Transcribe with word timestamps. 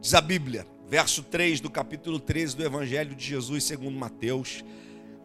Diz 0.00 0.14
a 0.14 0.20
Bíblia, 0.20 0.66
verso 0.88 1.22
3 1.22 1.60
do 1.60 1.70
capítulo 1.70 2.20
13 2.20 2.56
do 2.56 2.64
Evangelho 2.64 3.14
de 3.14 3.24
Jesus 3.24 3.64
segundo 3.64 3.98
Mateus, 3.98 4.64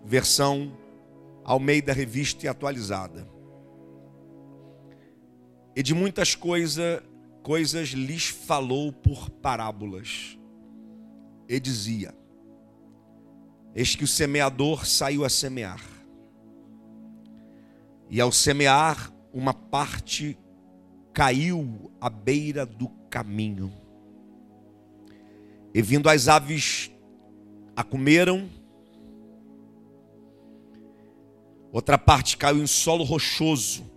versão 0.04 0.76
Almeida 1.44 1.94
Revista 1.94 2.46
e 2.46 2.50
Atualizada. 2.50 3.28
E 5.76 5.84
de 5.84 5.94
muitas 5.94 6.36
coisa, 6.36 7.04
coisas 7.44 7.90
lhes 7.90 8.28
falou 8.28 8.92
por 8.92 9.30
parábolas. 9.30 10.38
E 11.48 11.60
dizia: 11.60 12.14
Eis 13.76 13.96
que 13.96 14.04
o 14.04 14.08
semeador 14.08 14.86
saiu 14.86 15.24
a 15.24 15.30
semear. 15.30 15.82
E 18.10 18.20
ao 18.20 18.32
semear, 18.32 19.14
uma 19.34 19.54
parte 19.54 20.38
caiu 21.14 21.92
à 22.00 22.10
beira 22.10 22.66
do 22.66 22.90
caminho. 23.10 23.81
E 25.74 25.82
vindo 25.82 26.10
as 26.10 26.28
aves 26.28 26.92
a 27.76 27.84
comeram, 27.84 28.50
outra 31.72 31.98
parte 31.98 32.36
caiu 32.36 32.62
em 32.62 32.68
solo 32.68 33.04
rochoso, 33.04 33.90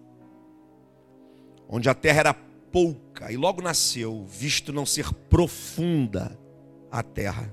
onde 1.68 1.88
a 1.88 1.95
terra 1.95 2.20
era 2.20 2.34
pouca, 2.34 3.32
e 3.32 3.37
logo 3.37 3.60
nasceu, 3.60 4.24
visto 4.24 4.73
não 4.73 4.87
ser 4.87 5.12
profunda 5.12 6.38
a 6.91 7.02
terra. 7.02 7.52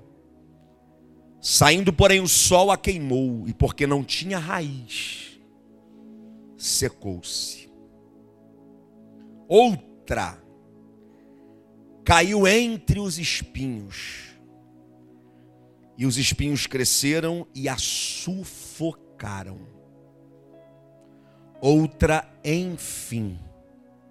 Saindo, 1.40 1.92
porém, 1.92 2.20
o 2.20 2.28
sol 2.28 2.70
a 2.70 2.78
queimou, 2.78 3.48
e 3.48 3.54
porque 3.54 3.88
não 3.88 4.04
tinha 4.04 4.38
raiz, 4.38 5.42
secou-se. 6.56 7.72
Outra 9.48 10.40
caiu 12.04 12.48
entre 12.48 13.00
os 13.00 13.18
espinhos, 13.18 14.30
e 15.98 16.06
os 16.06 16.18
espinhos 16.18 16.66
cresceram 16.66 17.48
e 17.54 17.70
a 17.70 17.78
sufocaram. 17.78 19.60
Outra, 21.60 22.28
enfim, 22.44 23.40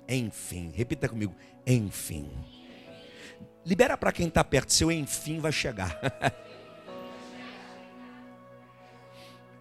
enfim, 0.08 0.72
repita 0.74 1.08
comigo, 1.08 1.34
enfim. 1.66 2.30
Libera 3.66 3.96
para 3.96 4.12
quem 4.12 4.28
está 4.28 4.42
perto, 4.44 4.72
seu 4.72 4.90
enfim 4.90 5.38
vai 5.38 5.52
chegar. 5.52 5.98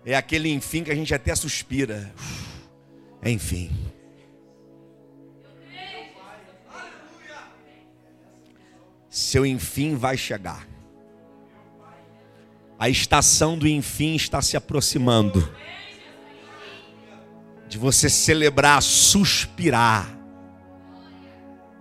É 0.05 0.15
aquele 0.15 0.49
enfim 0.49 0.83
que 0.83 0.91
a 0.91 0.95
gente 0.95 1.13
até 1.13 1.35
suspira. 1.35 2.11
Enfim. 3.23 3.69
Seu 9.09 9.45
enfim 9.45 9.95
vai 9.95 10.15
chegar. 10.15 10.67
A 12.77 12.87
estação 12.87 13.57
do 13.57 13.67
enfim 13.67 14.15
está 14.15 14.41
se 14.41 14.55
aproximando. 14.55 15.51
De 17.67 17.77
você 17.77 18.09
celebrar, 18.09 18.81
suspirar 18.81 20.17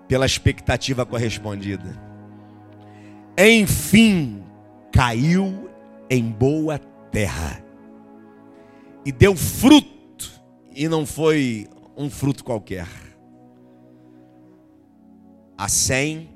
pela 0.08 0.26
expectativa 0.26 1.04
correspondida. 1.04 2.00
Enfim, 3.36 4.42
caiu 4.90 5.70
em 6.10 6.24
boa 6.24 6.78
terra 7.12 7.62
e 9.04 9.12
deu 9.12 9.36
fruto, 9.36 10.30
e 10.74 10.88
não 10.88 11.06
foi 11.06 11.68
um 11.96 12.10
fruto 12.10 12.42
qualquer. 12.42 12.88
A 15.56 15.68
cem, 15.68 16.28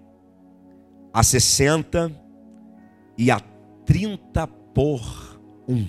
a 1.12 1.22
sessenta 1.22 2.10
e 3.18 3.30
a 3.30 3.38
trinta 3.84 4.46
por 4.46 5.00
um. 5.68 5.86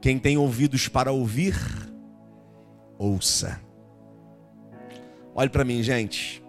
Quem 0.00 0.18
tem 0.18 0.36
ouvidos 0.36 0.88
para 0.88 1.12
ouvir, 1.12 1.54
ouça. 2.98 3.60
Olhe 5.34 5.50
para 5.50 5.64
mim, 5.64 5.82
gente. 5.82 6.42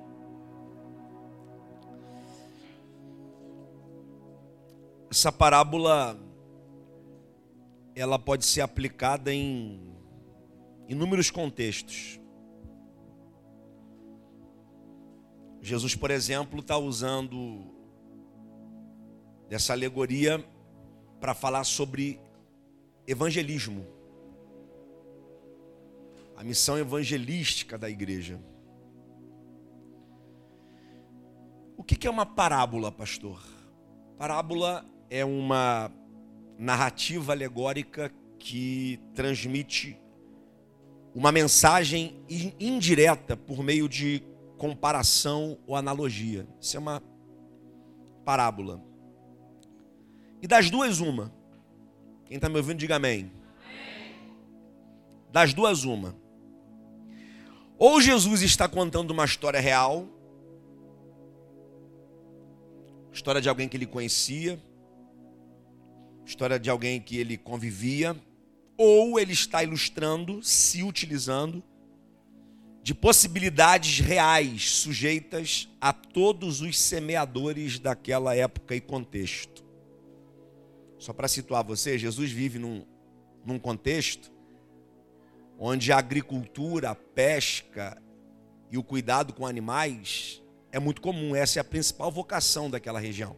Essa 5.10 5.32
parábola 5.32 6.18
ela 7.96 8.20
pode 8.20 8.46
ser 8.46 8.62
aplicada 8.62 9.34
em 9.34 9.82
inúmeros 10.88 11.32
contextos. 11.32 12.20
Jesus, 15.68 15.96
por 15.96 16.12
exemplo, 16.12 16.62
está 16.62 16.78
usando 16.78 17.66
dessa 19.50 19.74
alegoria 19.74 20.42
para 21.20 21.34
falar 21.34 21.66
sobre 21.66 22.22
evangelismo, 23.06 23.86
a 26.38 26.44
missão 26.44 26.78
evangelística 26.78 27.78
da 27.78 27.90
igreja. 27.90 28.40
O 31.76 31.84
que 31.84 32.08
é 32.08 32.10
uma 32.10 32.26
parábola, 32.26 32.90
pastor? 32.90 33.44
Parábola 34.18 34.86
é 35.10 35.26
uma 35.26 35.92
narrativa 36.58 37.34
alegórica 37.34 38.10
que 38.40 39.02
transmite 39.14 40.00
uma 41.14 41.30
mensagem 41.30 42.24
indireta 42.58 43.36
por 43.36 43.62
meio 43.62 43.90
de 43.90 44.24
comparação 44.58 45.58
ou 45.66 45.76
analogia. 45.76 46.48
Isso 46.60 46.76
é 46.76 46.80
uma 46.80 47.02
parábola. 48.26 48.84
E 50.42 50.48
das 50.48 50.70
duas, 50.70 51.00
uma. 51.00 51.34
Quem 52.26 52.36
está 52.36 52.50
me 52.50 52.58
ouvindo, 52.58 52.78
diga 52.78 52.96
amém. 52.96 53.32
Das 55.32 55.54
duas, 55.54 55.84
uma. 55.84 56.16
Ou 57.78 58.02
Jesus 58.02 58.42
está 58.42 58.68
contando 58.68 59.12
uma 59.12 59.24
história 59.24 59.60
real, 59.60 60.08
história 63.14 63.40
de 63.40 63.48
alguém 63.48 63.70
que 63.70 63.78
ele 63.78 63.86
conhecia, 63.86 64.60
história 66.26 66.60
de 66.60 66.70
alguém 66.70 67.00
que 67.00 67.18
ele 67.18 67.38
convivia, 67.38 68.16
ou 68.76 69.20
ele 69.20 69.34
está 69.34 69.64
ilustrando, 69.64 70.42
se 70.44 70.84
utilizando 70.84 71.64
de 72.88 72.96
possibilidades 72.96 74.00
reais 74.00 74.72
sujeitas 74.72 75.68
a 75.82 75.92
todos 75.92 76.62
os 76.62 76.80
semeadores 76.80 77.80
daquela 77.80 78.34
época 78.34 78.74
e 78.78 78.80
contexto. 78.80 79.62
Só 80.98 81.12
para 81.12 81.28
situar 81.28 81.66
você, 81.66 81.98
Jesus 81.98 82.32
vive 82.32 82.58
num, 82.58 82.86
num 83.46 83.60
contexto 83.60 84.32
onde 85.60 85.92
a 85.92 85.98
agricultura, 85.98 86.92
a 86.92 86.96
pesca 86.96 88.02
e 88.72 88.78
o 88.78 88.84
cuidado 88.84 89.34
com 89.34 89.46
animais 89.46 90.42
é 90.72 90.80
muito 90.80 91.02
comum, 91.02 91.36
essa 91.36 91.60
é 91.60 91.62
a 91.62 91.66
principal 91.66 92.10
vocação 92.10 92.70
daquela 92.70 93.02
região. 93.02 93.36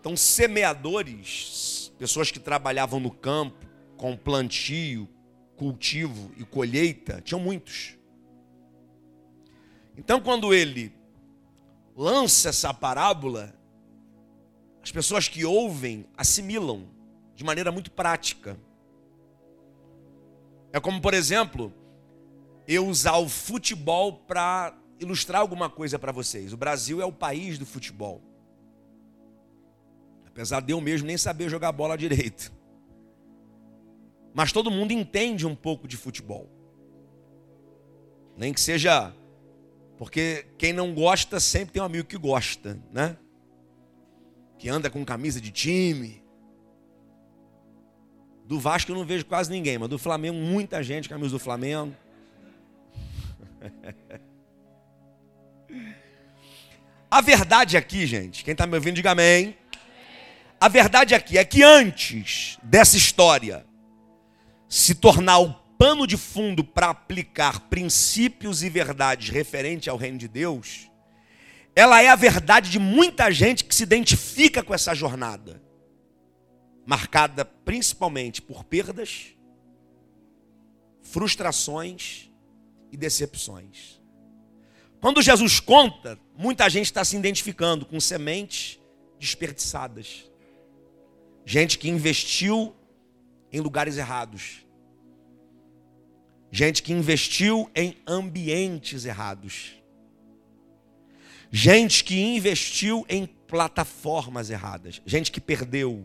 Então, 0.00 0.16
semeadores, 0.16 1.92
pessoas 2.00 2.32
que 2.32 2.40
trabalhavam 2.40 2.98
no 2.98 3.12
campo, 3.12 3.64
com 3.96 4.16
plantio, 4.16 5.08
cultivo 5.56 6.30
e 6.36 6.44
colheita, 6.44 7.20
tinham 7.20 7.40
muitos. 7.40 7.96
Então, 9.96 10.20
quando 10.20 10.52
ele 10.52 10.92
lança 11.96 12.48
essa 12.48 12.74
parábola, 12.74 13.54
as 14.82 14.90
pessoas 14.90 15.28
que 15.28 15.44
ouvem 15.44 16.06
assimilam 16.16 16.88
de 17.34 17.44
maneira 17.44 17.70
muito 17.72 17.90
prática. 17.90 18.56
É 20.72 20.80
como, 20.80 21.00
por 21.00 21.14
exemplo, 21.14 21.72
eu 22.66 22.86
usar 22.86 23.16
o 23.16 23.28
futebol 23.28 24.12
para 24.12 24.76
ilustrar 24.98 25.40
alguma 25.40 25.70
coisa 25.70 25.98
para 25.98 26.12
vocês. 26.12 26.52
O 26.52 26.56
Brasil 26.56 27.00
é 27.00 27.04
o 27.04 27.12
país 27.12 27.58
do 27.58 27.66
futebol. 27.66 28.20
Apesar 30.26 30.60
de 30.60 30.72
eu 30.72 30.80
mesmo 30.80 31.06
nem 31.06 31.16
saber 31.16 31.48
jogar 31.48 31.70
bola 31.72 31.96
direito. 31.96 32.52
Mas 34.34 34.50
todo 34.50 34.70
mundo 34.70 34.90
entende 34.90 35.46
um 35.46 35.54
pouco 35.54 35.86
de 35.86 35.96
futebol. 35.96 36.50
Nem 38.36 38.52
que 38.52 38.60
seja. 38.60 39.14
Porque 39.96 40.44
quem 40.58 40.72
não 40.72 40.92
gosta 40.92 41.38
sempre 41.38 41.72
tem 41.72 41.80
um 41.80 41.84
amigo 41.84 42.08
que 42.08 42.18
gosta, 42.18 42.76
né? 42.92 43.16
Que 44.58 44.68
anda 44.68 44.90
com 44.90 45.04
camisa 45.04 45.40
de 45.40 45.52
time. 45.52 46.24
Do 48.44 48.58
Vasco 48.58 48.90
eu 48.90 48.96
não 48.96 49.04
vejo 49.04 49.24
quase 49.24 49.52
ninguém, 49.52 49.78
mas 49.78 49.88
do 49.88 49.98
Flamengo, 49.98 50.36
muita 50.36 50.82
gente 50.82 51.08
camisa 51.08 51.30
do 51.30 51.38
Flamengo. 51.38 51.94
A 57.08 57.20
verdade 57.20 57.76
aqui, 57.76 58.06
gente, 58.08 58.42
quem 58.42 58.50
está 58.52 58.66
me 58.66 58.74
ouvindo, 58.74 58.96
diga 58.96 59.12
amém. 59.12 59.56
A 60.60 60.68
verdade 60.68 61.14
aqui 61.14 61.38
é 61.38 61.44
que 61.44 61.62
antes 61.62 62.58
dessa 62.64 62.96
história 62.96 63.64
se 64.68 64.94
tornar 64.94 65.38
o 65.38 65.52
pano 65.78 66.06
de 66.06 66.16
fundo 66.16 66.64
para 66.64 66.90
aplicar 66.90 67.60
princípios 67.68 68.62
e 68.62 68.68
verdades 68.68 69.28
referentes 69.28 69.88
ao 69.88 69.96
reino 69.96 70.18
de 70.18 70.28
Deus, 70.28 70.90
ela 71.76 72.00
é 72.00 72.08
a 72.08 72.16
verdade 72.16 72.70
de 72.70 72.78
muita 72.78 73.30
gente 73.30 73.64
que 73.64 73.74
se 73.74 73.82
identifica 73.82 74.62
com 74.62 74.72
essa 74.72 74.94
jornada, 74.94 75.60
marcada 76.86 77.44
principalmente 77.44 78.40
por 78.40 78.64
perdas, 78.64 79.34
frustrações 81.02 82.30
e 82.92 82.96
decepções. 82.96 84.00
Quando 85.00 85.20
Jesus 85.20 85.60
conta, 85.60 86.18
muita 86.36 86.68
gente 86.70 86.86
está 86.86 87.04
se 87.04 87.16
identificando 87.16 87.84
com 87.84 88.00
sementes 88.00 88.78
desperdiçadas. 89.18 90.30
Gente 91.44 91.78
que 91.78 91.90
investiu 91.90 92.74
em 93.54 93.60
lugares 93.60 93.96
errados. 93.96 94.66
Gente 96.50 96.82
que 96.82 96.92
investiu 96.92 97.70
em 97.74 97.96
ambientes 98.04 99.04
errados. 99.04 99.74
Gente 101.52 102.02
que 102.02 102.20
investiu 102.20 103.06
em 103.08 103.26
plataformas 103.26 104.50
erradas. 104.50 105.00
Gente 105.06 105.30
que 105.30 105.40
perdeu. 105.40 106.04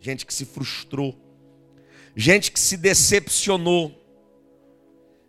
Gente 0.00 0.24
que 0.24 0.32
se 0.32 0.46
frustrou. 0.46 1.14
Gente 2.16 2.50
que 2.50 2.58
se 2.58 2.78
decepcionou. 2.78 3.94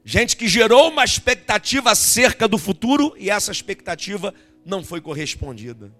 Gente 0.05 0.37
que 0.37 0.47
gerou 0.47 0.89
uma 0.89 1.03
expectativa 1.03 1.91
acerca 1.91 2.47
do 2.47 2.57
futuro 2.57 3.13
e 3.17 3.29
essa 3.29 3.51
expectativa 3.51 4.33
não 4.65 4.83
foi 4.83 5.01
correspondida. 5.01 5.93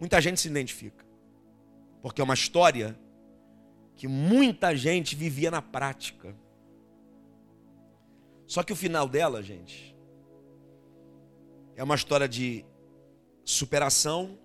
Muita 0.00 0.22
gente 0.22 0.40
se 0.40 0.48
identifica. 0.48 1.04
Porque 2.00 2.22
é 2.22 2.24
uma 2.24 2.34
história 2.34 2.98
que 3.98 4.06
muita 4.06 4.76
gente 4.76 5.16
vivia 5.16 5.50
na 5.50 5.60
prática. 5.60 6.32
Só 8.46 8.62
que 8.62 8.72
o 8.72 8.76
final 8.76 9.08
dela, 9.08 9.42
gente, 9.42 9.94
é 11.74 11.82
uma 11.82 11.96
história 11.96 12.28
de 12.28 12.64
superação, 13.44 14.38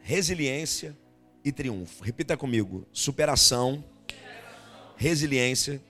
resiliência 0.00 0.98
e 1.44 1.52
triunfo. 1.52 2.02
Repita 2.02 2.36
comigo: 2.36 2.84
superação, 2.92 3.82
resiliência 4.96 5.80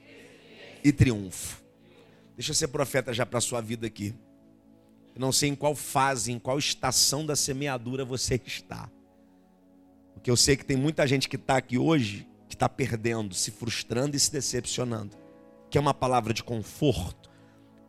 e 0.84 0.92
triunfo. 0.92 1.64
Deixa 2.36 2.50
eu 2.50 2.54
ser 2.54 2.68
profeta 2.68 3.14
já 3.14 3.24
para 3.24 3.38
a 3.38 3.42
sua 3.42 3.62
vida 3.62 3.86
aqui. 3.86 4.14
Eu 5.14 5.20
não 5.22 5.32
sei 5.32 5.48
em 5.48 5.54
qual 5.54 5.74
fase, 5.74 6.32
em 6.32 6.38
qual 6.38 6.58
estação 6.58 7.24
da 7.24 7.34
semeadura 7.34 8.04
você 8.04 8.38
está. 8.44 8.90
Porque 10.12 10.30
eu 10.30 10.36
sei 10.36 10.54
que 10.54 10.66
tem 10.66 10.76
muita 10.76 11.06
gente 11.06 11.30
que 11.30 11.36
está 11.36 11.56
aqui 11.56 11.78
hoje 11.78 12.28
que 12.48 12.54
está 12.54 12.68
perdendo, 12.68 13.34
se 13.34 13.50
frustrando 13.50 14.16
e 14.16 14.20
se 14.20 14.30
decepcionando. 14.32 15.16
Que 15.70 15.78
é 15.78 15.80
uma 15.80 15.94
palavra 15.94 16.32
de 16.32 16.42
conforto. 16.42 17.30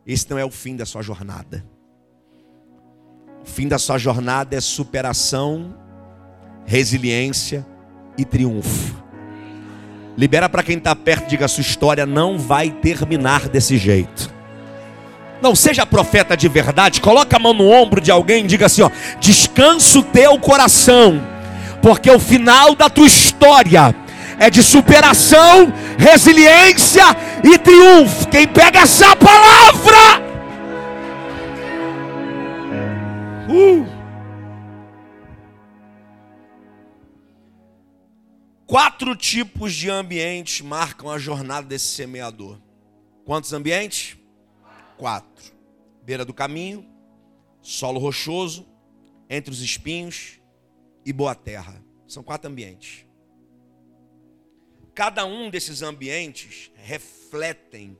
Esse 0.06 0.30
não 0.30 0.38
é 0.38 0.44
o 0.44 0.50
fim 0.50 0.76
da 0.76 0.86
sua 0.86 1.02
jornada. 1.02 1.64
O 3.42 3.46
fim 3.48 3.68
da 3.68 3.78
sua 3.78 3.98
jornada 3.98 4.56
é 4.56 4.60
superação, 4.60 5.76
resiliência 6.64 7.66
e 8.18 8.24
triunfo. 8.24 9.04
Libera 10.16 10.48
para 10.48 10.62
quem 10.62 10.78
está 10.78 10.96
perto, 10.96 11.28
diga: 11.28 11.46
sua 11.46 11.60
história 11.60 12.06
não 12.06 12.38
vai 12.38 12.70
terminar 12.70 13.48
desse 13.48 13.76
jeito. 13.76 14.34
Não 15.42 15.54
seja 15.54 15.84
profeta 15.84 16.36
de 16.36 16.48
verdade, 16.48 17.00
coloca 17.00 17.36
a 17.36 17.38
mão 17.38 17.52
no 17.52 17.68
ombro 17.68 18.00
de 18.00 18.10
alguém 18.10 18.44
e 18.44 18.48
diga 18.48 18.66
assim: 18.66 18.82
ó, 18.82 18.90
descansa 19.20 19.98
o 19.98 20.02
teu 20.02 20.38
coração, 20.38 21.22
porque 21.82 22.10
o 22.10 22.18
final 22.18 22.74
da 22.74 22.88
tua 22.88 23.06
história 23.06 23.94
é 24.38 24.50
de 24.50 24.62
superação, 24.62 25.72
resiliência 25.98 27.04
e 27.44 27.58
triunfo. 27.58 28.28
Quem 28.28 28.46
pega 28.46 28.80
essa 28.80 29.16
palavra, 29.16 29.96
uh. 33.48 33.86
quatro 38.66 39.16
tipos 39.16 39.74
de 39.74 39.88
ambientes 39.90 40.60
marcam 40.60 41.10
a 41.10 41.18
jornada 41.18 41.66
desse 41.66 41.86
semeador. 41.86 42.58
Quantos 43.24 43.52
ambientes? 43.52 44.16
quatro: 44.96 45.52
beira 46.02 46.24
do 46.24 46.34
caminho, 46.34 46.86
solo 47.60 47.98
rochoso, 47.98 48.66
entre 49.28 49.52
os 49.52 49.60
espinhos 49.60 50.40
e 51.04 51.12
boa 51.12 51.34
terra. 51.34 51.82
São 52.06 52.22
quatro 52.22 52.50
ambientes. 52.50 53.05
Cada 54.96 55.26
um 55.26 55.50
desses 55.50 55.82
ambientes 55.82 56.72
refletem 56.74 57.98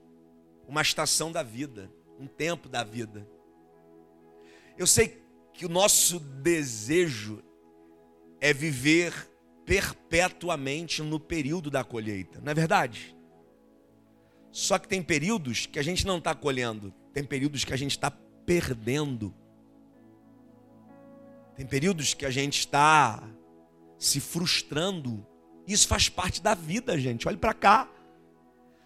uma 0.67 0.81
estação 0.81 1.31
da 1.31 1.43
vida, 1.43 1.93
um 2.19 2.27
tempo 2.27 2.71
da 2.71 2.83
vida. 2.83 3.29
Eu 4.79 4.87
sei 4.87 5.23
que 5.53 5.67
o 5.67 5.69
nosso 5.69 6.19
desejo 6.19 7.45
é 8.41 8.51
viver 8.51 9.13
perpetuamente 9.67 11.03
no 11.03 11.21
período 11.21 11.71
da 11.71 11.85
colheita, 11.85 12.41
não 12.41 12.51
é 12.51 12.55
verdade? 12.55 13.15
Só 14.51 14.79
que 14.79 14.89
tem 14.89 15.03
períodos 15.03 15.67
que 15.67 15.79
a 15.79 15.83
gente 15.83 16.07
não 16.07 16.17
está 16.17 16.35
colhendo, 16.35 16.95
tem 17.13 17.23
períodos 17.23 17.63
que 17.63 17.75
a 17.75 17.77
gente 17.77 17.91
está 17.91 18.11
perdendo. 18.11 19.35
Tem 21.55 21.67
períodos 21.67 22.15
que 22.15 22.25
a 22.25 22.31
gente 22.31 22.61
está 22.61 23.23
se 23.99 24.19
frustrando. 24.19 25.27
Isso 25.67 25.89
faz 25.89 26.09
parte 26.09 26.41
da 26.41 26.55
vida, 26.55 26.99
gente. 26.99 27.27
Olhe 27.27 27.37
para 27.37 27.53
cá. 27.53 27.89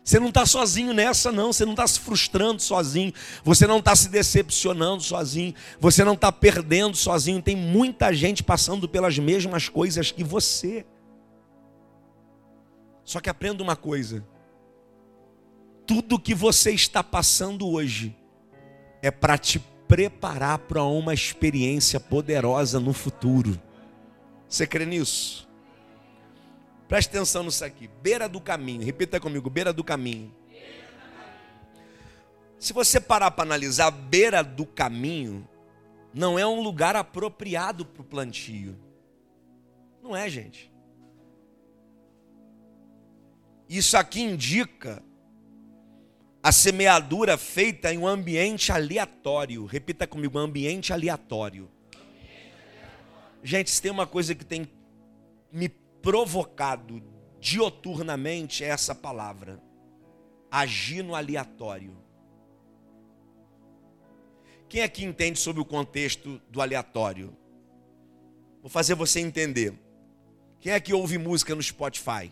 Você 0.03 0.19
não 0.19 0.29
está 0.29 0.47
sozinho 0.47 0.95
nessa, 0.95 1.31
não. 1.31 1.53
Você 1.53 1.65
não 1.65 1.73
está 1.73 1.87
se 1.87 2.01
frustrando 2.01 2.63
sozinho. 2.63 3.13
Você 3.45 3.67
não 3.67 3.79
está 3.79 3.95
se 3.95 4.09
decepcionando 4.09 5.03
sozinho. 5.03 5.55
Você 5.79 6.03
não 6.05 6.15
está 6.15 6.33
perdendo 6.33 6.97
sozinho. 6.97 7.43
Tem 7.43 7.55
muita 7.55 8.13
gente 8.13 8.43
passando 8.43 8.89
pelas 8.89 9.19
mesmas 9.19 9.69
coisas 9.69 10.11
que 10.11 10.25
você. 10.25 10.87
Só 13.05 13.21
que 13.21 13.29
aprenda 13.29 13.63
uma 13.63 13.77
coisa: 13.77 14.25
tudo 15.87 16.19
que 16.19 16.35
você 16.35 16.71
está 16.71 17.05
passando 17.05 17.69
hoje 17.69 18.17
é 19.03 19.11
para 19.11 19.37
te 19.37 19.59
preparar 19.87 20.59
para 20.59 20.85
uma 20.85 21.13
experiência 21.13 21.99
poderosa 21.99 22.79
no 22.79 22.93
futuro. 22.93 23.61
Você 24.49 24.67
crê 24.67 24.87
nisso? 24.87 25.50
Preste 26.91 27.11
atenção 27.11 27.45
nisso 27.45 27.65
aqui. 27.65 27.87
Beira 28.03 28.29
do 28.29 28.41
caminho. 28.41 28.85
Repita 28.85 29.21
comigo: 29.21 29.49
beira 29.49 29.73
do 29.73 29.85
caminho. 29.85 30.35
Se 32.59 32.73
você 32.73 33.01
parar 33.01 33.31
para 33.31 33.45
analisar, 33.45 33.93
beira 33.93 34.43
do 34.43 34.67
caminho 34.67 35.49
não 36.13 36.37
é 36.37 36.45
um 36.45 36.61
lugar 36.61 36.97
apropriado 36.97 37.87
para 37.87 38.03
o 38.03 38.05
plantio. 38.05 38.77
Não 40.03 40.17
é, 40.17 40.29
gente. 40.29 40.69
Isso 43.69 43.97
aqui 43.97 44.21
indica 44.21 45.01
a 46.43 46.51
semeadura 46.51 47.39
feita 47.39 47.95
em 47.95 47.99
um 47.99 48.07
ambiente 48.09 48.73
aleatório. 48.73 49.65
Repita 49.65 50.09
comigo, 50.09 50.37
ambiente 50.37 50.93
aleatório. 50.93 51.71
Gente, 53.45 53.71
se 53.71 53.81
tem 53.81 53.93
uma 53.93 54.09
coisa 54.09 54.35
que 54.35 54.45
tem 54.45 54.69
me 55.53 55.69
provocado 56.03 57.03
dioturnamente 57.41 58.65
é 58.65 58.69
essa 58.69 58.95
palavra. 58.95 59.63
Agir 60.51 61.03
no 61.03 61.15
aleatório. 61.15 61.97
Quem 64.69 64.83
aqui 64.83 65.05
entende 65.05 65.39
sobre 65.39 65.61
o 65.61 65.65
contexto 65.65 66.41
do 66.49 66.61
aleatório? 66.61 67.37
Vou 68.61 68.71
fazer 68.71 68.95
você 68.95 69.21
entender. 69.21 69.75
Quem 70.61 70.73
aqui 70.73 70.93
ouve 70.93 71.19
música 71.19 71.55
no 71.55 71.63
Spotify? 71.63 72.31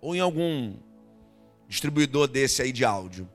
Ou 0.00 0.14
em 0.14 0.20
algum 0.20 0.74
distribuidor 1.68 2.26
desse 2.26 2.60
aí 2.60 2.72
de 2.72 2.84
áudio. 2.84 3.28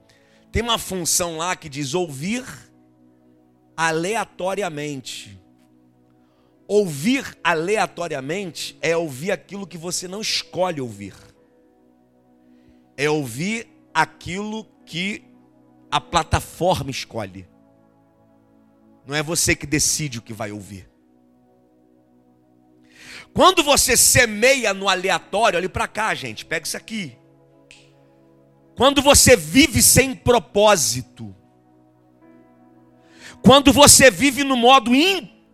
Tem 0.51 0.61
uma 0.61 0.77
função 0.77 1.37
lá 1.37 1.55
que 1.55 1.69
diz 1.69 1.93
ouvir 1.93 2.45
aleatoriamente. 3.75 5.39
Ouvir 6.67 7.37
aleatoriamente 7.43 8.77
é 8.81 8.95
ouvir 8.95 9.31
aquilo 9.31 9.65
que 9.65 9.77
você 9.77 10.07
não 10.07 10.19
escolhe 10.19 10.81
ouvir. 10.81 11.13
É 12.97 13.09
ouvir 13.09 13.67
aquilo 13.93 14.65
que 14.85 15.23
a 15.89 16.01
plataforma 16.01 16.91
escolhe. 16.91 17.47
Não 19.05 19.15
é 19.15 19.23
você 19.23 19.55
que 19.55 19.65
decide 19.65 20.19
o 20.19 20.21
que 20.21 20.33
vai 20.33 20.51
ouvir. 20.51 20.89
Quando 23.33 23.63
você 23.63 23.95
semeia 23.95 24.73
no 24.73 24.89
aleatório, 24.89 25.57
olhe 25.57 25.69
para 25.69 25.87
cá, 25.87 26.13
gente, 26.13 26.43
pega 26.43 26.65
isso 26.65 26.75
aqui. 26.75 27.17
Quando 28.75 29.01
você 29.01 29.35
vive 29.35 29.81
sem 29.81 30.13
propósito, 30.13 31.35
quando 33.41 33.71
você 33.71 34.11
vive 34.11 34.43
no 34.43 34.57
modo 34.57 34.93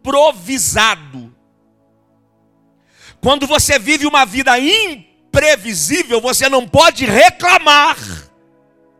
improvisado, 0.03 1.33
quando 3.21 3.47
você 3.47 3.79
vive 3.79 4.05
uma 4.05 4.25
vida 4.25 4.59
imprevisível, 4.59 6.19
você 6.19 6.49
não 6.49 6.67
pode 6.67 7.05
reclamar 7.05 7.97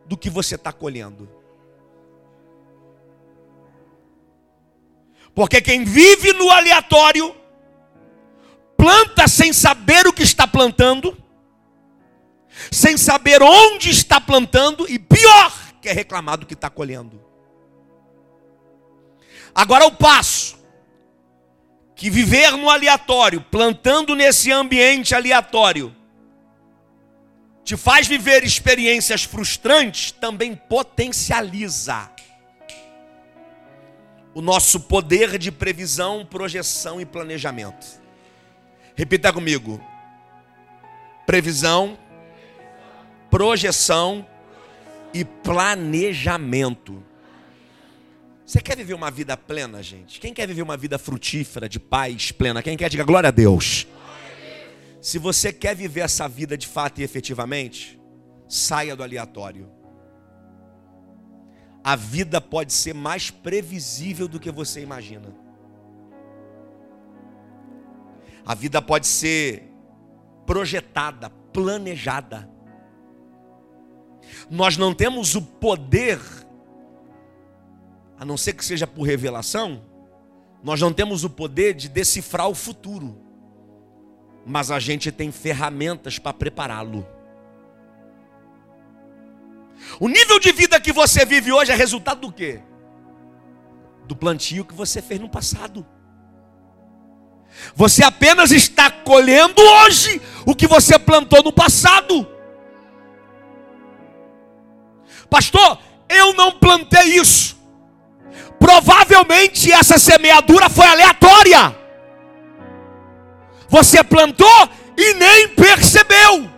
do 0.06 0.16
que 0.16 0.30
você 0.30 0.54
está 0.54 0.72
colhendo. 0.72 1.28
Porque 5.34 5.60
quem 5.60 5.84
vive 5.84 6.32
no 6.32 6.50
aleatório, 6.50 7.36
planta 8.76 9.28
sem 9.28 9.52
saber 9.52 10.06
o 10.06 10.12
que 10.12 10.22
está 10.22 10.46
plantando, 10.46 11.14
sem 12.70 12.96
saber 12.96 13.42
onde 13.42 13.90
está 13.90 14.18
plantando, 14.20 14.88
e 14.88 14.98
pior, 14.98 15.52
quer 15.82 15.94
reclamar 15.94 16.38
do 16.38 16.46
que 16.46 16.54
está 16.54 16.70
colhendo. 16.70 17.22
Agora 19.54 19.86
o 19.86 19.92
passo 19.92 20.63
que 21.94 22.10
viver 22.10 22.52
no 22.52 22.68
aleatório, 22.68 23.40
plantando 23.40 24.14
nesse 24.14 24.50
ambiente 24.50 25.14
aleatório, 25.14 25.94
te 27.64 27.76
faz 27.76 28.06
viver 28.06 28.44
experiências 28.44 29.24
frustrantes, 29.24 30.10
também 30.10 30.54
potencializa 30.54 32.10
o 34.34 34.42
nosso 34.42 34.80
poder 34.80 35.38
de 35.38 35.52
previsão, 35.52 36.26
projeção 36.26 37.00
e 37.00 37.06
planejamento. 37.06 37.86
Repita 38.94 39.32
comigo: 39.32 39.80
previsão, 41.24 41.96
projeção 43.30 44.26
e 45.14 45.24
planejamento. 45.24 47.02
Você 48.44 48.60
quer 48.60 48.76
viver 48.76 48.94
uma 48.94 49.10
vida 49.10 49.36
plena, 49.36 49.82
gente? 49.82 50.20
Quem 50.20 50.34
quer 50.34 50.46
viver 50.46 50.62
uma 50.62 50.76
vida 50.76 50.98
frutífera, 50.98 51.68
de 51.68 51.80
paz 51.80 52.30
plena? 52.30 52.62
Quem 52.62 52.76
quer, 52.76 52.90
diga 52.90 53.04
glória 53.04 53.28
a 53.28 53.32
Deus. 53.32 53.86
Se 55.00 55.18
você 55.18 55.52
quer 55.52 55.74
viver 55.74 56.00
essa 56.00 56.28
vida 56.28 56.56
de 56.56 56.66
fato 56.66 57.00
e 57.00 57.04
efetivamente, 57.04 57.98
saia 58.48 58.94
do 58.94 59.02
aleatório. 59.02 59.70
A 61.82 61.96
vida 61.96 62.40
pode 62.40 62.72
ser 62.72 62.94
mais 62.94 63.30
previsível 63.30 64.26
do 64.28 64.40
que 64.40 64.50
você 64.50 64.80
imagina. 64.80 65.34
A 68.44 68.54
vida 68.54 68.80
pode 68.80 69.06
ser 69.06 69.70
projetada, 70.46 71.30
planejada. 71.30 72.48
Nós 74.50 74.76
não 74.76 74.94
temos 74.94 75.34
o 75.34 75.42
poder, 75.42 76.18
a 78.24 78.26
não 78.26 78.38
ser 78.38 78.54
que 78.54 78.64
seja 78.64 78.86
por 78.86 79.02
revelação, 79.02 79.82
nós 80.62 80.80
não 80.80 80.94
temos 80.94 81.24
o 81.24 81.30
poder 81.30 81.74
de 81.74 81.90
decifrar 81.90 82.48
o 82.48 82.54
futuro, 82.54 83.20
mas 84.46 84.70
a 84.70 84.80
gente 84.80 85.12
tem 85.12 85.30
ferramentas 85.30 86.18
para 86.18 86.32
prepará-lo. 86.32 87.06
O 90.00 90.08
nível 90.08 90.40
de 90.40 90.52
vida 90.52 90.80
que 90.80 90.90
você 90.90 91.26
vive 91.26 91.52
hoje 91.52 91.70
é 91.70 91.74
resultado 91.74 92.22
do 92.22 92.32
quê? 92.32 92.62
Do 94.06 94.16
plantio 94.16 94.64
que 94.64 94.72
você 94.72 95.02
fez 95.02 95.20
no 95.20 95.28
passado. 95.28 95.86
Você 97.74 98.02
apenas 98.02 98.50
está 98.52 98.90
colhendo 98.90 99.60
hoje 99.60 100.18
o 100.46 100.54
que 100.54 100.66
você 100.66 100.98
plantou 100.98 101.42
no 101.42 101.52
passado. 101.52 102.26
Pastor, 105.28 105.78
eu 106.08 106.32
não 106.32 106.52
plantei 106.52 107.18
isso. 107.18 107.53
Provavelmente 108.64 109.70
essa 109.70 109.98
semeadura 109.98 110.70
foi 110.70 110.86
aleatória. 110.86 111.76
Você 113.68 114.02
plantou 114.02 114.70
e 114.96 115.12
nem 115.12 115.48
percebeu. 115.48 116.50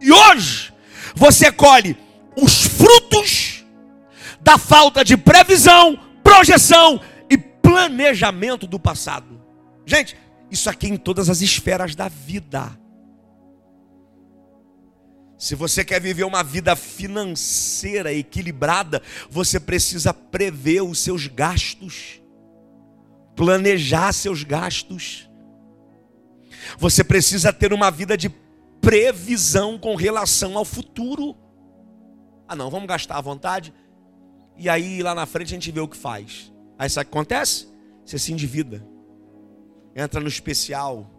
E 0.00 0.12
hoje 0.12 0.72
você 1.16 1.50
colhe 1.50 1.98
os 2.36 2.62
frutos 2.62 3.64
da 4.40 4.56
falta 4.56 5.04
de 5.04 5.16
previsão, 5.16 5.98
projeção 6.22 7.00
e 7.28 7.36
planejamento 7.36 8.68
do 8.68 8.78
passado. 8.78 9.42
Gente, 9.84 10.16
isso 10.48 10.70
aqui 10.70 10.86
em 10.86 10.96
todas 10.96 11.28
as 11.28 11.40
esferas 11.40 11.96
da 11.96 12.06
vida. 12.06 12.70
Se 15.42 15.56
você 15.56 15.84
quer 15.84 16.00
viver 16.00 16.22
uma 16.22 16.44
vida 16.44 16.76
financeira 16.76 18.14
equilibrada, 18.14 19.02
você 19.28 19.58
precisa 19.58 20.14
prever 20.14 20.82
os 20.82 21.00
seus 21.00 21.26
gastos, 21.26 22.22
planejar 23.34 24.12
seus 24.12 24.44
gastos. 24.44 25.28
Você 26.78 27.02
precisa 27.02 27.52
ter 27.52 27.72
uma 27.72 27.90
vida 27.90 28.16
de 28.16 28.28
previsão 28.80 29.76
com 29.76 29.96
relação 29.96 30.56
ao 30.56 30.64
futuro. 30.64 31.36
Ah, 32.46 32.54
não, 32.54 32.70
vamos 32.70 32.86
gastar 32.86 33.16
à 33.16 33.20
vontade. 33.20 33.74
E 34.56 34.68
aí 34.68 35.02
lá 35.02 35.12
na 35.12 35.26
frente 35.26 35.48
a 35.48 35.56
gente 35.56 35.72
vê 35.72 35.80
o 35.80 35.88
que 35.88 35.96
faz. 35.96 36.52
Aí 36.78 36.88
sabe 36.88 37.08
o 37.08 37.10
que 37.10 37.18
acontece? 37.18 37.66
Você 38.06 38.16
se 38.16 38.32
endivida. 38.32 38.86
Entra 39.96 40.20
no 40.20 40.28
especial 40.28 41.10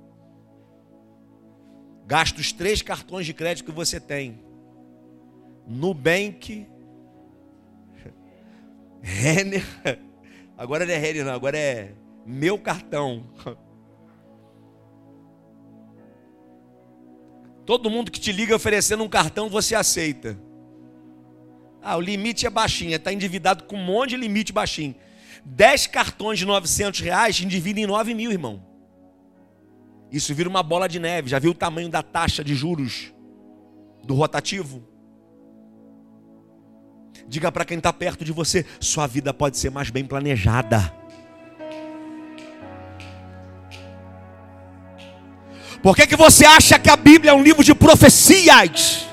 Gasta 2.05 2.39
os 2.41 2.51
três 2.51 2.81
cartões 2.81 3.25
de 3.25 3.33
crédito 3.33 3.65
que 3.65 3.71
você 3.71 3.99
tem. 3.99 4.39
Nubank, 5.67 6.67
Renner. 9.01 9.65
Agora 10.57 10.85
não 10.85 10.93
é 10.93 10.97
Renner, 10.97 11.25
não, 11.25 11.33
agora 11.33 11.57
é 11.57 11.93
meu 12.25 12.59
cartão. 12.59 13.25
Todo 17.65 17.89
mundo 17.89 18.11
que 18.11 18.19
te 18.19 18.31
liga 18.31 18.55
oferecendo 18.55 19.03
um 19.03 19.09
cartão, 19.09 19.49
você 19.49 19.73
aceita. 19.73 20.39
Ah, 21.81 21.97
o 21.97 22.01
limite 22.01 22.45
é 22.45 22.49
baixinho, 22.49 22.95
está 22.95 23.11
endividado 23.11 23.63
com 23.63 23.75
um 23.75 23.83
monte 23.83 24.11
de 24.11 24.17
limite 24.17 24.53
baixinho. 24.53 24.95
10 25.43 25.87
cartões 25.87 26.37
de 26.39 26.45
900 26.45 26.99
reais 27.01 27.41
endividam 27.41 27.83
em 27.83 27.87
9 27.87 28.13
mil, 28.13 28.31
irmão. 28.31 28.63
Isso 30.13 30.31
vira 30.35 30.47
uma 30.47 30.61
bola 30.61 30.87
de 30.87 30.99
neve. 30.99 31.27
Já 31.27 31.39
viu 31.39 31.51
o 31.51 31.55
tamanho 31.55 31.89
da 31.89 32.03
taxa 32.03 32.43
de 32.43 32.53
juros 32.53 33.11
do 34.03 34.13
rotativo? 34.13 34.87
Diga 37.27 37.51
para 37.51 37.65
quem 37.65 37.79
está 37.79 37.91
perto 37.91 38.23
de 38.23 38.31
você: 38.31 38.63
sua 38.79 39.07
vida 39.07 39.33
pode 39.33 39.57
ser 39.57 39.71
mais 39.71 39.89
bem 39.89 40.05
planejada. 40.05 40.93
Por 45.81 45.95
que, 45.95 46.05
que 46.05 46.15
você 46.15 46.45
acha 46.45 46.77
que 46.77 46.91
a 46.91 46.95
Bíblia 46.95 47.31
é 47.31 47.33
um 47.33 47.41
livro 47.41 47.63
de 47.63 47.73
profecias? 47.73 49.07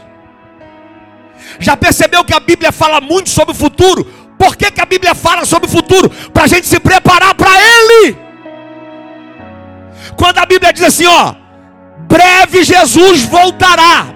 Já 1.58 1.76
percebeu 1.78 2.24
que 2.24 2.34
a 2.34 2.40
Bíblia 2.40 2.70
fala 2.70 3.00
muito 3.00 3.30
sobre 3.30 3.52
o 3.52 3.56
futuro? 3.56 4.04
Por 4.38 4.54
que, 4.54 4.70
que 4.70 4.80
a 4.80 4.86
Bíblia 4.86 5.14
fala 5.14 5.46
sobre 5.46 5.66
o 5.66 5.72
futuro? 5.72 6.10
Para 6.30 6.44
a 6.44 6.46
gente 6.46 6.66
se 6.66 6.78
preparar 6.78 7.34
para 7.34 7.50
Ele. 7.58 8.29
Quando 10.16 10.38
a 10.38 10.46
Bíblia 10.46 10.72
diz 10.72 10.82
assim, 10.84 11.06
ó, 11.06 11.34
breve 12.08 12.64
Jesus 12.64 13.22
voltará, 13.22 14.06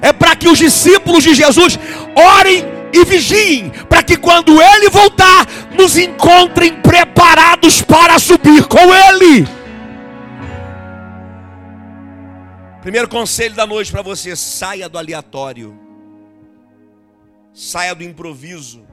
é 0.00 0.12
para 0.12 0.36
que 0.36 0.48
os 0.48 0.58
discípulos 0.58 1.22
de 1.22 1.34
Jesus 1.34 1.78
orem 2.14 2.64
e 2.92 3.04
vigiem, 3.04 3.70
para 3.88 4.02
que 4.02 4.16
quando 4.16 4.60
ele 4.60 4.88
voltar, 4.88 5.46
nos 5.76 5.96
encontrem 5.96 6.80
preparados 6.80 7.82
para 7.82 8.18
subir 8.18 8.66
com 8.66 8.94
ele. 8.94 9.46
Primeiro 12.80 13.08
conselho 13.08 13.54
da 13.54 13.66
noite 13.66 13.90
para 13.90 14.02
você: 14.02 14.36
saia 14.36 14.88
do 14.88 14.98
aleatório, 14.98 15.78
saia 17.52 17.94
do 17.94 18.04
improviso, 18.04 18.86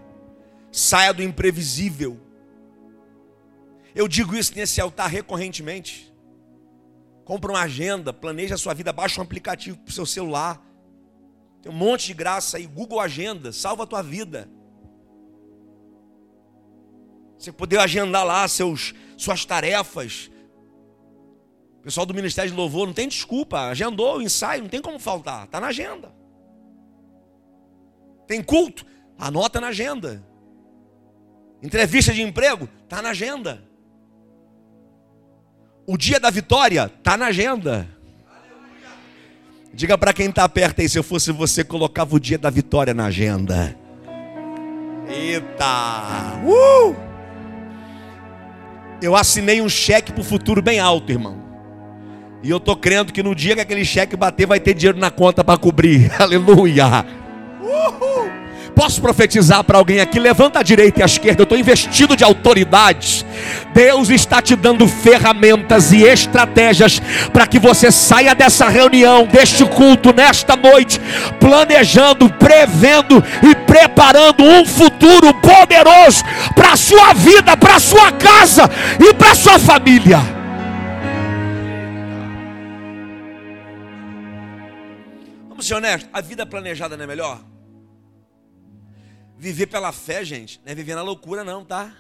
saia 0.72 1.14
do 1.14 1.22
imprevisível. 1.22 2.20
Eu 3.94 4.08
digo 4.08 4.36
isso 4.36 4.54
nesse 4.56 4.80
altar 4.80 5.10
recorrentemente. 5.10 6.11
Compra 7.24 7.52
uma 7.52 7.62
agenda, 7.62 8.12
planeja 8.12 8.56
a 8.56 8.58
sua 8.58 8.74
vida, 8.74 8.92
baixa 8.92 9.22
um 9.22 9.24
aplicativo 9.24 9.78
para 9.78 9.90
o 9.90 9.94
seu 9.94 10.06
celular. 10.06 10.62
Tem 11.62 11.72
um 11.72 11.76
monte 11.76 12.08
de 12.08 12.14
graça 12.14 12.58
aí, 12.58 12.66
Google 12.66 13.00
Agenda, 13.00 13.52
salva 13.52 13.84
a 13.84 13.88
tua 13.88 14.02
vida. 14.02 14.50
Você 17.38 17.52
poder 17.52 17.80
agendar 17.80 18.26
lá 18.26 18.48
seus, 18.48 18.94
suas 19.18 19.46
tarefas. 19.46 20.32
O 21.80 21.84
pessoal 21.84 22.06
do 22.06 22.14
Ministério 22.14 22.52
de 22.52 22.58
Louvor 22.58 22.86
não 22.86 22.94
tem 22.94 23.08
desculpa, 23.08 23.62
agendou 23.62 24.18
o 24.18 24.22
ensaio, 24.22 24.62
não 24.62 24.70
tem 24.70 24.82
como 24.82 25.00
faltar, 25.00 25.46
está 25.46 25.60
na 25.60 25.68
agenda. 25.68 26.14
Tem 28.28 28.44
culto, 28.44 28.86
anota 29.18 29.60
na 29.60 29.68
agenda. 29.68 30.24
Entrevista 31.62 32.14
de 32.14 32.22
emprego, 32.22 32.70
está 32.84 33.02
na 33.02 33.10
agenda. 33.10 33.64
O 35.86 35.98
dia 35.98 36.20
da 36.20 36.30
vitória 36.30 36.92
está 36.98 37.18
na 37.18 37.28
agenda. 37.28 37.88
Diga 39.74 39.98
para 39.98 40.14
quem 40.14 40.30
está 40.30 40.48
perto 40.48 40.82
aí, 40.82 40.90
se 40.90 41.00
eu 41.00 41.04
fosse 41.04 41.32
você, 41.32 41.64
colocava 41.64 42.16
o 42.16 42.20
dia 42.20 42.38
da 42.38 42.50
vitória 42.50 42.94
na 42.94 43.06
agenda. 43.06 43.76
Eita! 45.08 46.40
Uh! 46.46 46.96
Eu 49.02 49.16
assinei 49.16 49.62
um 49.62 49.70
cheque 49.70 50.12
para 50.12 50.22
o 50.22 50.26
futuro 50.26 50.62
bem 50.62 50.80
alto, 50.80 51.12
irmão. 51.12 51.42
E 52.44 52.50
eu 52.50 52.60
tô 52.60 52.76
crendo 52.76 53.14
que 53.14 53.24
no 53.24 53.34
dia 53.34 53.56
que 53.56 53.62
aquele 53.62 53.86
cheque 53.86 54.16
bater, 54.16 54.46
vai 54.46 54.60
ter 54.60 54.74
dinheiro 54.74 55.00
na 55.00 55.10
conta 55.10 55.44
para 55.44 55.58
cobrir. 55.58 56.12
Aleluia! 56.20 57.06
Uhul! 57.62 58.11
Posso 58.82 59.00
profetizar 59.00 59.64
para 59.64 59.78
alguém 59.78 60.00
aqui? 60.00 60.20
Levanta 60.20 60.58
a 60.58 60.64
direita 60.64 61.02
e 61.02 61.04
a 61.04 61.06
esquerda. 61.06 61.42
Eu 61.42 61.44
estou 61.44 61.56
investido 61.56 62.18
de 62.18 62.24
autoridades. 62.24 63.24
Deus 63.76 64.10
está 64.10 64.42
te 64.42 64.56
dando 64.56 64.88
ferramentas 64.88 65.92
e 65.92 66.02
estratégias 66.02 67.00
para 67.32 67.46
que 67.46 67.60
você 67.60 67.92
saia 67.92 68.34
dessa 68.34 68.68
reunião, 68.70 69.28
deste 69.28 69.64
culto, 69.66 70.12
nesta 70.12 70.56
noite, 70.56 71.00
planejando, 71.40 72.28
prevendo 72.28 73.24
e 73.44 73.54
preparando 73.68 74.44
um 74.44 74.66
futuro 74.66 75.32
poderoso 75.36 76.24
para 76.56 76.72
a 76.72 76.76
sua 76.76 77.14
vida, 77.14 77.56
para 77.56 77.76
a 77.76 77.80
sua 77.80 78.12
casa 78.14 78.64
e 79.00 79.14
para 79.14 79.34
a 79.34 79.36
sua 79.36 79.60
família. 79.60 80.18
Vamos 85.50 85.68
ser 85.68 85.76
honestos, 85.76 86.10
a 86.12 86.20
vida 86.20 86.48
planejada 86.48 86.98
não 86.98 87.04
é 87.04 87.08
melhor? 87.08 87.52
Viver 89.42 89.66
pela 89.66 89.92
fé, 89.92 90.24
gente, 90.24 90.62
não 90.64 90.72
é 90.72 90.76
viver 90.76 90.94
na 90.94 91.02
loucura, 91.02 91.44
não, 91.44 91.66
tá? 91.66 91.98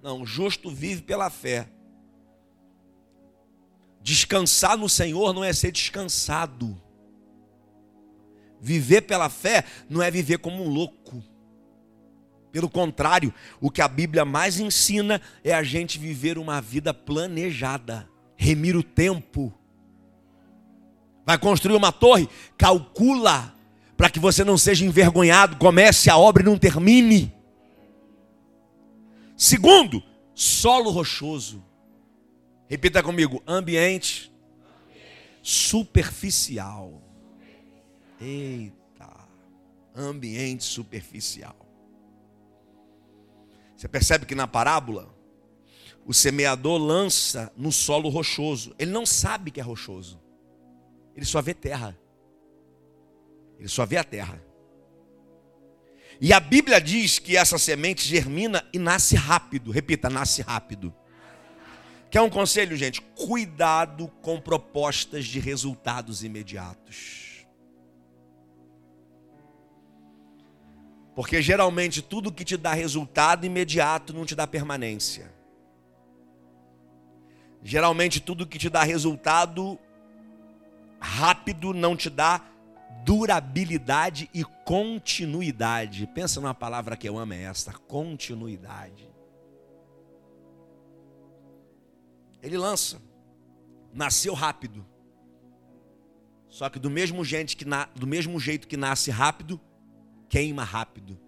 Não, 0.00 0.24
justo 0.24 0.70
vive 0.70 1.02
pela 1.02 1.28
fé. 1.28 1.68
Descansar 4.00 4.76
no 4.76 4.88
Senhor 4.88 5.32
não 5.32 5.42
é 5.42 5.52
ser 5.52 5.72
descansado. 5.72 6.80
Viver 8.60 9.00
pela 9.00 9.28
fé 9.28 9.64
não 9.90 10.00
é 10.00 10.08
viver 10.08 10.38
como 10.38 10.62
um 10.62 10.68
louco. 10.68 11.20
Pelo 12.52 12.70
contrário, 12.70 13.34
o 13.60 13.68
que 13.68 13.82
a 13.82 13.88
Bíblia 13.88 14.24
mais 14.24 14.60
ensina 14.60 15.20
é 15.42 15.52
a 15.52 15.64
gente 15.64 15.98
viver 15.98 16.38
uma 16.38 16.60
vida 16.60 16.94
planejada, 16.94 18.08
remir 18.36 18.76
o 18.76 18.84
tempo. 18.84 19.52
Vai 21.26 21.36
construir 21.38 21.74
uma 21.74 21.90
torre? 21.90 22.28
Calcula 22.56 23.52
para 23.96 24.10
que 24.10 24.18
você 24.18 24.44
não 24.44 24.58
seja 24.58 24.84
envergonhado, 24.84 25.56
comece 25.56 26.10
a 26.10 26.16
obra 26.16 26.42
e 26.42 26.46
não 26.46 26.58
termine. 26.58 27.34
Segundo, 29.36 30.02
solo 30.34 30.90
rochoso. 30.90 31.64
Repita 32.68 33.02
comigo: 33.02 33.42
ambiente, 33.46 34.32
superficial. 35.42 37.02
Eita, 38.20 39.10
ambiente 39.96 40.64
superficial. 40.64 41.56
Você 43.76 43.88
percebe 43.88 44.26
que 44.26 44.34
na 44.34 44.46
parábola, 44.46 45.12
o 46.06 46.14
semeador 46.14 46.78
lança 46.78 47.52
no 47.56 47.72
solo 47.72 48.08
rochoso. 48.08 48.74
Ele 48.78 48.90
não 48.90 49.04
sabe 49.04 49.50
que 49.50 49.60
é 49.60 49.62
rochoso, 49.62 50.20
ele 51.16 51.26
só 51.26 51.42
vê 51.42 51.52
terra. 51.52 51.98
Ele 53.62 53.68
só 53.68 53.86
vê 53.86 53.96
a 53.96 54.02
terra. 54.02 54.42
E 56.20 56.32
a 56.32 56.40
Bíblia 56.40 56.80
diz 56.80 57.20
que 57.20 57.36
essa 57.36 57.56
semente 57.58 58.04
germina 58.04 58.68
e 58.72 58.78
nasce 58.78 59.14
rápido. 59.14 59.70
Repita, 59.70 60.10
nasce 60.10 60.42
rápido. 60.42 60.92
Quer 62.10 62.22
um 62.22 62.28
conselho, 62.28 62.76
gente? 62.76 63.00
Cuidado 63.00 64.08
com 64.20 64.40
propostas 64.40 65.26
de 65.26 65.38
resultados 65.38 66.24
imediatos. 66.24 67.46
Porque 71.14 71.40
geralmente 71.40 72.02
tudo 72.02 72.32
que 72.32 72.44
te 72.44 72.56
dá 72.56 72.72
resultado 72.72 73.46
imediato 73.46 74.12
não 74.12 74.26
te 74.26 74.34
dá 74.34 74.44
permanência. 74.44 75.32
Geralmente 77.62 78.18
tudo 78.18 78.44
que 78.44 78.58
te 78.58 78.68
dá 78.68 78.82
resultado 78.82 79.78
rápido 80.98 81.72
não 81.72 81.96
te 81.96 82.10
dá 82.10 82.51
durabilidade 83.04 84.30
e 84.32 84.44
continuidade. 84.64 86.06
Pensa 86.06 86.40
numa 86.40 86.54
palavra 86.54 86.96
que 86.96 87.08
eu 87.08 87.18
amo, 87.18 87.32
é 87.32 87.42
esta: 87.42 87.72
continuidade. 87.72 89.10
Ele 92.42 92.58
lança, 92.58 93.00
nasceu 93.92 94.34
rápido. 94.34 94.84
Só 96.48 96.68
que 96.68 96.78
do 96.78 96.90
mesmo, 96.90 97.24
gente 97.24 97.56
que 97.56 97.64
na, 97.64 97.86
do 97.94 98.06
mesmo 98.06 98.38
jeito 98.38 98.68
que 98.68 98.76
nasce 98.76 99.10
rápido, 99.10 99.60
queima 100.28 100.64
rápido, 100.64 101.18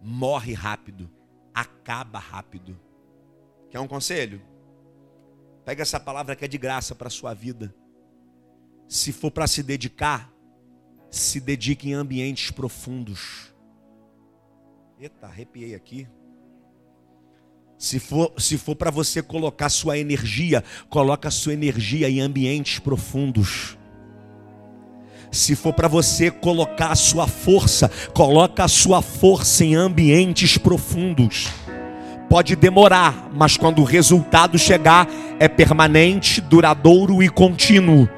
morre 0.00 0.52
rápido, 0.52 1.10
acaba 1.54 2.18
rápido. 2.18 2.78
Quer 3.70 3.80
um 3.80 3.88
conselho? 3.88 4.42
Pega 5.64 5.82
essa 5.82 5.98
palavra 5.98 6.36
que 6.36 6.44
é 6.44 6.48
de 6.48 6.58
graça 6.58 6.94
para 6.94 7.08
a 7.08 7.10
sua 7.10 7.32
vida. 7.32 7.74
Se 8.86 9.12
for 9.12 9.30
para 9.30 9.46
se 9.46 9.62
dedicar, 9.62 10.33
se 11.14 11.40
dedique 11.40 11.90
em 11.90 11.94
ambientes 11.94 12.50
profundos. 12.50 13.52
Eita, 15.00 15.26
arrepiei 15.26 15.74
aqui. 15.74 16.08
Se 17.78 17.98
for, 17.98 18.32
se 18.38 18.56
for 18.56 18.74
para 18.74 18.90
você 18.90 19.22
colocar 19.22 19.68
sua 19.68 19.98
energia, 19.98 20.64
coloca 20.88 21.30
sua 21.30 21.52
energia 21.52 22.08
em 22.08 22.20
ambientes 22.20 22.78
profundos. 22.78 23.76
Se 25.30 25.56
for 25.56 25.72
para 25.72 25.88
você 25.88 26.30
colocar 26.30 26.92
a 26.92 26.96
sua 26.96 27.26
força, 27.26 27.90
coloca 28.14 28.64
a 28.64 28.68
sua 28.68 29.02
força 29.02 29.64
em 29.64 29.74
ambientes 29.74 30.56
profundos. 30.56 31.48
Pode 32.28 32.56
demorar, 32.56 33.30
mas 33.34 33.56
quando 33.56 33.80
o 33.80 33.84
resultado 33.84 34.58
chegar, 34.58 35.08
é 35.38 35.48
permanente, 35.48 36.40
duradouro 36.40 37.22
e 37.22 37.28
contínuo. 37.28 38.08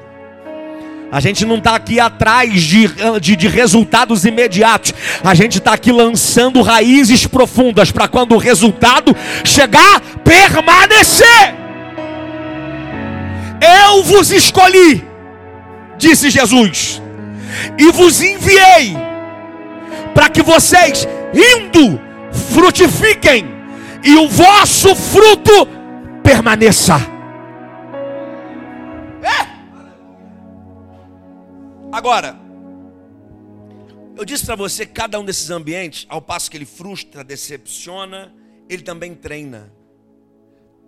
A 1.09 1.19
gente 1.21 1.45
não 1.45 1.57
está 1.57 1.75
aqui 1.75 1.99
atrás 1.99 2.61
de, 2.61 2.89
de, 3.21 3.35
de, 3.35 3.47
resultados 3.47 4.25
imediatos. 4.25 4.93
A 5.23 5.33
gente 5.33 5.57
está 5.57 5.73
aqui 5.73 5.91
lançando 5.91 6.61
raízes 6.61 7.25
profundas 7.25 7.91
para 7.91 8.07
quando 8.09 8.35
o 8.35 8.37
resultado 8.37 9.15
chegar, 9.43 10.01
permanecer. 10.23 11.55
Eu 13.85 14.03
vos 14.03 14.31
escolhi, 14.31 15.03
disse 15.97 16.29
Jesus, 16.29 17.01
e 17.77 17.91
vos 17.91 18.21
enviei 18.21 18.95
para 20.13 20.29
que 20.29 20.41
vocês, 20.41 21.07
indo, 21.33 21.99
frutifiquem 22.53 23.47
e 24.03 24.15
o 24.15 24.27
vosso 24.27 24.93
fruto 24.93 25.67
permaneça. 26.21 27.16
Agora, 31.97 32.39
eu 34.15 34.23
disse 34.23 34.45
para 34.45 34.55
você 34.55 34.85
cada 34.85 35.19
um 35.19 35.25
desses 35.25 35.49
ambientes, 35.49 36.05
ao 36.07 36.21
passo 36.21 36.51
que 36.51 36.55
ele 36.55 36.63
frustra, 36.63 37.23
decepciona, 37.23 38.31
ele 38.69 38.83
também 38.83 39.15
treina. 39.15 39.73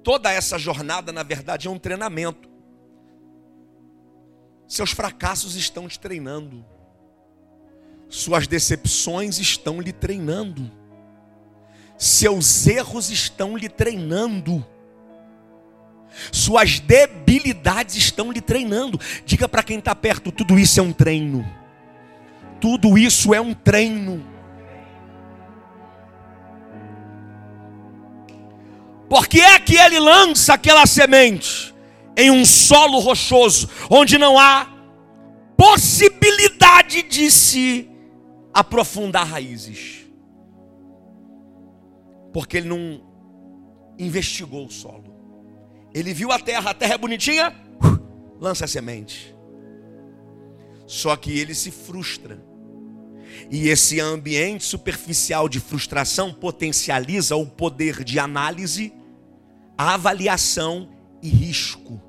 Toda 0.04 0.32
essa 0.32 0.60
jornada, 0.60 1.12
na 1.12 1.24
verdade, 1.24 1.68
é 1.68 1.72
um 1.72 1.80
treinamento. 1.80 2.48
Seus 4.68 4.92
fracassos 4.92 5.56
estão 5.56 5.88
te 5.88 6.00
treinando. 6.00 6.64
Suas 8.08 8.46
decepções 8.46 9.40
estão 9.40 9.82
lhe 9.82 9.92
treinando. 9.92 10.72
Seus 11.98 12.68
erros 12.68 13.10
estão 13.10 13.58
lhe 13.58 13.68
treinando. 13.68 14.64
Suas 16.32 16.80
debilidades 16.80 17.96
estão 17.96 18.32
lhe 18.32 18.42
treinando. 18.42 19.00
Diga 19.26 19.48
para 19.48 19.64
quem 19.64 19.80
está 19.80 19.96
perto: 19.96 20.32
tudo 20.32 20.58
isso 20.58 20.80
é 20.80 20.84
um 20.84 20.92
treino. 20.92 21.46
Tudo 22.60 22.98
isso 22.98 23.34
é 23.34 23.40
um 23.40 23.54
treino. 23.54 24.26
Porque 29.10 29.40
é 29.40 29.60
que 29.60 29.76
ele 29.76 30.00
lança 30.00 30.54
aquela 30.54 30.86
semente 30.86 31.74
em 32.16 32.30
um 32.30 32.46
solo 32.46 33.00
rochoso, 33.00 33.70
onde 33.90 34.18
não 34.18 34.38
há 34.38 34.68
possibilidade 35.58 37.02
de 37.04 37.32
se 37.32 37.90
aprofundar 38.54 39.26
raízes. 39.26 40.06
Porque 42.32 42.58
ele 42.58 42.70
não 42.70 43.02
investigou 43.98 44.66
o 44.66 44.72
solo. 44.72 45.19
Ele 45.94 46.14
viu 46.14 46.32
a 46.32 46.40
terra, 46.40 46.72
a 46.72 46.74
terra 46.74 46.96
é 46.96 46.98
bonitinha, 46.98 47.56
lança 48.40 48.66
a 48.66 48.68
semente. 48.68 49.36
Só 50.86 51.16
que 51.16 51.38
ele 51.38 51.54
se 51.54 51.72
frustra. 51.72 52.44
E 53.50 53.68
esse 53.70 54.00
ambiente 54.00 54.64
superficial 54.64 55.48
de 55.48 55.60
frustração 55.60 56.34
potencializa 56.34 57.36
o 57.36 57.46
poder 57.46 58.04
de 58.04 58.20
análise, 58.20 58.94
avaliação 59.78 60.90
e 61.22 61.30
risco. 61.30 62.02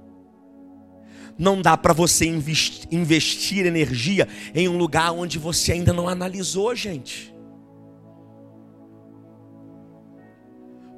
Não 1.38 1.62
dá 1.62 1.76
para 1.76 1.94
você 1.94 2.26
investir 2.26 3.64
energia 3.64 4.28
em 4.54 4.68
um 4.68 4.76
lugar 4.76 5.12
onde 5.12 5.38
você 5.38 5.72
ainda 5.72 5.92
não 5.92 6.06
analisou, 6.06 6.74
gente. 6.74 7.34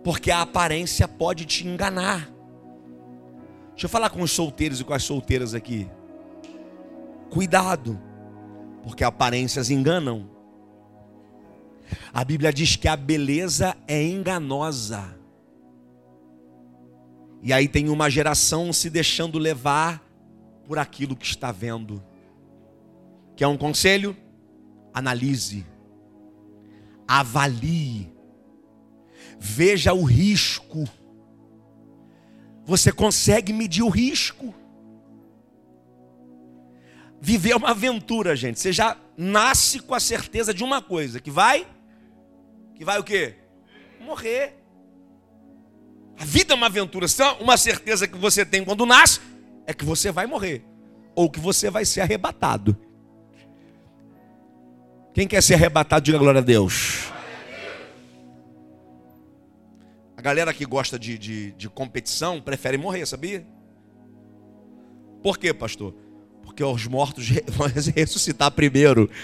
Porque 0.03 0.33
a 0.33 0.43
aparência 0.43 1.07
pode 1.07 1.45
te 1.45 1.67
enganar. 1.67 2.29
Deixa 3.73 3.87
eu 3.87 3.91
falar 3.91 4.11
com 4.11 4.23
os 4.23 4.31
solteiros 4.31 4.81
e 4.81 4.85
com 4.85 4.95
as 4.95 5.03
solteiras 5.03 5.55
aqui. 5.55 5.89
Cuidado, 7.31 8.01
porque 8.83 9.03
aparências 9.03 9.71
enganam. 9.71 10.31
A 12.13 12.25
Bíblia 12.25 12.53
diz 12.53 12.77
que 12.77 12.89
a 12.89 12.97
beleza 12.97 13.77
é 13.87 14.03
enganosa. 14.03 15.17
E 17.43 17.53
aí 17.53 17.67
tem 17.67 17.89
uma 17.89 18.09
geração 18.09 18.73
se 18.73 18.89
deixando 18.89 19.39
levar 19.39 20.01
por 20.67 20.79
aquilo 20.79 21.17
que 21.17 21.27
está 21.27 21.51
vendo. 21.51 22.03
Quer 23.35 23.49
um 23.49 23.57
conselho? 23.57 24.17
Analise, 24.95 25.67
avalie, 27.09 28.13
veja 29.41 29.95
o 29.95 30.05
risco. 30.05 30.85
Você 32.65 32.93
consegue 32.93 33.53
medir 33.53 33.83
o 33.83 33.89
risco. 33.89 34.55
Viver 37.21 37.51
é 37.51 37.57
uma 37.57 37.71
aventura, 37.71 38.35
gente. 38.35 38.59
Você 38.59 38.73
já 38.73 38.97
nasce 39.17 39.81
com 39.81 39.95
a 39.95 40.01
certeza 40.01 40.53
de 40.53 40.65
uma 40.65 40.83
coisa, 40.83 41.21
que 41.21 41.31
vai 41.31 41.67
que 42.75 42.85
vai 42.85 42.99
o 42.99 43.05
quê? 43.05 43.37
Morrer. 44.01 44.55
A 46.19 46.25
vida 46.25 46.53
é 46.53 46.57
uma 46.57 46.67
aventura. 46.67 47.07
Só 47.07 47.39
uma 47.39 47.57
certeza 47.57 48.09
que 48.09 48.19
você 48.19 48.45
tem 48.45 48.65
quando 48.65 48.85
nasce 48.85 49.21
é 49.69 49.73
que 49.73 49.85
você 49.85 50.11
vai 50.11 50.27
morrer 50.27 50.65
ou 51.15 51.31
que 51.31 51.39
você 51.39 51.71
vai 51.71 51.85
ser 51.85 52.01
arrebatado. 52.01 52.77
Quem 55.15 55.29
quer 55.29 55.43
ser 55.43 55.55
arrebatado, 55.55 56.05
diga 56.05 56.19
glória 56.19 56.41
a 56.41 56.43
Deus. 56.43 57.12
Galera 60.23 60.55
que 60.55 60.65
gosta 60.65 60.97
de, 60.97 61.19
de, 61.19 61.51
de 61.53 61.69
competição 61.69 62.41
prefere 62.41 62.79
morrer, 62.79 63.05
sabia? 63.07 63.45
Por 65.21 65.37
quê, 65.37 65.53
pastor? 65.53 65.93
Porque 66.45 66.63
os 66.63 66.87
mortos 66.87 67.29
vão 67.51 67.67
ressuscitar 67.67 68.53
primeiro. 68.53 69.11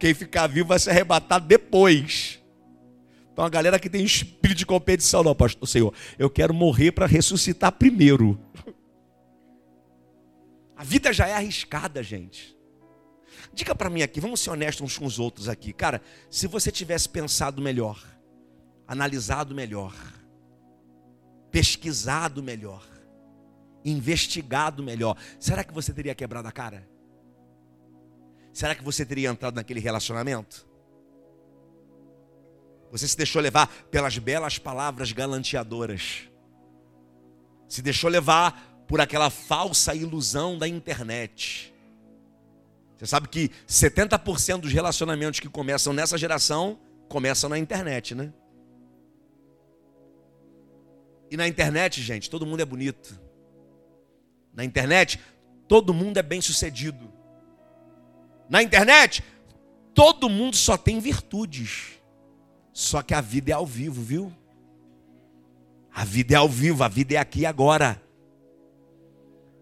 Quem 0.00 0.12
ficar 0.14 0.48
vivo 0.48 0.66
vai 0.66 0.80
ser 0.80 0.90
arrebatado 0.90 1.46
depois. 1.46 2.40
Então 3.32 3.44
a 3.44 3.48
galera 3.48 3.78
que 3.78 3.88
tem 3.88 4.04
espírito 4.04 4.58
de 4.58 4.66
competição, 4.66 5.22
não, 5.22 5.32
pastor 5.32 5.68
Senhor, 5.68 5.94
eu 6.18 6.28
quero 6.28 6.52
morrer 6.52 6.90
para 6.90 7.06
ressuscitar 7.06 7.70
primeiro. 7.70 8.36
A 10.74 10.82
vida 10.82 11.12
já 11.12 11.28
é 11.28 11.34
arriscada, 11.34 12.02
gente. 12.02 12.58
Diga 13.52 13.74
para 13.74 13.90
mim 13.90 14.02
aqui, 14.02 14.20
vamos 14.20 14.40
ser 14.40 14.50
honestos 14.50 14.82
uns 14.82 14.98
com 14.98 15.06
os 15.06 15.18
outros 15.18 15.48
aqui. 15.48 15.72
Cara, 15.72 16.00
se 16.30 16.46
você 16.46 16.70
tivesse 16.70 17.08
pensado 17.08 17.60
melhor, 17.60 18.02
analisado 18.86 19.54
melhor, 19.54 19.94
pesquisado 21.50 22.42
melhor, 22.42 22.86
investigado 23.84 24.82
melhor, 24.82 25.16
será 25.38 25.64
que 25.64 25.72
você 25.72 25.92
teria 25.92 26.14
quebrado 26.14 26.48
a 26.48 26.52
cara? 26.52 26.88
Será 28.52 28.74
que 28.74 28.82
você 28.82 29.04
teria 29.06 29.30
entrado 29.30 29.54
naquele 29.54 29.80
relacionamento? 29.80 30.68
Você 32.90 33.06
se 33.06 33.16
deixou 33.16 33.40
levar 33.40 33.68
pelas 33.90 34.18
belas 34.18 34.58
palavras 34.58 35.12
galanteadoras. 35.12 36.28
Se 37.68 37.80
deixou 37.80 38.10
levar 38.10 38.84
por 38.88 39.00
aquela 39.00 39.30
falsa 39.30 39.94
ilusão 39.94 40.58
da 40.58 40.66
internet. 40.66 41.72
Você 43.00 43.06
sabe 43.06 43.28
que 43.28 43.50
70% 43.66 44.60
dos 44.60 44.72
relacionamentos 44.74 45.40
que 45.40 45.48
começam 45.48 45.90
nessa 45.90 46.18
geração 46.18 46.78
começam 47.08 47.48
na 47.48 47.58
internet, 47.58 48.14
né? 48.14 48.30
E 51.30 51.36
na 51.36 51.48
internet, 51.48 52.02
gente, 52.02 52.28
todo 52.28 52.44
mundo 52.44 52.60
é 52.60 52.64
bonito. 52.66 53.18
Na 54.52 54.66
internet, 54.66 55.18
todo 55.66 55.94
mundo 55.94 56.18
é 56.18 56.22
bem 56.22 56.42
sucedido. 56.42 57.10
Na 58.50 58.62
internet, 58.62 59.24
todo 59.94 60.28
mundo 60.28 60.54
só 60.54 60.76
tem 60.76 61.00
virtudes. 61.00 61.92
Só 62.70 63.00
que 63.00 63.14
a 63.14 63.22
vida 63.22 63.50
é 63.50 63.54
ao 63.54 63.64
vivo, 63.64 64.02
viu? 64.02 64.30
A 65.90 66.04
vida 66.04 66.34
é 66.34 66.36
ao 66.36 66.50
vivo, 66.50 66.84
a 66.84 66.88
vida 66.88 67.14
é 67.14 67.16
aqui 67.16 67.40
e 67.40 67.46
agora. 67.46 67.98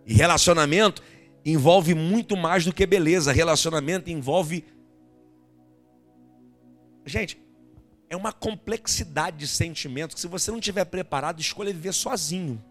E 0.05 0.13
relacionamento 0.13 1.01
envolve 1.45 1.95
muito 1.95 2.37
mais 2.37 2.65
do 2.65 2.73
que 2.73 2.87
beleza. 2.87 3.33
Relacionamento 3.33 4.11
envolve. 4.11 4.65
Gente, 7.05 7.41
é 8.11 8.17
uma 8.17 8.33
complexidade 8.33 9.39
de 9.39 9.49
sentimentos 9.49 10.15
que, 10.15 10.21
se 10.21 10.27
você 10.27 10.51
não 10.51 10.59
estiver 10.59 10.85
preparado, 10.85 11.41
escolha 11.41 11.73
viver 11.73 11.93
sozinho. 11.93 12.63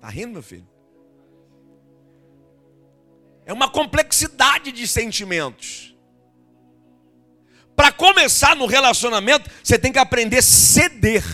Tá 0.00 0.08
rindo, 0.08 0.32
meu 0.32 0.42
filho? 0.42 0.68
É 3.46 3.52
uma 3.52 3.70
complexidade 3.70 4.72
de 4.72 4.86
sentimentos. 4.86 5.94
Para 7.76 7.90
começar 7.90 8.54
no 8.54 8.66
relacionamento, 8.66 9.50
você 9.62 9.78
tem 9.78 9.92
que 9.92 9.98
aprender 9.98 10.38
a 10.38 10.42
ceder 10.42 11.24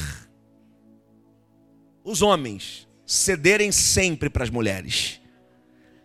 os 2.03 2.23
homens 2.23 2.89
cederem 3.11 3.73
sempre 3.73 4.31
para 4.31 4.44
as 4.44 4.51
mulheres. 4.51 5.20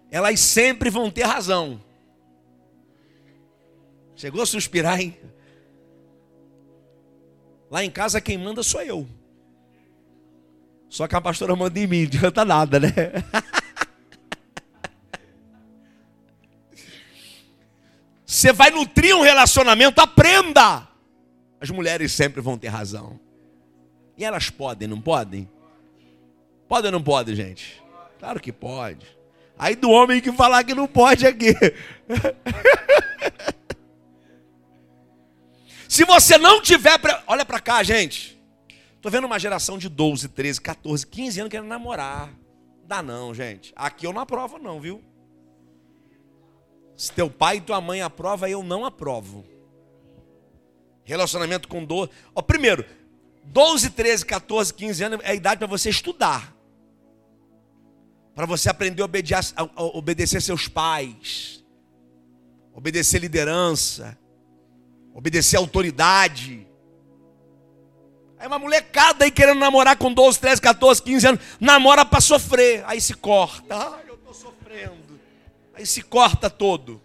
Elas 0.10 0.40
sempre 0.40 0.90
vão 0.90 1.12
ter 1.12 1.22
razão. 1.22 1.80
Chegou 4.16 4.42
a 4.42 4.46
suspirar, 4.46 5.00
hein? 5.00 5.16
Lá 7.70 7.84
em 7.84 7.92
casa 7.92 8.20
quem 8.20 8.40
manda 8.40 8.64
sou 8.64 8.82
eu. 8.82 9.08
Só 10.90 11.08
que 11.08 11.16
a 11.16 11.22
pastora 11.22 11.56
manda 11.56 11.80
em 11.80 11.86
mim, 11.86 12.00
não 12.02 12.08
adianta 12.08 12.44
nada, 12.44 12.80
né? 12.80 12.90
Você 18.26 18.52
vai 18.52 18.72
nutrir 18.72 19.16
um 19.16 19.22
relacionamento, 19.22 20.02
aprenda. 20.02 20.88
As 21.62 21.70
mulheres 21.70 22.12
sempre 22.14 22.42
vão 22.42 22.58
ter 22.58 22.70
razão. 22.70 23.20
E 24.18 24.26
elas 24.26 24.50
podem, 24.50 24.88
não 24.88 25.00
podem? 25.00 25.48
Pode 26.68 26.88
ou 26.88 26.92
não 26.92 27.02
pode, 27.02 27.36
gente? 27.36 27.82
Claro 28.20 28.40
que 28.40 28.52
pode. 28.52 29.06
Aí 29.58 29.76
do 29.76 29.90
homem 29.90 30.20
que 30.20 30.32
falar 30.32 30.64
que 30.64 30.74
não 30.74 30.88
pode 30.88 31.26
aqui. 31.26 31.54
Se 35.88 36.04
você 36.04 36.38
não 36.38 36.62
tiver. 36.62 36.98
Pre... 36.98 37.16
Olha 37.28 37.46
para 37.46 37.60
cá, 37.60 37.82
gente. 37.84 38.36
Tô 39.02 39.10
vendo 39.10 39.26
uma 39.26 39.40
geração 39.40 39.78
de 39.78 39.88
12, 39.88 40.30
13, 40.30 40.60
14, 40.60 41.06
15 41.06 41.40
anos 41.40 41.52
querendo 41.52 41.68
namorar. 41.68 42.34
Dá 42.86 43.04
não, 43.04 43.34
gente. 43.34 43.72
Aqui 43.76 44.08
eu 44.08 44.14
não 44.14 44.22
aprovo, 44.22 44.58
não, 44.58 44.82
viu? 44.82 45.04
Se 46.98 47.12
teu 47.12 47.30
pai 47.30 47.58
e 47.58 47.62
tua 47.62 47.80
mãe 47.80 48.02
aprovam, 48.02 48.50
eu 48.50 48.64
não 48.64 48.84
aprovo. 48.84 49.46
Relacionamento 51.04 51.68
com 51.68 51.86
dor. 51.86 52.10
Ó, 52.34 52.42
primeiro, 52.42 52.84
12, 53.44 53.92
13, 53.92 54.26
14, 54.26 54.74
15 54.74 55.04
anos 55.04 55.20
é 55.24 55.32
a 55.32 55.36
idade 55.36 55.60
para 55.60 55.68
você 55.68 55.90
estudar 55.90 56.55
para 58.36 58.46
você 58.46 58.70
aprender 58.70 59.02
a 59.02 59.06
obedecer, 59.06 59.54
a 59.56 59.84
obedecer 59.84 60.42
seus 60.42 60.68
pais, 60.68 61.64
obedecer 62.74 63.20
liderança, 63.20 64.18
obedecer 65.14 65.56
autoridade. 65.56 66.68
Aí 68.38 68.46
uma 68.46 68.60
molecada 68.60 69.24
aí 69.24 69.32
querendo 69.32 69.60
namorar 69.60 69.96
com 69.96 70.14
12, 70.14 70.38
13, 70.38 70.62
14, 70.62 71.02
15 71.02 71.28
anos, 71.28 71.42
namora 71.62 72.04
para 72.04 72.20
sofrer, 72.20 72.84
aí 72.86 73.00
se 73.00 73.14
corta. 73.14 73.74
Ai, 73.74 74.04
eu 74.10 74.16
estou 74.16 74.34
sofrendo. 74.34 75.18
Aí 75.74 75.86
se 75.86 76.02
corta 76.02 76.50
todo. 76.50 77.02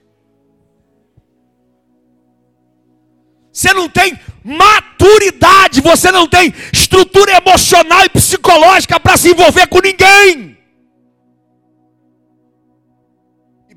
Você 3.52 3.72
não 3.72 3.88
tem 3.88 4.18
maturidade, 4.44 5.80
você 5.80 6.10
não 6.10 6.26
tem 6.26 6.52
estrutura 6.72 7.36
emocional 7.36 8.04
e 8.04 8.08
psicológica 8.08 8.98
para 8.98 9.16
se 9.16 9.30
envolver 9.30 9.68
com 9.68 9.80
ninguém. 9.80 10.59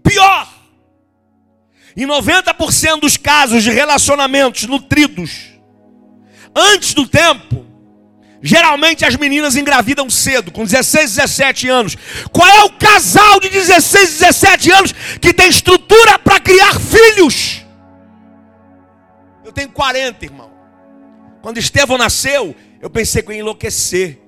Pior. 0.03 0.47
Em 1.95 2.05
90% 2.05 3.01
dos 3.01 3.17
casos 3.17 3.63
de 3.63 3.71
relacionamentos 3.71 4.63
nutridos 4.63 5.53
antes 6.55 6.93
do 6.93 7.07
tempo, 7.07 7.65
geralmente 8.41 9.05
as 9.05 9.15
meninas 9.15 9.55
engravidam 9.55 10.09
cedo, 10.09 10.51
com 10.51 10.65
16, 10.65 11.15
17 11.15 11.69
anos. 11.69 11.95
Qual 12.31 12.47
é 12.47 12.63
o 12.63 12.71
casal 12.71 13.39
de 13.39 13.49
16, 13.49 14.19
17 14.19 14.71
anos 14.71 14.91
que 15.21 15.33
tem 15.33 15.49
estrutura 15.49 16.19
para 16.19 16.39
criar 16.39 16.79
filhos? 16.79 17.63
Eu 19.43 19.51
tenho 19.51 19.69
40, 19.69 20.25
irmão. 20.25 20.51
Quando 21.41 21.57
Estevão 21.57 21.97
nasceu, 21.97 22.55
eu 22.81 22.89
pensei 22.89 23.21
que 23.21 23.29
eu 23.29 23.33
ia 23.33 23.41
enlouquecer 23.41 24.22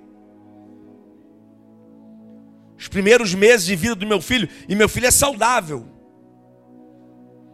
os 2.78 2.88
primeiros 2.88 3.34
meses 3.34 3.66
de 3.66 3.76
vida 3.76 3.96
do 3.96 4.06
meu 4.06 4.22
filho, 4.22 4.50
e 4.68 4.76
meu 4.76 4.90
filho 4.90 5.08
é 5.08 5.12
saudável. 5.12 5.88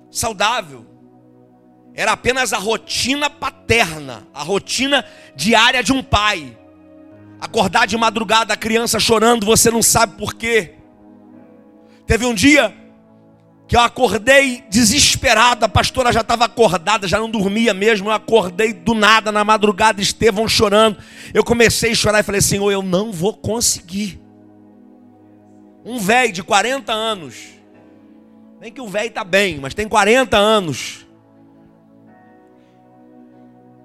Saudável. 0.10 0.86
Era 1.94 2.14
apenas 2.14 2.54
a 2.54 2.58
rotina 2.58 3.30
paterna, 3.30 4.28
a 4.34 4.44
rotina 4.44 5.06
diária 5.36 5.84
de 5.84 5.92
um 5.92 6.02
pai. 6.02 6.58
Acordar 7.40 7.88
de 7.88 7.98
madrugada, 7.98 8.54
a 8.54 8.58
criança 8.58 9.00
chorando, 9.00 9.46
você 9.46 9.70
não 9.70 9.82
sabe 9.82 10.18
por 10.18 10.36
quê. 10.36 10.76
Teve 12.06 12.26
um 12.26 12.34
dia 12.34 12.74
que 13.68 13.76
eu 13.76 13.80
acordei 13.80 14.64
desesperado, 14.70 15.64
a 15.64 15.70
pastora 15.70 16.12
já 16.12 16.22
estava 16.22 16.46
acordada, 16.46 17.08
já 17.08 17.18
não 17.18 17.30
dormia 17.30 17.74
mesmo, 17.74 18.10
eu 18.10 18.14
acordei 18.14 18.74
do 18.74 18.94
nada 18.94 19.32
na 19.32 19.44
madrugada, 19.44 20.02
Estevão 20.02 20.48
chorando. 20.48 20.98
Eu 21.34 21.44
comecei 21.44 21.92
a 21.92 21.96
chorar 21.96 22.20
e 22.20 22.24
falei: 22.24 22.42
Senhor, 22.42 22.70
eu 22.70 22.84
não 22.84 23.12
vou 23.12 23.34
conseguir. 23.34 24.21
Um 25.84 26.00
velho 26.00 26.32
de 26.32 26.44
40 26.44 26.92
anos, 26.92 27.36
nem 28.60 28.72
que 28.72 28.82
o 28.82 28.88
velho 28.88 29.08
está 29.08 29.24
bem, 29.24 29.60
mas 29.60 29.74
tem 29.74 29.88
40 29.88 30.38
anos, 30.38 31.06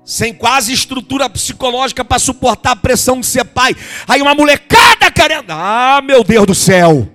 sem 0.05 0.35
quase 0.35 0.73
estrutura 0.73 1.29
psicológica 1.29 2.05
para 2.05 2.19
suportar 2.19 2.73
a 2.73 2.77
pressão 2.77 3.21
de 3.21 3.27
ser 3.27 3.45
pai. 3.45 3.75
Aí 4.07 4.21
uma 4.21 4.35
molecada 4.35 5.11
querendo, 5.11 5.51
ah, 5.51 6.01
meu 6.05 6.23
Deus 6.23 6.47
do 6.47 6.55
céu 6.55 7.09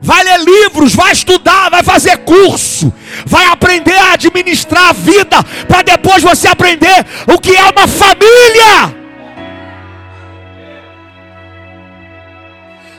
vai 0.00 0.22
ler 0.22 0.40
livros, 0.40 0.94
vai 0.94 1.12
estudar, 1.12 1.68
vai 1.68 1.82
fazer 1.82 2.18
curso, 2.18 2.92
vai 3.26 3.46
aprender 3.46 3.98
a 3.98 4.12
administrar 4.12 4.90
a 4.90 4.92
vida, 4.92 5.42
para 5.66 5.82
depois 5.82 6.22
você 6.22 6.46
aprender 6.46 7.04
o 7.26 7.40
que 7.40 7.56
é 7.56 7.62
uma 7.64 7.88
família. 7.88 9.05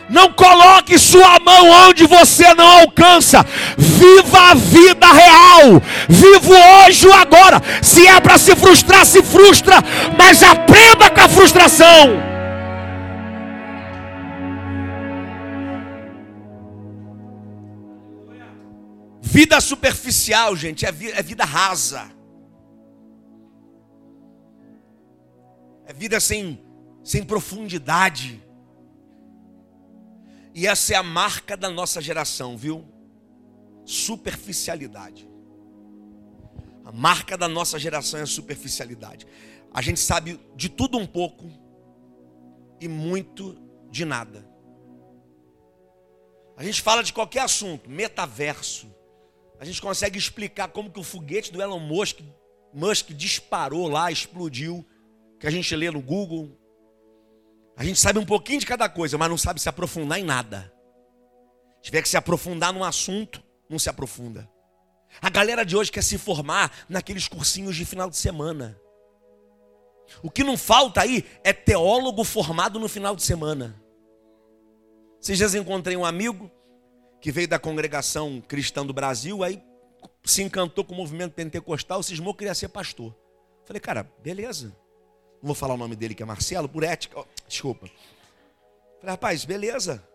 Não 0.09 0.31
coloque 0.31 0.97
sua 0.97 1.39
mão 1.39 1.69
onde 1.87 2.05
você 2.05 2.53
não 2.53 2.81
alcança. 2.81 3.45
Viva 3.77 4.51
a 4.51 4.53
vida 4.53 5.05
real. 5.11 5.81
Viva 6.07 6.85
hoje 6.85 7.07
o 7.07 7.13
agora. 7.13 7.61
Se 7.81 8.07
é 8.07 8.19
para 8.19 8.37
se 8.37 8.55
frustrar, 8.55 9.05
se 9.05 9.21
frustra, 9.21 9.75
mas 10.17 10.41
aprenda 10.41 11.09
com 11.09 11.19
a 11.19 11.29
frustração. 11.29 12.37
Vida 19.21 19.59
superficial, 19.59 20.55
gente, 20.55 20.85
é, 20.85 20.89
é 20.89 21.21
vida 21.21 21.43
rasa. 21.43 22.09
É 25.85 25.93
vida 25.93 26.19
sem, 26.19 26.59
sem 27.03 27.23
profundidade. 27.23 28.46
E 30.57 30.65
essa 30.65 30.93
é 30.93 30.95
a 30.95 31.03
marca 31.03 31.55
da 31.55 31.69
nossa 31.69 32.01
geração, 32.01 32.57
viu? 32.57 32.83
Superficialidade. 33.85 35.29
A 36.83 36.91
marca 36.91 37.37
da 37.37 37.47
nossa 37.47 37.77
geração 37.77 38.19
é 38.19 38.23
a 38.23 38.25
superficialidade. 38.25 39.27
A 39.71 39.83
gente 39.83 39.99
sabe 39.99 40.39
de 40.55 40.67
tudo 40.67 40.97
um 40.97 41.05
pouco 41.05 41.45
e 42.81 42.87
muito 42.87 43.55
de 43.91 44.03
nada. 44.03 44.49
A 46.57 46.63
gente 46.63 46.81
fala 46.81 47.03
de 47.03 47.13
qualquer 47.13 47.41
assunto, 47.41 47.87
metaverso, 47.87 48.91
a 49.59 49.63
gente 49.63 49.79
consegue 49.79 50.17
explicar 50.17 50.69
como 50.69 50.89
que 50.89 50.99
o 50.99 51.03
foguete 51.03 51.51
do 51.51 51.61
Elon 51.61 51.77
Musk, 51.77 52.21
Musk 52.73 53.11
disparou 53.11 53.87
lá, 53.87 54.11
explodiu, 54.11 54.83
que 55.39 55.45
a 55.45 55.51
gente 55.51 55.75
lê 55.75 55.91
no 55.91 56.01
Google. 56.01 56.49
A 57.77 57.83
gente 57.83 57.99
sabe 57.99 58.17
um 58.17 58.25
pouquinho 58.25 58.59
de 58.59 58.65
cada 58.65 58.89
coisa, 58.89 59.19
mas 59.19 59.29
não 59.29 59.37
sabe 59.37 59.61
se 59.61 59.69
aprofundar 59.69 60.19
em 60.19 60.23
nada. 60.23 60.73
Se 61.77 61.83
tiver 61.83 62.01
que 62.01 62.09
se 62.09 62.17
aprofundar 62.17 62.73
num 62.73 62.83
assunto, 62.83 63.41
não 63.69 63.77
se 63.77 63.87
aprofunda. 63.87 64.49
A 65.21 65.29
galera 65.29 65.63
de 65.63 65.77
hoje 65.77 65.91
quer 65.91 66.03
se 66.03 66.17
formar 66.17 66.71
naqueles 66.89 67.27
cursinhos 67.27 67.75
de 67.75 67.85
final 67.85 68.09
de 68.09 68.17
semana. 68.17 68.79
O 70.23 70.31
que 70.31 70.43
não 70.43 70.57
falta 70.57 71.01
aí 71.01 71.23
é 71.43 71.53
teólogo 71.53 72.23
formado 72.23 72.79
no 72.79 72.89
final 72.89 73.15
de 73.15 73.21
semana. 73.21 73.79
Vocês 75.21 75.37
já 75.37 75.59
encontrei 75.59 75.95
um 75.95 76.05
amigo 76.05 76.49
que 77.21 77.31
veio 77.31 77.47
da 77.47 77.59
congregação 77.59 78.41
cristã 78.41 78.83
do 78.83 78.93
Brasil, 78.93 79.43
aí 79.43 79.61
se 80.23 80.41
encantou 80.41 80.83
com 80.83 80.93
o 80.93 80.97
movimento 80.97 81.33
pentecostal, 81.33 82.01
cismou 82.01 82.33
que 82.33 82.39
queria 82.39 82.55
ser 82.55 82.69
pastor. 82.69 83.15
Falei, 83.65 83.79
cara, 83.79 84.09
beleza. 84.23 84.75
Não 85.41 85.47
vou 85.47 85.55
falar 85.55 85.75
o 85.75 85.77
nome 85.77 85.95
dele, 85.95 86.15
que 86.15 86.23
é 86.23 86.25
Marcelo, 86.25 86.67
por 86.67 86.83
ética. 86.83 87.19
Oh, 87.19 87.25
desculpa. 87.47 87.87
Falei, 88.99 89.11
rapaz, 89.11 89.45
beleza. 89.45 90.07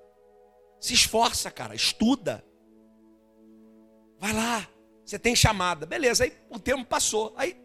Se 0.81 0.95
esforça, 0.95 1.51
cara, 1.51 1.75
estuda. 1.75 2.45
Vai 4.19 4.33
lá, 4.33 4.69
você 5.05 5.19
tem 5.19 5.35
chamada. 5.35 5.87
Beleza, 5.87 6.25
aí 6.25 6.33
o 6.51 6.59
tempo 6.59 6.85
passou. 6.85 7.33
Aí, 7.37 7.61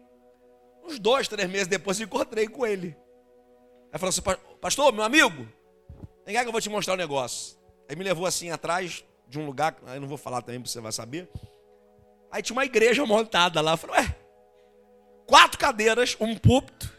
uns 0.84 0.98
dois, 0.98 1.28
três 1.28 1.48
meses 1.48 1.66
depois, 1.66 2.00
encontrei 2.00 2.46
com 2.46 2.66
ele. 2.66 2.96
Aí 3.92 3.98
falou 3.98 4.10
assim, 4.10 4.22
pastor, 4.60 4.92
meu 4.92 5.02
amigo, 5.02 5.48
vem 6.24 6.34
cá 6.34 6.42
que 6.42 6.48
eu 6.48 6.52
vou 6.52 6.60
te 6.60 6.68
mostrar 6.68 6.94
um 6.94 6.98
negócio. 6.98 7.58
Aí 7.88 7.96
me 7.96 8.04
levou 8.04 8.26
assim 8.26 8.50
atrás, 8.50 9.04
de 9.28 9.38
um 9.38 9.46
lugar, 9.46 9.76
aí 9.86 9.98
não 9.98 10.08
vou 10.08 10.18
falar 10.18 10.42
também 10.42 10.60
para 10.60 10.70
você 10.70 10.80
vai 10.80 10.92
saber. 10.92 11.28
Aí 12.30 12.42
tinha 12.42 12.54
uma 12.54 12.64
igreja 12.64 13.04
montada 13.04 13.60
lá. 13.60 13.72
Eu 13.72 13.76
falei, 13.76 14.00
ué, 14.00 14.16
quatro 15.26 15.58
cadeiras, 15.58 16.16
um 16.20 16.36
púlpito. 16.36 16.97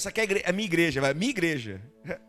Essa 0.00 0.08
aqui 0.08 0.22
é 0.22 0.24
a, 0.24 0.48
é 0.48 0.52
minha 0.52 0.64
igreja, 0.64 1.06
é 1.06 1.14
minha 1.14 1.30
igreja. 1.30 1.80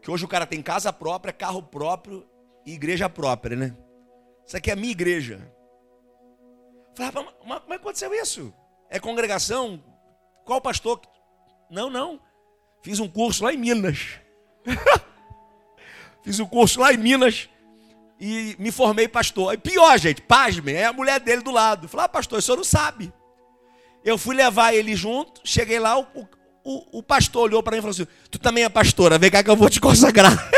Que 0.00 0.12
hoje 0.12 0.24
o 0.24 0.28
cara 0.28 0.46
tem 0.46 0.62
casa 0.62 0.92
própria, 0.92 1.32
carro 1.32 1.60
próprio 1.60 2.24
e 2.64 2.72
igreja 2.72 3.08
própria, 3.08 3.56
né? 3.56 3.76
Isso 4.46 4.56
aqui 4.56 4.70
é 4.70 4.74
a 4.74 4.76
minha 4.76 4.92
igreja. 4.92 5.52
Falei, 6.94 7.12
mas 7.44 7.58
como 7.60 7.74
é 7.74 7.76
que 7.76 7.82
aconteceu 7.82 8.14
isso? 8.14 8.54
É 8.88 9.00
congregação? 9.00 9.82
Qual 10.44 10.60
pastor? 10.60 11.00
Não, 11.68 11.90
não. 11.90 12.20
Fiz 12.80 13.00
um 13.00 13.08
curso 13.08 13.42
lá 13.42 13.52
em 13.52 13.56
Minas. 13.56 14.20
Fiz 16.22 16.38
um 16.38 16.46
curso 16.46 16.78
lá 16.78 16.92
em 16.92 16.96
Minas 16.96 17.48
e 18.20 18.54
me 18.56 18.70
formei 18.70 19.08
pastor. 19.08 19.54
E 19.54 19.58
pior, 19.58 19.98
gente, 19.98 20.22
pasme, 20.22 20.74
é 20.74 20.84
a 20.84 20.92
mulher 20.92 21.18
dele 21.18 21.42
do 21.42 21.50
lado. 21.50 21.88
Falei, 21.88 22.06
ah, 22.06 22.08
pastor, 22.08 22.38
o 22.38 22.42
senhor 22.42 22.56
não 22.56 22.64
sabe. 22.64 23.12
Eu 24.04 24.16
fui 24.16 24.36
levar 24.36 24.74
ele 24.74 24.94
junto, 24.94 25.40
cheguei 25.42 25.80
lá, 25.80 25.98
o, 25.98 26.06
o, 26.68 26.98
o 26.98 27.02
pastor 27.02 27.44
olhou 27.44 27.62
para 27.62 27.72
mim 27.72 27.78
e 27.78 27.80
falou 27.80 27.92
assim: 27.92 28.06
Tu 28.30 28.38
também 28.38 28.62
é 28.62 28.68
pastora, 28.68 29.18
vem 29.18 29.30
cá 29.30 29.42
que 29.42 29.48
eu 29.48 29.56
vou 29.56 29.70
te 29.70 29.80
consagrar. 29.80 30.36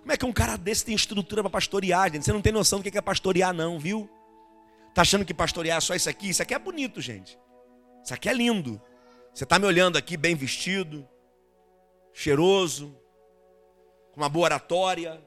Como 0.00 0.12
é 0.12 0.16
que 0.16 0.24
um 0.24 0.32
cara 0.32 0.56
desse 0.56 0.82
tem 0.82 0.94
estrutura 0.94 1.42
para 1.42 1.50
pastorear, 1.50 2.10
gente? 2.10 2.24
Você 2.24 2.32
não 2.32 2.40
tem 2.40 2.52
noção 2.52 2.80
do 2.80 2.90
que 2.90 2.96
é 2.96 3.02
pastorear, 3.02 3.52
não, 3.52 3.78
viu? 3.78 4.08
Tá 4.94 5.02
achando 5.02 5.26
que 5.26 5.34
pastorear 5.34 5.76
é 5.76 5.80
só 5.80 5.94
isso 5.94 6.08
aqui? 6.08 6.30
Isso 6.30 6.40
aqui 6.40 6.54
é 6.54 6.58
bonito, 6.58 7.02
gente. 7.02 7.38
Isso 8.02 8.14
aqui 8.14 8.30
é 8.30 8.32
lindo. 8.32 8.80
Você 9.34 9.44
está 9.44 9.58
me 9.58 9.66
olhando 9.66 9.98
aqui 9.98 10.16
bem 10.16 10.34
vestido, 10.34 11.06
cheiroso, 12.14 12.96
com 14.12 14.20
uma 14.22 14.28
boa 14.30 14.44
oratória, 14.44 15.22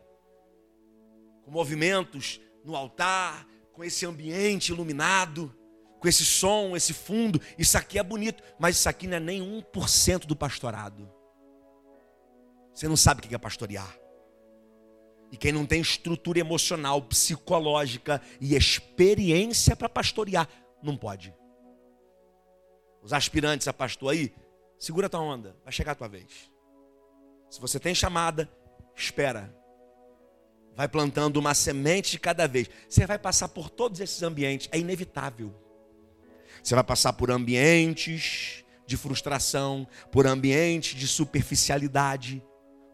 com 1.43 1.51
movimentos 1.51 2.41
no 2.65 2.75
altar, 2.75 3.45
com 3.73 3.83
esse 3.83 4.07
ambiente 4.07 4.69
iluminado, 4.69 5.53
com 5.99 6.07
esse 6.07 6.25
som, 6.25 6.75
esse 6.75 6.93
fundo. 6.93 7.41
Isso 7.57 7.77
aqui 7.77 7.99
é 7.99 8.03
bonito, 8.03 8.41
mas 8.57 8.77
isso 8.77 8.89
aqui 8.89 9.07
não 9.07 9.17
é 9.17 9.19
nem 9.19 9.41
1% 9.41 10.25
do 10.25 10.35
pastorado. 10.35 11.11
Você 12.73 12.87
não 12.87 12.97
sabe 12.97 13.19
o 13.19 13.27
que 13.27 13.35
é 13.35 13.37
pastorear. 13.37 13.97
E 15.31 15.37
quem 15.37 15.51
não 15.51 15.65
tem 15.65 15.81
estrutura 15.81 16.39
emocional, 16.39 17.01
psicológica 17.01 18.21
e 18.41 18.55
experiência 18.55 19.75
para 19.75 19.89
pastorear, 19.89 20.47
não 20.81 20.97
pode. 20.97 21.33
Os 23.01 23.13
aspirantes 23.13 23.67
a 23.67 23.73
pastor 23.73 24.13
aí, 24.13 24.33
segura 24.77 25.09
tua 25.09 25.19
onda, 25.19 25.55
vai 25.63 25.71
chegar 25.71 25.91
a 25.91 25.95
tua 25.95 26.07
vez. 26.07 26.51
Se 27.49 27.59
você 27.59 27.79
tem 27.79 27.93
chamada, 27.93 28.49
espera. 28.95 29.55
Vai 30.75 30.87
plantando 30.87 31.37
uma 31.37 31.53
semente 31.53 32.11
de 32.11 32.19
cada 32.19 32.47
vez. 32.47 32.69
Você 32.87 33.05
vai 33.05 33.19
passar 33.19 33.49
por 33.49 33.69
todos 33.69 33.99
esses 33.99 34.23
ambientes, 34.23 34.69
é 34.71 34.79
inevitável. 34.79 35.53
Você 36.63 36.75
vai 36.75 36.83
passar 36.83 37.13
por 37.13 37.31
ambientes 37.31 38.63
de 38.85 38.97
frustração, 38.97 39.87
por 40.11 40.25
ambientes 40.25 40.99
de 40.99 41.07
superficialidade, 41.07 42.43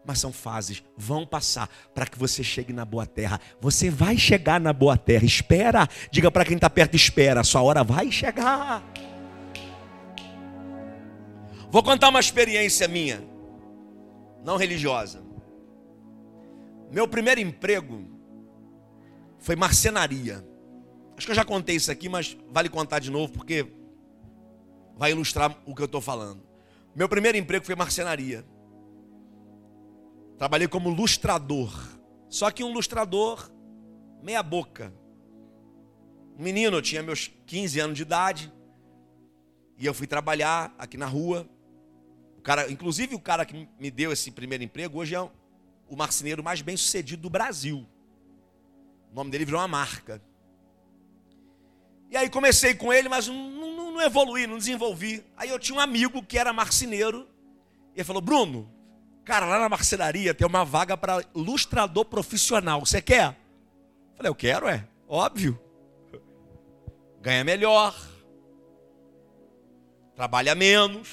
mas 0.04 0.20
são 0.20 0.32
fases, 0.32 0.84
vão 0.96 1.26
passar 1.26 1.68
para 1.92 2.06
que 2.06 2.18
você 2.18 2.44
chegue 2.44 2.72
na 2.72 2.84
boa 2.84 3.06
terra. 3.06 3.40
Você 3.60 3.90
vai 3.90 4.16
chegar 4.16 4.60
na 4.60 4.72
boa 4.72 4.96
terra, 4.96 5.24
espera. 5.24 5.88
Diga 6.10 6.30
para 6.30 6.44
quem 6.44 6.54
está 6.54 6.70
perto: 6.70 6.94
espera, 6.94 7.42
sua 7.42 7.62
hora 7.62 7.82
vai 7.82 8.12
chegar. 8.12 8.84
Vou 11.70 11.82
contar 11.82 12.08
uma 12.08 12.20
experiência 12.20 12.86
minha, 12.86 13.22
não 14.44 14.56
religiosa. 14.56 15.22
Meu 16.92 17.08
primeiro 17.08 17.40
emprego 17.40 18.08
foi 19.38 19.56
marcenaria. 19.56 20.44
Acho 21.16 21.26
que 21.26 21.32
eu 21.32 21.36
já 21.36 21.44
contei 21.44 21.76
isso 21.76 21.90
aqui, 21.90 22.08
mas 22.08 22.36
vale 22.50 22.68
contar 22.68 22.98
de 22.98 23.10
novo 23.10 23.32
porque 23.32 23.66
vai 24.96 25.12
ilustrar 25.12 25.56
o 25.64 25.74
que 25.74 25.80
eu 25.80 25.86
estou 25.86 26.00
falando. 26.00 26.42
Meu 26.94 27.08
primeiro 27.08 27.38
emprego 27.38 27.64
foi 27.64 27.74
marcenaria. 27.74 28.44
Trabalhei 30.36 30.68
como 30.68 30.90
lustrador. 30.90 31.72
Só 32.28 32.50
que 32.50 32.62
um 32.62 32.72
lustrador 32.72 33.50
meia 34.22 34.42
boca. 34.42 34.92
Um 36.38 36.42
menino, 36.42 36.76
eu 36.76 36.82
tinha 36.82 37.02
meus 37.02 37.30
15 37.46 37.80
anos 37.80 37.96
de 37.96 38.02
idade. 38.02 38.52
E 39.78 39.86
eu 39.86 39.94
fui 39.94 40.06
trabalhar 40.06 40.74
aqui 40.78 40.96
na 40.96 41.06
rua. 41.06 41.48
O 42.36 42.42
cara, 42.42 42.70
inclusive 42.70 43.14
o 43.14 43.20
cara 43.20 43.44
que 43.46 43.68
me 43.78 43.90
deu 43.90 44.12
esse 44.12 44.30
primeiro 44.30 44.64
emprego, 44.64 44.98
hoje 44.98 45.14
é 45.14 45.20
o 45.20 45.96
marceneiro 45.96 46.42
mais 46.42 46.60
bem 46.60 46.76
sucedido 46.76 47.22
do 47.22 47.30
Brasil. 47.30 47.86
O 49.10 49.14
nome 49.14 49.30
dele 49.30 49.44
virou 49.46 49.60
uma 49.60 49.68
marca. 49.68 50.20
E 52.10 52.16
aí 52.16 52.30
comecei 52.30 52.74
com 52.74 52.92
ele, 52.92 53.08
mas 53.08 53.26
não, 53.26 53.50
não, 53.50 53.90
não 53.92 54.02
evolui, 54.02 54.46
não 54.46 54.58
desenvolvi. 54.58 55.24
Aí 55.36 55.48
eu 55.48 55.58
tinha 55.58 55.76
um 55.76 55.80
amigo 55.80 56.22
que 56.22 56.38
era 56.38 56.52
marceneiro. 56.52 57.28
E 57.94 57.98
ele 57.98 58.04
falou: 58.04 58.22
Bruno, 58.22 58.70
cara, 59.24 59.46
lá 59.46 59.58
na 59.58 59.68
marcenaria 59.68 60.34
tem 60.34 60.46
uma 60.46 60.64
vaga 60.64 60.96
para 60.96 61.24
lustrador 61.34 62.04
profissional. 62.04 62.84
Você 62.84 63.02
quer? 63.02 63.36
Eu 64.10 64.16
falei: 64.16 64.30
Eu 64.30 64.34
quero, 64.34 64.68
é. 64.68 64.86
Óbvio. 65.08 65.58
Ganha 67.20 67.42
melhor. 67.42 67.94
Trabalha 70.14 70.54
menos. 70.54 71.08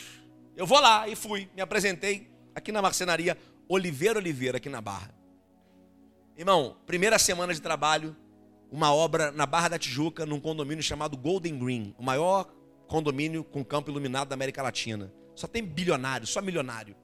Eu 0.56 0.66
vou 0.68 0.80
lá 0.80 1.08
e 1.08 1.16
fui. 1.16 1.50
Me 1.56 1.62
apresentei 1.62 2.32
aqui 2.56 2.72
na 2.72 2.82
marcenaria 2.82 3.38
Oliveira 3.68 4.20
Oliveira, 4.20 4.58
aqui 4.58 4.70
na 4.70 4.82
Barra. 4.82 5.14
Irmão, 6.38 6.78
primeira 6.86 7.20
semana 7.20 7.54
de 7.54 7.62
trabalho, 7.62 8.16
uma 8.74 8.92
obra 8.92 9.32
na 9.32 9.46
Barra 9.46 9.68
da 9.68 9.78
Tijuca, 9.78 10.26
num 10.26 10.40
condomínio 10.40 10.84
chamado 10.84 11.16
Golden 11.16 11.60
Green, 11.60 11.94
o 11.96 12.02
maior 12.02 12.52
condomínio 12.88 13.44
com 13.44 13.64
campo 13.64 13.92
iluminado 13.92 14.30
da 14.30 14.34
América 14.34 14.64
Latina. 14.64 15.14
Só 15.36 15.46
tem 15.46 15.64
bilionário, 15.64 16.26
só 16.26 16.42
milionário. 16.42 16.96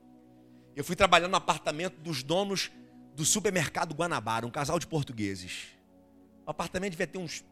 Eu 0.75 0.83
fui 0.83 0.95
trabalhando 0.95 1.29
no 1.29 1.37
apartamento 1.37 2.01
dos 2.01 2.23
donos 2.23 2.71
do 3.15 3.23
supermercado 3.23 3.93
Guanabara, 3.93 4.47
um 4.47 4.49
casal 4.49 4.79
de 4.79 4.87
portugueses. 4.87 5.67
O 6.43 6.49
apartamento 6.49 6.93
devia 6.93 7.05
ter 7.05 7.19
uns 7.19 7.45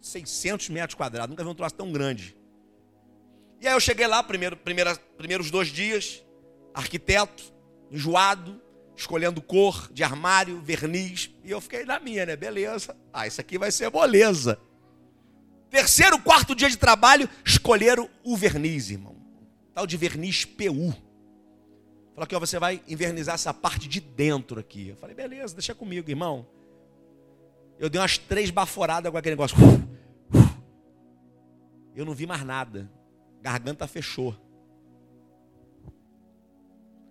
600 0.00 0.68
metros 0.68 0.94
quadrados, 0.94 1.30
nunca 1.30 1.42
vi 1.42 1.50
um 1.50 1.54
troço 1.54 1.74
tão 1.74 1.90
grande. 1.90 2.36
E 3.60 3.66
aí 3.66 3.74
eu 3.74 3.80
cheguei 3.80 4.06
lá, 4.06 4.22
primeiro, 4.22 4.56
primeira, 4.56 4.94
primeiros 4.94 5.50
dois 5.50 5.68
dias, 5.68 6.24
arquiteto, 6.72 7.52
enjoado, 7.90 8.62
escolhendo 8.96 9.42
cor 9.42 9.90
de 9.92 10.02
armário, 10.02 10.60
verniz, 10.60 11.30
e 11.44 11.50
eu 11.50 11.60
fiquei 11.60 11.84
na 11.84 12.00
minha, 12.00 12.24
né? 12.24 12.34
Beleza. 12.34 12.96
Ah, 13.12 13.26
isso 13.26 13.40
aqui 13.40 13.58
vai 13.58 13.70
ser 13.70 13.90
moleza. 13.90 14.58
Terceiro, 15.68 16.18
quarto 16.18 16.54
dia 16.54 16.70
de 16.70 16.78
trabalho, 16.78 17.28
escolheram 17.44 18.08
o 18.24 18.36
verniz, 18.36 18.90
irmão. 18.90 19.16
Tal 19.74 19.86
de 19.86 19.96
verniz 19.96 20.44
PU. 20.44 20.94
Falou 22.14 22.24
aqui, 22.24 22.34
ó, 22.34 22.40
você 22.40 22.58
vai 22.58 22.82
invernizar 22.88 23.34
essa 23.34 23.52
parte 23.52 23.86
de 23.86 24.00
dentro 24.00 24.58
aqui. 24.58 24.88
Eu 24.88 24.96
falei, 24.96 25.14
beleza, 25.14 25.54
deixa 25.54 25.74
comigo, 25.74 26.08
irmão. 26.08 26.46
Eu 27.78 27.90
dei 27.90 28.00
umas 28.00 28.16
três 28.16 28.48
baforadas 28.50 29.12
com 29.12 29.18
aquele 29.18 29.34
negócio. 29.34 29.56
Eu 31.94 32.06
não 32.06 32.14
vi 32.14 32.26
mais 32.26 32.42
nada. 32.42 32.90
Garganta 33.42 33.86
fechou. 33.86 34.34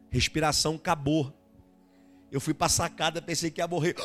Respiração 0.09 0.75
acabou. 0.75 1.31
Eu 2.31 2.41
fui 2.41 2.53
para 2.53 2.67
a 2.67 2.69
sacada, 2.69 3.21
pensei 3.21 3.49
que 3.51 3.61
ia 3.61 3.67
morrer. 3.67 3.95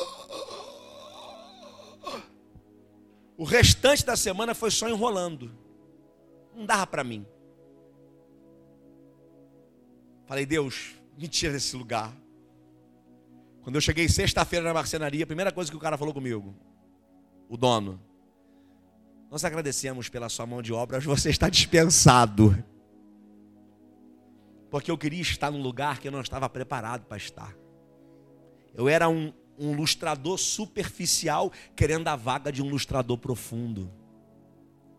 O 3.37 3.43
restante 3.43 4.05
da 4.05 4.15
semana 4.15 4.53
foi 4.53 4.69
só 4.69 4.87
enrolando. 4.87 5.51
Não 6.55 6.65
dava 6.65 6.85
para 6.85 7.03
mim. 7.03 7.25
Falei, 10.25 10.45
Deus, 10.45 10.95
me 11.17 11.27
tira 11.27 11.53
desse 11.53 11.75
lugar. 11.75 12.15
Quando 13.63 13.75
eu 13.75 13.81
cheguei 13.81 14.07
sexta-feira 14.07 14.65
na 14.65 14.73
marcenaria, 14.73 15.23
a 15.23 15.27
primeira 15.27 15.51
coisa 15.51 15.69
que 15.69 15.77
o 15.77 15.79
cara 15.79 15.97
falou 15.97 16.13
comigo, 16.13 16.55
o 17.49 17.57
dono, 17.57 17.99
nós 19.29 19.45
agradecemos 19.45 20.09
pela 20.09 20.29
sua 20.29 20.45
mão 20.45 20.61
de 20.61 20.73
obra, 20.73 20.99
você 20.99 21.29
está 21.29 21.49
dispensado. 21.49 22.55
Porque 24.69 24.89
eu 24.89 24.97
queria 24.97 25.21
estar 25.21 25.51
num 25.51 25.61
lugar 25.61 25.99
que 25.99 26.07
eu 26.07 26.11
não 26.11 26.21
estava 26.21 26.49
preparado 26.49 27.05
para 27.05 27.17
estar. 27.17 27.55
Eu 28.75 28.87
era 28.87 29.09
um, 29.09 29.33
um 29.57 29.73
lustrador 29.73 30.37
superficial 30.37 31.51
querendo 31.75 32.07
a 32.07 32.15
vaga 32.15 32.51
de 32.51 32.61
um 32.61 32.69
lustrador 32.69 33.17
profundo. 33.17 33.91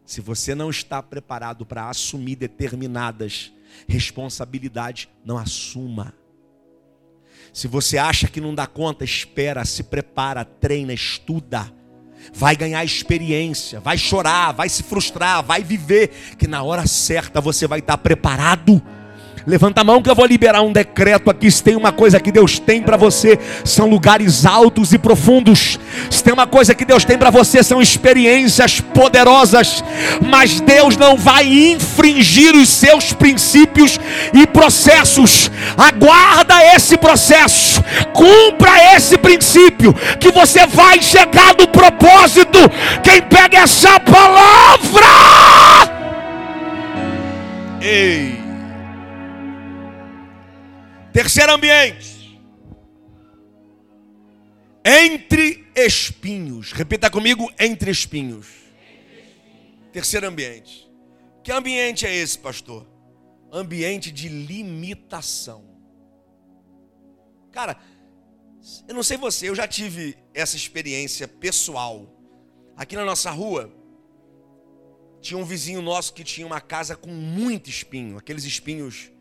Se 0.04 0.20
você 0.20 0.54
não 0.54 0.70
está 0.70 1.02
preparado 1.02 1.64
para 1.64 1.88
assumir 1.88 2.36
determinadas 2.36 3.52
responsabilidades, 3.88 5.08
não 5.24 5.38
assuma. 5.38 6.14
Se 7.52 7.66
você 7.66 7.98
acha 7.98 8.28
que 8.28 8.40
não 8.40 8.54
dá 8.54 8.66
conta, 8.66 9.04
espera, 9.04 9.64
se 9.64 9.82
prepara, 9.82 10.44
treina, 10.44 10.92
estuda. 10.92 11.72
Vai 12.32 12.54
ganhar 12.54 12.84
experiência, 12.84 13.80
vai 13.80 13.98
chorar, 13.98 14.52
vai 14.52 14.68
se 14.68 14.82
frustrar, 14.82 15.42
vai 15.42 15.62
viver, 15.62 16.08
que 16.38 16.46
na 16.46 16.62
hora 16.62 16.86
certa 16.86 17.40
você 17.40 17.66
vai 17.66 17.80
estar 17.80 17.98
preparado 17.98 18.80
Levanta 19.46 19.80
a 19.80 19.84
mão 19.84 20.00
que 20.00 20.08
eu 20.08 20.14
vou 20.14 20.26
liberar 20.26 20.62
um 20.62 20.72
decreto 20.72 21.28
aqui. 21.28 21.50
Se 21.50 21.62
tem 21.62 21.74
uma 21.74 21.90
coisa 21.90 22.20
que 22.20 22.30
Deus 22.30 22.58
tem 22.58 22.80
para 22.80 22.96
você, 22.96 23.38
são 23.64 23.88
lugares 23.88 24.46
altos 24.46 24.92
e 24.92 24.98
profundos. 24.98 25.78
Se 26.10 26.22
tem 26.22 26.32
uma 26.32 26.46
coisa 26.46 26.74
que 26.74 26.84
Deus 26.84 27.04
tem 27.04 27.18
para 27.18 27.30
você, 27.30 27.62
são 27.62 27.82
experiências 27.82 28.80
poderosas. 28.80 29.82
Mas 30.24 30.60
Deus 30.60 30.96
não 30.96 31.16
vai 31.16 31.46
infringir 31.46 32.54
os 32.54 32.68
seus 32.68 33.12
princípios 33.12 33.98
e 34.32 34.46
processos. 34.46 35.50
Aguarda 35.76 36.64
esse 36.74 36.96
processo, 36.96 37.82
cumpra 38.12 38.94
esse 38.94 39.18
princípio, 39.18 39.92
que 40.20 40.30
você 40.30 40.66
vai 40.66 41.02
chegar 41.02 41.54
no 41.58 41.66
propósito. 41.66 42.58
Quem 43.02 43.20
pega 43.22 43.58
essa 43.58 43.98
palavra? 43.98 45.06
Ei. 47.80 48.41
Terceiro 51.12 51.52
ambiente. 51.52 52.40
Entre 54.84 55.66
espinhos. 55.76 56.72
Repita 56.72 57.10
comigo: 57.10 57.52
entre 57.58 57.90
espinhos. 57.90 58.46
Terceiro 59.92 60.26
ambiente. 60.26 60.90
Que 61.44 61.52
ambiente 61.52 62.06
é 62.06 62.14
esse, 62.14 62.38
pastor? 62.38 62.86
Ambiente 63.52 64.10
de 64.10 64.28
limitação. 64.28 65.70
Cara, 67.50 67.76
eu 68.88 68.94
não 68.94 69.02
sei 69.02 69.18
você, 69.18 69.50
eu 69.50 69.54
já 69.54 69.68
tive 69.68 70.16
essa 70.32 70.56
experiência 70.56 71.28
pessoal. 71.28 72.08
Aqui 72.74 72.96
na 72.96 73.04
nossa 73.04 73.30
rua, 73.30 73.70
tinha 75.20 75.36
um 75.36 75.44
vizinho 75.44 75.82
nosso 75.82 76.14
que 76.14 76.24
tinha 76.24 76.46
uma 76.46 76.60
casa 76.60 76.96
com 76.96 77.10
muito 77.10 77.68
espinho, 77.68 78.16
aqueles 78.16 78.44
espinhos 78.44 79.12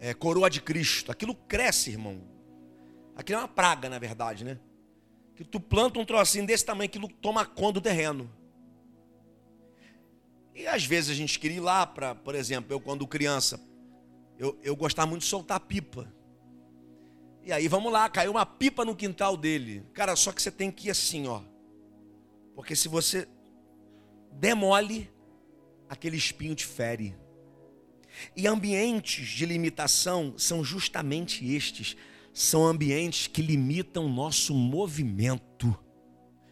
é, 0.00 0.14
coroa 0.14 0.48
de 0.48 0.60
Cristo. 0.60 1.12
Aquilo 1.12 1.34
cresce, 1.34 1.90
irmão. 1.90 2.20
Aquilo 3.14 3.38
é 3.38 3.42
uma 3.42 3.48
praga, 3.48 3.88
na 3.88 3.98
verdade, 3.98 4.44
né? 4.44 4.58
Que 5.36 5.44
tu 5.44 5.60
planta 5.60 6.00
um 6.00 6.04
trocinho 6.04 6.46
desse 6.46 6.64
tamanho, 6.64 6.88
aquilo 6.88 7.08
toma 7.08 7.44
conta 7.44 7.74
do 7.74 7.80
terreno. 7.82 8.30
E 10.54 10.66
às 10.66 10.84
vezes 10.84 11.10
a 11.10 11.14
gente 11.14 11.38
queria 11.38 11.58
ir 11.58 11.60
lá 11.60 11.86
para, 11.86 12.14
por 12.14 12.34
exemplo, 12.34 12.72
eu 12.72 12.80
quando 12.80 13.06
criança, 13.06 13.60
eu, 14.38 14.58
eu 14.62 14.74
gostava 14.74 15.08
muito 15.08 15.22
de 15.22 15.28
soltar 15.28 15.60
pipa. 15.60 16.12
E 17.42 17.52
aí 17.52 17.68
vamos 17.68 17.92
lá, 17.92 18.08
caiu 18.08 18.32
uma 18.32 18.44
pipa 18.44 18.84
no 18.84 18.96
quintal 18.96 19.36
dele. 19.36 19.84
Cara, 19.92 20.16
só 20.16 20.32
que 20.32 20.42
você 20.42 20.50
tem 20.50 20.70
que 20.70 20.88
ir 20.88 20.90
assim, 20.90 21.26
ó. 21.26 21.42
Porque 22.54 22.76
se 22.76 22.88
você 22.88 23.28
demole, 24.32 25.10
aquele 25.88 26.16
espinho 26.16 26.54
te 26.54 26.66
fere. 26.66 27.16
E 28.36 28.46
ambientes 28.46 29.28
de 29.28 29.46
limitação 29.46 30.34
são 30.36 30.62
justamente 30.62 31.44
estes. 31.54 31.96
São 32.32 32.66
ambientes 32.66 33.26
que 33.26 33.42
limitam 33.42 34.08
nosso 34.08 34.54
movimento. 34.54 35.76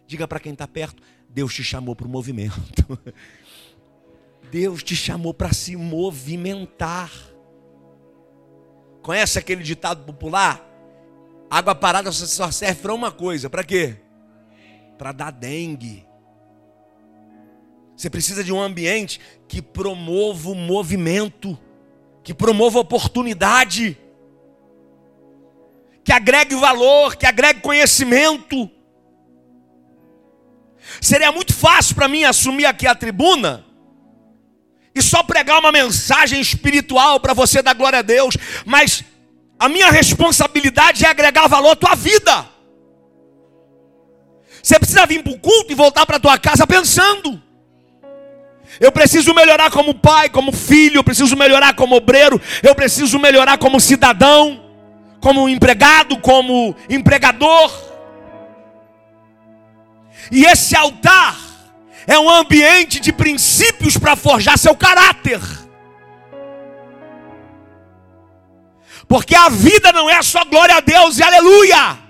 Diga 0.06 0.26
para 0.26 0.40
quem 0.40 0.52
está 0.52 0.66
perto: 0.66 1.02
Deus 1.28 1.54
te 1.54 1.62
chamou 1.62 1.94
para 1.94 2.06
o 2.06 2.10
movimento. 2.10 2.98
Deus 4.50 4.82
te 4.82 4.96
chamou 4.96 5.34
para 5.34 5.52
se 5.52 5.76
movimentar. 5.76 7.12
Conhece 9.02 9.38
aquele 9.38 9.62
ditado 9.62 10.04
popular? 10.04 10.64
Água 11.50 11.74
parada 11.74 12.10
só 12.12 12.50
serve 12.50 12.82
para 12.82 12.94
uma 12.94 13.12
coisa: 13.12 13.48
para 13.48 13.62
quê? 13.62 13.96
Para 14.96 15.12
dar 15.12 15.30
dengue. 15.30 16.07
Você 17.98 18.08
precisa 18.08 18.44
de 18.44 18.52
um 18.52 18.62
ambiente 18.62 19.20
que 19.48 19.60
promova 19.60 20.50
o 20.50 20.54
movimento, 20.54 21.58
que 22.22 22.32
promova 22.32 22.78
oportunidade, 22.78 23.98
que 26.04 26.12
agregue 26.12 26.54
valor, 26.54 27.16
que 27.16 27.26
agregue 27.26 27.60
conhecimento. 27.60 28.70
Seria 31.00 31.32
muito 31.32 31.52
fácil 31.52 31.96
para 31.96 32.06
mim 32.06 32.22
assumir 32.22 32.66
aqui 32.66 32.86
a 32.86 32.94
tribuna 32.94 33.66
e 34.94 35.02
só 35.02 35.24
pregar 35.24 35.58
uma 35.58 35.72
mensagem 35.72 36.40
espiritual 36.40 37.18
para 37.18 37.34
você 37.34 37.60
dar 37.60 37.74
glória 37.74 37.98
a 37.98 38.02
Deus, 38.02 38.36
mas 38.64 39.02
a 39.58 39.68
minha 39.68 39.90
responsabilidade 39.90 41.04
é 41.04 41.08
agregar 41.08 41.48
valor 41.48 41.72
à 41.72 41.76
tua 41.76 41.96
vida. 41.96 42.48
Você 44.62 44.78
precisa 44.78 45.04
vir 45.04 45.20
para 45.24 45.32
o 45.32 45.40
culto 45.40 45.72
e 45.72 45.74
voltar 45.74 46.06
para 46.06 46.18
a 46.18 46.20
tua 46.20 46.38
casa 46.38 46.64
pensando. 46.64 47.47
Eu 48.80 48.92
preciso 48.92 49.34
melhorar 49.34 49.70
como 49.70 49.94
pai, 49.94 50.28
como 50.28 50.52
filho, 50.52 50.98
eu 50.98 51.04
preciso 51.04 51.36
melhorar 51.36 51.74
como 51.74 51.96
obreiro, 51.96 52.40
eu 52.62 52.74
preciso 52.74 53.18
melhorar 53.18 53.58
como 53.58 53.80
cidadão, 53.80 54.62
como 55.20 55.48
empregado, 55.48 56.18
como 56.18 56.76
empregador. 56.88 57.72
E 60.30 60.44
esse 60.44 60.76
altar 60.76 61.36
é 62.06 62.18
um 62.18 62.30
ambiente 62.30 63.00
de 63.00 63.12
princípios 63.12 63.96
para 63.96 64.16
forjar 64.16 64.56
seu 64.58 64.74
caráter. 64.74 65.40
Porque 69.08 69.34
a 69.34 69.48
vida 69.48 69.90
não 69.92 70.08
é 70.08 70.22
só 70.22 70.44
glória 70.44 70.76
a 70.76 70.80
Deus 70.80 71.18
e 71.18 71.22
aleluia. 71.22 72.07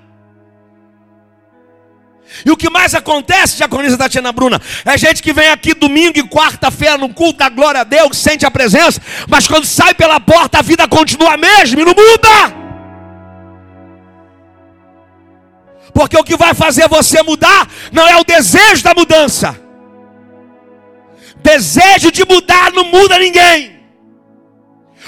E 2.44 2.50
o 2.50 2.56
que 2.56 2.70
mais 2.70 2.94
acontece, 2.94 3.56
diaconisa 3.56 3.96
Tatiana 3.96 4.32
Bruna, 4.32 4.60
é 4.84 4.98
gente 4.98 5.22
que 5.22 5.32
vem 5.32 5.48
aqui 5.48 5.74
domingo 5.74 6.18
e 6.18 6.22
quarta-feira 6.22 6.98
no 6.98 7.12
culto 7.12 7.38
da 7.38 7.48
glória 7.48 7.80
a 7.80 7.84
Deus, 7.84 8.16
sente 8.18 8.44
a 8.46 8.50
presença, 8.50 9.00
mas 9.26 9.46
quando 9.46 9.64
sai 9.64 9.94
pela 9.94 10.20
porta 10.20 10.58
a 10.58 10.62
vida 10.62 10.86
continua 10.86 11.34
a 11.34 11.36
mesma 11.36 11.80
e 11.80 11.84
não 11.84 11.94
muda. 11.94 12.68
Porque 15.92 16.16
o 16.16 16.24
que 16.24 16.36
vai 16.36 16.54
fazer 16.54 16.88
você 16.88 17.22
mudar 17.22 17.68
não 17.90 18.06
é 18.06 18.16
o 18.16 18.24
desejo 18.24 18.82
da 18.84 18.94
mudança. 18.94 19.58
Desejo 21.38 22.12
de 22.12 22.24
mudar 22.24 22.72
não 22.72 22.84
muda 22.84 23.18
ninguém. 23.18 23.78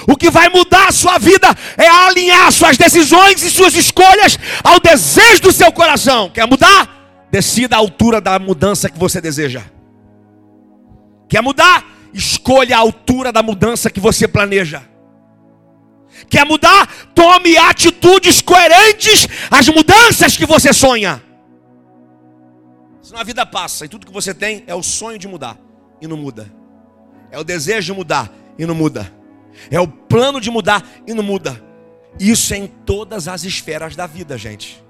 O 0.07 0.17
que 0.17 0.29
vai 0.29 0.49
mudar 0.49 0.87
a 0.87 0.91
sua 0.91 1.17
vida 1.17 1.47
é 1.77 1.87
alinhar 1.87 2.51
suas 2.51 2.77
decisões 2.77 3.43
e 3.43 3.49
suas 3.49 3.75
escolhas 3.75 4.37
ao 4.63 4.79
desejo 4.79 5.43
do 5.43 5.51
seu 5.51 5.71
coração. 5.71 6.29
Quer 6.29 6.47
mudar? 6.47 7.00
Decida 7.31 7.75
a 7.77 7.79
altura 7.79 8.19
da 8.19 8.37
mudança 8.37 8.89
que 8.89 8.99
você 8.99 9.21
deseja. 9.21 9.63
Quer 11.29 11.41
mudar? 11.41 11.85
Escolha 12.13 12.75
a 12.75 12.79
altura 12.79 13.31
da 13.31 13.41
mudança 13.41 13.89
que 13.89 13.99
você 13.99 14.27
planeja. 14.27 14.83
Quer 16.29 16.45
mudar? 16.45 16.87
Tome 17.15 17.57
atitudes 17.57 18.41
coerentes 18.41 19.27
às 19.49 19.67
mudanças 19.69 20.35
que 20.35 20.45
você 20.45 20.73
sonha. 20.73 21.23
Senão 23.01 23.21
a 23.21 23.23
vida 23.23 23.45
passa 23.45 23.85
e 23.85 23.89
tudo 23.89 24.05
que 24.05 24.11
você 24.11 24.33
tem 24.33 24.63
é 24.67 24.75
o 24.75 24.83
sonho 24.83 25.17
de 25.17 25.27
mudar 25.27 25.57
e 26.01 26.07
não 26.07 26.17
muda. 26.17 26.51
É 27.31 27.39
o 27.39 27.43
desejo 27.43 27.93
de 27.93 27.97
mudar 27.97 28.29
e 28.57 28.65
não 28.65 28.75
muda. 28.75 29.11
É 29.69 29.79
o 29.79 29.87
plano 29.87 30.41
de 30.41 30.51
mudar 30.51 30.85
e 31.07 31.13
não 31.13 31.23
muda. 31.23 31.61
Isso 32.19 32.53
é 32.53 32.57
em 32.57 32.67
todas 32.67 33.27
as 33.27 33.43
esferas 33.43 33.95
da 33.95 34.05
vida, 34.05 34.37
gente. 34.37 34.83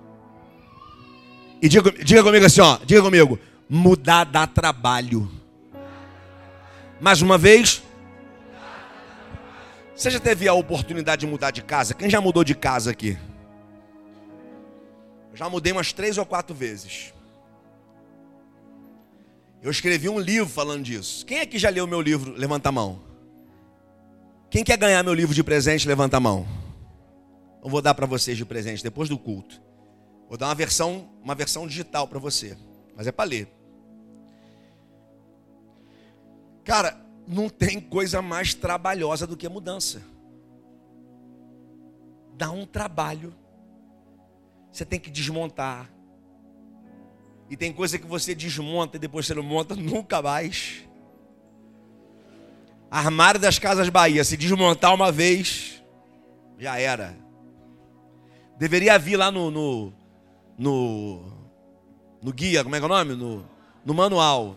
E 1.62 1.70
diga, 1.70 1.92
diga 1.92 2.24
comigo 2.24 2.46
assim, 2.46 2.62
ó, 2.62 2.80
diga 2.84 3.02
comigo, 3.02 3.38
mudar 3.70 4.24
dá 4.24 4.48
trabalho. 4.48 5.32
Mais 7.00 7.22
uma 7.22 7.38
vez, 7.38 7.84
você 9.96 10.10
já 10.10 10.20
teve 10.20 10.48
a 10.48 10.54
oportunidade 10.54 11.22
de 11.22 11.28
mudar 11.28 11.52
de 11.52 11.62
casa? 11.62 11.94
Quem 11.94 12.10
já 12.10 12.20
mudou 12.20 12.44
de 12.44 12.56
casa 12.56 12.90
aqui? 12.90 13.18
Eu 15.32 15.38
já 15.38 15.48
mudei 15.48 15.72
umas 15.72 15.94
três 15.94 16.18
ou 16.18 16.26
quatro 16.26 16.56
vezes. 16.56 17.14
Eu 19.62 19.70
escrevi 19.70 20.10
um 20.10 20.20
livro 20.20 20.50
falando 20.50 20.84
disso. 20.84 21.24
Quem 21.26 21.40
aqui 21.40 21.60
já 21.60 21.70
leu 21.70 21.86
meu 21.86 22.02
livro? 22.02 22.34
Levanta 22.36 22.70
a 22.70 22.72
mão. 22.72 23.00
Quem 24.50 24.64
quer 24.64 24.78
ganhar 24.78 25.04
meu 25.04 25.14
livro 25.14 25.36
de 25.36 25.44
presente? 25.44 25.88
Levanta 25.88 26.18
a 26.18 26.20
mão. 26.20 26.48
Eu 27.64 27.70
vou 27.70 27.82
dar 27.82 27.94
para 27.94 28.08
vocês 28.08 28.36
de 28.36 28.44
presente 28.44 28.84
depois 28.84 29.08
do 29.08 29.18
culto. 29.20 29.62
Vou 30.32 30.38
dar 30.38 30.48
uma 30.48 30.56
versão, 30.56 31.10
uma 31.22 31.36
versão 31.36 31.68
digital 31.68 32.08
para 32.08 32.18
você, 32.18 32.58
mas 32.96 33.06
é 33.06 33.12
para 33.12 33.30
ler. 33.30 33.50
Cara, 36.64 36.98
não 37.28 37.50
tem 37.50 37.82
coisa 37.82 38.22
mais 38.22 38.54
trabalhosa 38.54 39.28
do 39.28 39.36
que 39.36 39.46
a 39.46 39.50
mudança. 39.50 40.02
Dá 42.38 42.50
um 42.50 42.66
trabalho. 42.66 43.36
Você 44.72 44.86
tem 44.86 45.02
que 45.02 45.10
desmontar. 45.10 45.92
E 47.50 47.58
tem 47.58 47.74
coisa 47.74 48.00
que 48.00 48.08
você 48.08 48.34
desmonta 48.34 48.96
e 48.96 49.02
depois 49.02 49.26
você 49.26 49.34
não 49.34 49.44
monta 49.44 49.76
nunca 49.76 50.22
mais. 50.22 50.88
Armário 52.90 53.38
das 53.38 53.60
Casas 53.60 53.90
Bahia, 53.90 54.24
se 54.24 54.38
desmontar 54.38 54.94
uma 54.94 55.12
vez, 55.12 55.84
já 56.58 56.80
era. 56.80 57.18
Deveria 58.58 58.98
vir 58.98 59.18
lá 59.18 59.30
no, 59.30 59.52
no, 59.52 60.01
no, 60.58 61.24
no 62.22 62.32
guia, 62.32 62.64
como 62.64 62.76
é 62.76 62.80
que 62.80 62.84
é 62.84 62.86
o 62.86 62.90
nome? 62.90 63.16
No, 63.16 63.46
no 63.86 63.94
manual. 63.94 64.56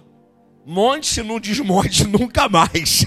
Monte 0.67 1.23
não 1.23 1.39
desmonte 1.39 2.07
nunca 2.09 2.49
mais. 2.49 3.07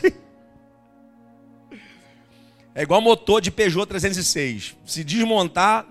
É 2.75 2.83
igual 2.83 3.01
motor 3.01 3.41
de 3.41 3.49
Peugeot 3.49 3.87
306. 3.87 4.75
Se 4.85 5.03
desmontar, 5.03 5.87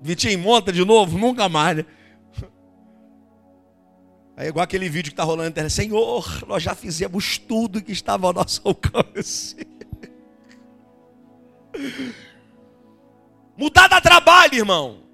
Vitinho, 0.00 0.38
monta 0.38 0.72
de 0.72 0.84
novo, 0.84 1.18
nunca 1.18 1.48
mais. 1.48 1.84
É 4.36 4.48
igual 4.48 4.64
aquele 4.64 4.88
vídeo 4.90 5.10
que 5.10 5.14
está 5.14 5.24
rolando 5.24 5.44
na 5.44 5.48
internet. 5.48 5.72
Senhor, 5.72 6.46
nós 6.46 6.62
já 6.62 6.74
fizemos 6.74 7.38
tudo 7.38 7.82
que 7.82 7.92
estava 7.92 8.26
ao 8.26 8.34
nosso 8.34 8.60
alcance. 8.64 9.56
Mudar 13.56 13.88
dá 13.88 13.98
trabalho, 13.98 14.54
irmão. 14.54 15.05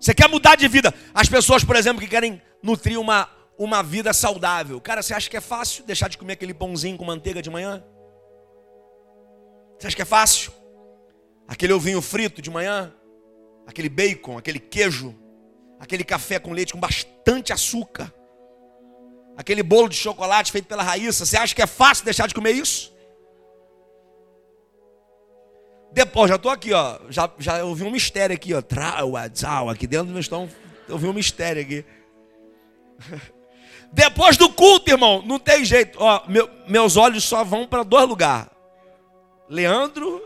Você 0.00 0.14
quer 0.14 0.28
mudar 0.28 0.56
de 0.56 0.68
vida. 0.68 0.94
As 1.12 1.28
pessoas, 1.28 1.64
por 1.64 1.76
exemplo, 1.76 2.00
que 2.00 2.08
querem 2.08 2.40
nutrir 2.62 2.98
uma, 2.98 3.28
uma 3.58 3.82
vida 3.82 4.12
saudável. 4.12 4.80
Cara, 4.80 5.02
você 5.02 5.12
acha 5.12 5.28
que 5.28 5.36
é 5.36 5.40
fácil 5.40 5.84
deixar 5.84 6.08
de 6.08 6.16
comer 6.16 6.34
aquele 6.34 6.54
pãozinho 6.54 6.96
com 6.96 7.04
manteiga 7.04 7.42
de 7.42 7.50
manhã? 7.50 7.82
Você 9.78 9.86
acha 9.88 9.96
que 9.96 10.02
é 10.02 10.06
fácil? 10.06 10.52
Aquele 11.46 11.72
ovinho 11.72 12.00
frito 12.00 12.42
de 12.42 12.50
manhã? 12.50 12.92
Aquele 13.66 13.88
bacon, 13.88 14.38
aquele 14.38 14.58
queijo? 14.58 15.14
Aquele 15.80 16.04
café 16.04 16.38
com 16.38 16.52
leite 16.52 16.72
com 16.72 16.80
bastante 16.80 17.52
açúcar? 17.52 18.12
Aquele 19.36 19.62
bolo 19.62 19.88
de 19.88 19.94
chocolate 19.94 20.50
feito 20.50 20.66
pela 20.66 20.82
Raíssa? 20.82 21.24
Você 21.24 21.36
acha 21.36 21.54
que 21.54 21.62
é 21.62 21.66
fácil 21.66 22.04
deixar 22.04 22.26
de 22.26 22.34
comer 22.34 22.52
isso? 22.52 22.92
Depois, 25.92 26.28
já 26.28 26.36
estou 26.36 26.50
aqui, 26.50 26.72
ó. 26.72 26.98
Já, 27.08 27.30
já 27.38 27.64
ouvi 27.64 27.84
um 27.84 27.90
mistério 27.90 28.34
aqui, 28.34 28.52
ó. 28.54 28.62
Aqui 29.70 29.86
dentro 29.86 30.06
meu 30.08 30.20
estômago. 30.20 30.52
Ouvi 30.88 31.06
um 31.06 31.12
mistério 31.12 31.62
aqui. 31.62 31.84
Depois 33.92 34.36
do 34.36 34.50
culto, 34.50 34.90
irmão, 34.90 35.22
não 35.24 35.38
tem 35.38 35.64
jeito. 35.64 35.98
Ó, 36.00 36.28
meu, 36.28 36.48
meus 36.66 36.96
olhos 36.96 37.24
só 37.24 37.42
vão 37.42 37.66
para 37.66 37.82
dois 37.82 38.06
lugares: 38.06 38.50
Leandro 39.48 40.22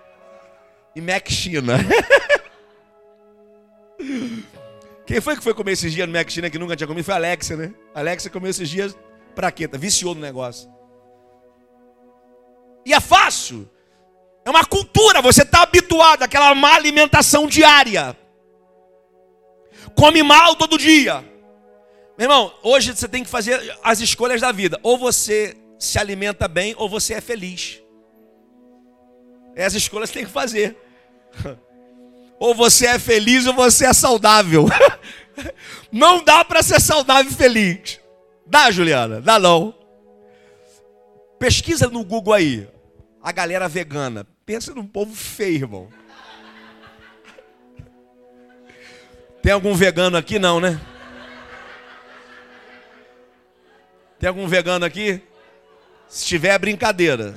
e 0.96 1.00
Mac 1.00 1.28
China. 1.28 1.74
Quem 5.06 5.20
foi 5.20 5.36
que 5.36 5.42
foi 5.42 5.52
comer 5.52 5.72
esses 5.72 5.92
dias 5.92 6.06
no 6.06 6.12
Mac 6.12 6.30
China 6.30 6.48
que 6.48 6.58
nunca 6.58 6.76
tinha 6.76 6.86
comido? 6.86 7.04
Foi 7.04 7.14
a 7.14 7.16
Alexia, 7.18 7.56
né? 7.56 7.74
A 7.94 7.98
Alexia 7.98 8.30
comeu 8.30 8.48
esses 8.48 8.68
dias 8.68 8.96
pra 9.34 9.50
quê? 9.50 9.68
Tá 9.68 9.76
viciou 9.76 10.14
no 10.14 10.20
negócio. 10.20 10.72
E 12.86 12.94
é 12.94 13.00
fácil. 13.00 13.68
É 14.44 14.50
uma 14.50 14.64
cultura, 14.64 15.20
você 15.20 15.42
está 15.42 15.62
habituado 15.62 16.22
àquela 16.22 16.54
má 16.54 16.74
alimentação 16.74 17.46
diária. 17.46 18.16
Come 19.94 20.22
mal 20.22 20.56
todo 20.56 20.78
dia. 20.78 21.24
Meu 22.16 22.26
irmão, 22.26 22.52
hoje 22.62 22.94
você 22.94 23.08
tem 23.08 23.22
que 23.22 23.30
fazer 23.30 23.78
as 23.82 24.00
escolhas 24.00 24.40
da 24.40 24.52
vida. 24.52 24.78
Ou 24.82 24.96
você 24.98 25.56
se 25.78 25.98
alimenta 25.98 26.46
bem, 26.46 26.74
ou 26.76 26.88
você 26.88 27.14
é 27.14 27.20
feliz. 27.20 27.80
Essas 29.54 29.82
escolhas 29.82 30.10
você 30.10 30.14
tem 30.14 30.24
que 30.26 30.32
fazer. 30.32 30.76
Ou 32.38 32.54
você 32.54 32.86
é 32.86 32.98
feliz, 32.98 33.46
ou 33.46 33.52
você 33.52 33.84
é 33.84 33.92
saudável. 33.92 34.64
Não 35.92 36.24
dá 36.24 36.42
para 36.42 36.62
ser 36.62 36.80
saudável 36.80 37.30
e 37.30 37.34
feliz. 37.34 38.00
Dá, 38.46 38.70
Juliana? 38.70 39.20
Dá 39.20 39.38
não. 39.38 39.74
Pesquisa 41.38 41.86
no 41.88 42.02
Google 42.02 42.32
aí. 42.32 42.66
A 43.22 43.32
galera 43.32 43.68
vegana. 43.68 44.26
Pensa 44.46 44.74
num 44.74 44.86
povo 44.86 45.14
feio, 45.14 45.64
irmão. 45.64 45.88
Tem 49.42 49.52
algum 49.52 49.74
vegano 49.74 50.16
aqui? 50.16 50.38
Não, 50.38 50.60
né? 50.60 50.80
Tem 54.18 54.28
algum 54.28 54.46
vegano 54.46 54.84
aqui? 54.84 55.22
Se 56.08 56.26
tiver, 56.26 56.54
é 56.54 56.58
brincadeira. 56.58 57.34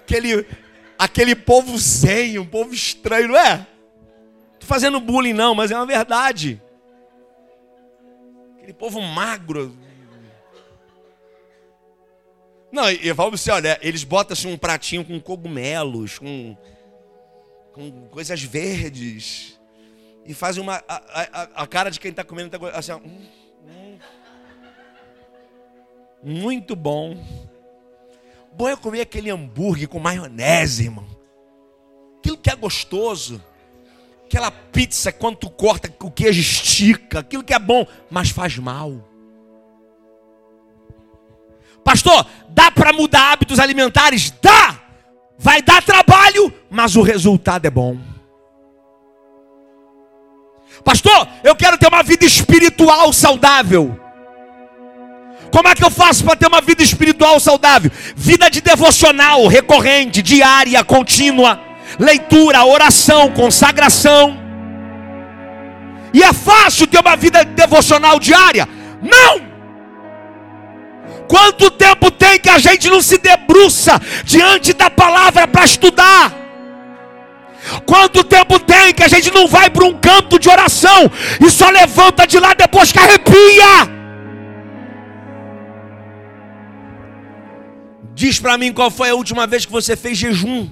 Aquele, 0.00 0.46
aquele 0.98 1.34
povo 1.36 1.78
zen, 1.78 2.38
um 2.38 2.46
povo 2.46 2.74
estranho, 2.74 3.28
não 3.28 3.36
é? 3.36 3.66
Tô 4.58 4.66
fazendo 4.66 5.00
bullying 5.00 5.32
não, 5.32 5.54
mas 5.54 5.70
é 5.70 5.76
uma 5.76 5.86
verdade. 5.86 6.60
Aquele 8.56 8.72
povo 8.72 9.00
magro. 9.00 9.76
Não, 12.72 12.90
e 12.90 13.12
vamos 13.12 13.40
assim, 13.40 13.50
olha, 13.50 13.78
eles 13.82 14.02
botam 14.02 14.32
assim 14.32 14.50
um 14.50 14.56
pratinho 14.56 15.04
com 15.04 15.20
cogumelos, 15.20 16.18
com, 16.18 16.56
com 17.74 18.08
coisas 18.08 18.42
verdes 18.42 19.60
e 20.24 20.34
fazem 20.34 20.62
uma. 20.62 20.82
A, 20.88 20.96
a, 20.96 21.42
a 21.62 21.66
cara 21.66 21.90
de 21.90 21.98
quem 21.98 22.10
está 22.10 22.24
comendo 22.24 22.50
tá, 22.50 22.68
assim, 22.70 22.92
hum, 22.92 23.26
hum. 23.66 23.98
Muito 26.22 26.76
bom. 26.76 27.16
Bom 28.52 28.68
é 28.68 28.76
comer 28.76 29.00
aquele 29.02 29.30
hambúrguer 29.30 29.88
com 29.88 29.98
maionese, 29.98 30.84
irmão. 30.84 31.06
Aquilo 32.18 32.38
que 32.38 32.50
é 32.50 32.54
gostoso. 32.54 33.42
Aquela 34.24 34.50
pizza, 34.50 35.12
quando 35.12 35.36
tu 35.36 35.50
corta, 35.50 35.92
o 36.00 36.10
queijo 36.10 36.40
estica. 36.40 37.18
Aquilo 37.20 37.42
que 37.42 37.52
é 37.52 37.58
bom, 37.58 37.86
mas 38.10 38.30
faz 38.30 38.56
mal. 38.56 39.08
Pastor, 41.84 42.26
dá 42.50 42.70
para 42.70 42.92
mudar 42.92 43.32
hábitos 43.32 43.58
alimentares? 43.58 44.32
Dá! 44.42 44.80
Vai 45.38 45.60
dar 45.60 45.82
trabalho, 45.82 46.52
mas 46.70 46.94
o 46.94 47.02
resultado 47.02 47.66
é 47.66 47.70
bom. 47.70 47.98
Pastor, 50.84 51.28
eu 51.44 51.54
quero 51.54 51.76
ter 51.76 51.88
uma 51.88 52.02
vida 52.02 52.24
espiritual 52.24 53.12
saudável. 53.12 53.98
Como 55.50 55.68
é 55.68 55.74
que 55.74 55.84
eu 55.84 55.90
faço 55.90 56.24
para 56.24 56.34
ter 56.34 56.46
uma 56.46 56.60
vida 56.60 56.82
espiritual 56.82 57.38
saudável? 57.38 57.90
Vida 58.16 58.48
de 58.50 58.60
devocional, 58.60 59.46
recorrente, 59.46 60.22
diária, 60.22 60.82
contínua, 60.82 61.60
leitura, 61.98 62.64
oração, 62.64 63.30
consagração. 63.32 64.38
E 66.14 66.22
é 66.22 66.32
fácil 66.32 66.86
ter 66.86 67.00
uma 67.00 67.16
vida 67.16 67.44
devocional 67.44 68.18
diária? 68.18 68.68
Não! 69.02 69.51
Quanto 71.28 71.70
tempo 71.70 72.10
tem 72.10 72.38
que 72.38 72.50
a 72.50 72.58
gente 72.58 72.88
não 72.88 73.00
se 73.00 73.18
debruça 73.18 74.00
diante 74.24 74.72
da 74.72 74.90
palavra 74.90 75.46
para 75.46 75.64
estudar? 75.64 76.42
Quanto 77.86 78.24
tempo 78.24 78.58
tem 78.58 78.92
que 78.92 79.04
a 79.04 79.08
gente 79.08 79.30
não 79.30 79.46
vai 79.46 79.70
para 79.70 79.84
um 79.84 79.98
canto 79.98 80.38
de 80.38 80.48
oração 80.48 81.10
e 81.40 81.50
só 81.50 81.70
levanta 81.70 82.26
de 82.26 82.38
lá 82.38 82.54
depois 82.54 82.90
que 82.90 82.98
arrepia? 82.98 84.02
Diz 88.14 88.38
para 88.38 88.58
mim 88.58 88.72
qual 88.72 88.90
foi 88.90 89.10
a 89.10 89.14
última 89.14 89.46
vez 89.46 89.64
que 89.64 89.72
você 89.72 89.96
fez 89.96 90.18
jejum. 90.18 90.68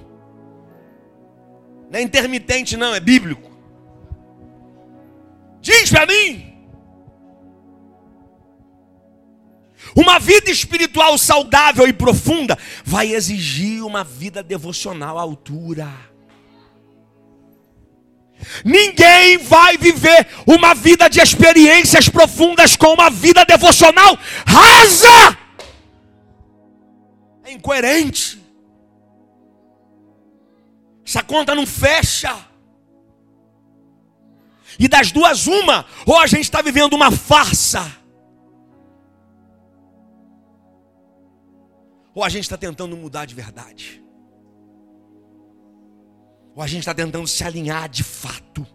Não 1.90 1.98
é 1.98 2.02
intermitente, 2.02 2.76
não, 2.76 2.94
é 2.94 3.00
bíblico. 3.00 3.50
Diz 5.60 5.90
para 5.90 6.06
mim. 6.06 6.49
Uma 9.94 10.18
vida 10.18 10.50
espiritual 10.50 11.16
saudável 11.18 11.86
e 11.86 11.92
profunda 11.92 12.58
vai 12.84 13.12
exigir 13.12 13.84
uma 13.84 14.04
vida 14.04 14.42
devocional 14.42 15.18
à 15.18 15.22
altura. 15.22 16.10
Ninguém 18.64 19.38
vai 19.38 19.76
viver 19.76 20.26
uma 20.46 20.74
vida 20.74 21.08
de 21.08 21.20
experiências 21.20 22.08
profundas 22.08 22.76
com 22.76 22.94
uma 22.94 23.10
vida 23.10 23.44
devocional 23.44 24.18
rasa. 24.46 25.38
É 27.44 27.52
incoerente. 27.52 28.40
Essa 31.06 31.22
conta 31.22 31.54
não 31.54 31.66
fecha. 31.66 32.34
E 34.78 34.88
das 34.88 35.10
duas, 35.12 35.46
uma, 35.46 35.84
ou 36.06 36.18
a 36.18 36.26
gente 36.26 36.44
está 36.44 36.62
vivendo 36.62 36.94
uma 36.94 37.10
farsa, 37.10 37.99
ou 42.14 42.24
a 42.24 42.28
gente 42.28 42.44
está 42.44 42.56
tentando 42.56 42.96
mudar 42.96 43.24
de 43.24 43.34
verdade, 43.34 44.02
ou 46.54 46.62
a 46.62 46.66
gente 46.66 46.80
está 46.80 46.94
tentando 46.94 47.26
se 47.26 47.44
alinhar 47.44 47.88
de 47.88 48.02
fato, 48.02 48.66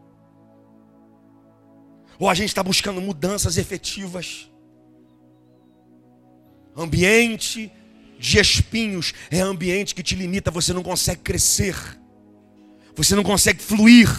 ou 2.17 2.29
a 2.29 2.33
gente 2.33 2.49
está 2.49 2.63
buscando 2.63 3.01
mudanças 3.01 3.57
efetivas. 3.57 4.49
Ambiente 6.77 7.71
de 8.19 8.37
espinhos 8.37 9.13
é 9.29 9.39
ambiente 9.39 9.93
que 9.93 10.03
te 10.03 10.15
limita, 10.15 10.51
você 10.51 10.73
não 10.73 10.83
consegue 10.83 11.21
crescer, 11.21 11.75
você 12.95 13.15
não 13.15 13.23
consegue 13.23 13.61
fluir, 13.61 14.09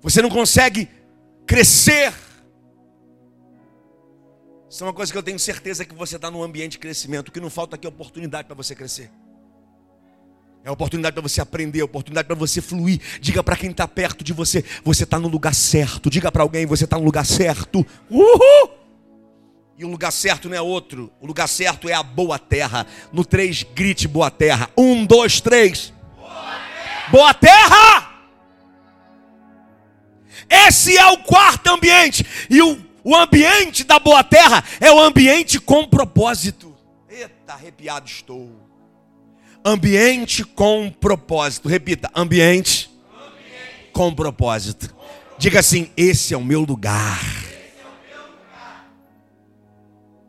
você 0.00 0.22
não 0.22 0.30
consegue 0.30 0.88
crescer. 1.46 2.12
Isso 4.70 4.84
é 4.84 4.86
uma 4.86 4.92
coisa 4.92 5.10
que 5.10 5.18
eu 5.18 5.22
tenho 5.22 5.38
certeza 5.38 5.84
que 5.84 5.92
você 5.92 6.14
está 6.14 6.30
num 6.30 6.44
ambiente 6.44 6.72
de 6.72 6.78
crescimento. 6.78 7.30
O 7.30 7.32
que 7.32 7.40
não 7.40 7.50
falta 7.50 7.74
aqui 7.74 7.86
é 7.86 7.90
oportunidade 7.90 8.46
para 8.46 8.54
você 8.54 8.72
crescer. 8.72 9.10
É 10.62 10.70
oportunidade 10.70 11.12
para 11.12 11.22
você 11.22 11.40
aprender, 11.40 11.80
é 11.80 11.84
oportunidade 11.84 12.28
para 12.28 12.36
você 12.36 12.60
fluir. 12.60 13.00
Diga 13.20 13.42
para 13.42 13.56
quem 13.56 13.72
está 13.72 13.88
perto 13.88 14.22
de 14.22 14.32
você, 14.32 14.64
você 14.84 15.02
está 15.02 15.18
no 15.18 15.26
lugar 15.26 15.56
certo. 15.56 16.08
Diga 16.08 16.30
para 16.30 16.44
alguém, 16.44 16.66
você 16.66 16.84
está 16.84 16.96
no 16.96 17.04
lugar 17.04 17.26
certo. 17.26 17.84
Uhul! 18.08 18.70
E 19.76 19.84
o 19.84 19.88
lugar 19.88 20.12
certo 20.12 20.48
não 20.48 20.56
é 20.56 20.60
outro. 20.60 21.10
O 21.20 21.26
lugar 21.26 21.48
certo 21.48 21.88
é 21.88 21.92
a 21.92 22.02
boa 22.04 22.38
terra. 22.38 22.86
No 23.12 23.24
três, 23.24 23.64
grite 23.64 24.06
boa 24.06 24.30
terra. 24.30 24.70
Um, 24.78 25.04
dois, 25.04 25.40
três. 25.40 25.92
Boa 26.16 26.30
terra! 26.30 27.08
Boa 27.10 27.34
terra! 27.34 28.10
Esse 30.48 30.96
é 30.96 31.06
o 31.10 31.18
quarto 31.18 31.70
ambiente. 31.70 32.24
E 32.48 32.62
o, 32.62 32.89
o 33.02 33.16
ambiente 33.16 33.84
da 33.84 33.98
boa 33.98 34.22
terra 34.22 34.62
é 34.80 34.90
o 34.90 35.00
ambiente 35.00 35.58
com 35.58 35.86
propósito. 35.86 36.76
Eita, 37.08 37.54
arrepiado 37.54 38.06
estou. 38.06 38.50
Ambiente 39.64 40.44
com 40.44 40.90
propósito. 40.90 41.68
Repita: 41.68 42.10
ambiente, 42.14 42.90
ambiente. 43.14 43.90
com 43.92 44.14
propósito. 44.14 44.94
Diga 45.38 45.60
assim: 45.60 45.90
esse 45.96 46.34
é 46.34 46.36
o 46.36 46.44
meu 46.44 46.62
lugar. 46.62 47.20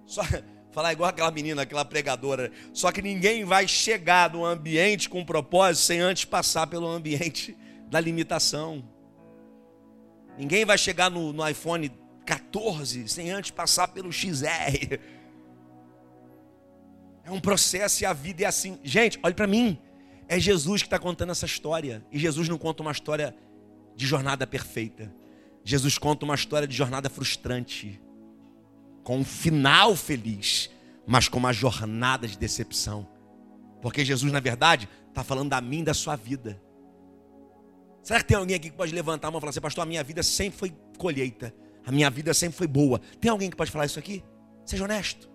Só 0.06 0.22
falar 0.72 0.94
igual 0.94 1.10
aquela 1.10 1.32
menina, 1.32 1.62
aquela 1.62 1.86
pregadora. 1.86 2.52
Só 2.74 2.92
que 2.92 3.02
ninguém 3.02 3.46
vai 3.46 3.68
chegar 3.68 4.32
no 4.32 4.46
ambiente 4.46 5.10
com 5.10 5.24
propósito 5.24 5.86
sem 5.86 6.00
antes 6.00 6.26
passar 6.26 6.68
pelo 6.68 6.88
ambiente 6.88 7.56
da 7.90 8.00
limitação. 8.00 8.84
Ninguém 10.38 10.66
vai 10.66 10.78
chegar 10.78 11.10
no, 11.10 11.32
no 11.32 11.48
iPhone 11.48 11.90
14 12.26 13.08
sem 13.08 13.32
antes 13.32 13.52
passar 13.52 13.88
pelo 13.90 14.12
XR. 14.12 15.00
É 17.24 17.32
um 17.32 17.40
processo 17.40 18.04
e 18.04 18.06
a 18.06 18.14
vida 18.14 18.44
é 18.44 18.46
assim. 18.46 18.80
Gente, 18.84 19.20
olhe 19.24 19.34
para 19.34 19.48
mim. 19.48 19.80
É 20.28 20.40
Jesus 20.40 20.82
que 20.82 20.88
está 20.88 20.98
contando 20.98 21.32
essa 21.32 21.46
história. 21.46 22.06
E 22.12 22.18
Jesus 22.18 22.48
não 22.48 22.58
conta 22.58 22.82
uma 22.82 22.92
história 22.92 23.36
de 23.96 24.06
jornada 24.06 24.48
perfeita. 24.48 25.14
Jesus 25.64 25.98
conta 25.98 26.26
uma 26.26 26.36
história 26.36 26.68
de 26.68 26.76
jornada 26.76 27.10
frustrante 27.10 28.02
com 29.04 29.18
um 29.18 29.26
final 29.26 29.96
feliz, 29.96 30.70
mas 31.06 31.28
com 31.28 31.38
uma 31.38 31.54
jornada 31.54 32.28
de 32.28 32.38
decepção. 32.38 33.08
Porque 33.82 34.06
Jesus, 34.06 34.32
na 34.32 34.40
verdade, 34.40 34.88
está 35.10 35.24
falando 35.24 35.50
da 35.50 35.62
mim, 35.62 35.84
da 35.84 35.94
sua 35.94 36.16
vida. 36.16 36.62
Será 38.04 38.20
que 38.20 38.26
tem 38.26 38.38
alguém 38.38 38.56
aqui 38.56 38.70
que 38.70 38.76
pode 38.76 38.94
levantar 38.94 39.28
a 39.28 39.32
mão 39.32 39.40
e 39.40 39.42
falar 39.42 39.52
assim, 39.52 39.62
pastor, 39.62 39.84
a 39.84 39.86
minha 39.86 40.04
vida 40.04 40.24
sempre 40.24 40.58
foi 40.58 40.74
colheita, 40.98 41.54
a 41.86 41.92
minha 41.92 42.10
vida 42.10 42.34
sempre 42.34 42.58
foi 42.58 42.68
boa. 42.68 43.00
Tem 43.20 43.32
alguém 43.32 43.50
que 43.50 43.56
pode 43.56 43.72
falar 43.72 43.86
isso 43.86 44.00
aqui? 44.00 44.24
Seja 44.66 44.84
honesto. 44.84 45.30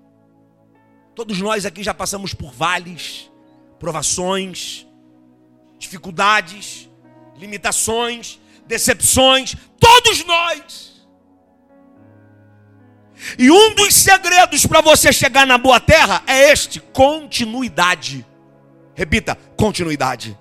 Todos 1.14 1.38
nós 1.40 1.64
aqui 1.64 1.82
já 1.82 1.94
passamos 1.94 2.34
por 2.34 2.52
vales, 2.52 3.30
provações, 3.78 4.86
dificuldades, 5.78 6.88
limitações, 7.36 8.38
decepções. 8.66 9.56
Todos 9.80 10.24
nós. 10.24 10.96
E 13.38 13.50
um 13.50 13.74
dos 13.74 13.94
segredos 13.94 14.66
para 14.66 14.80
você 14.80 15.12
chegar 15.12 15.46
na 15.46 15.58
boa 15.58 15.80
terra 15.80 16.22
é 16.26 16.52
este: 16.52 16.80
continuidade. 16.80 18.24
Repita, 18.94 19.36
continuidade. 19.56 20.38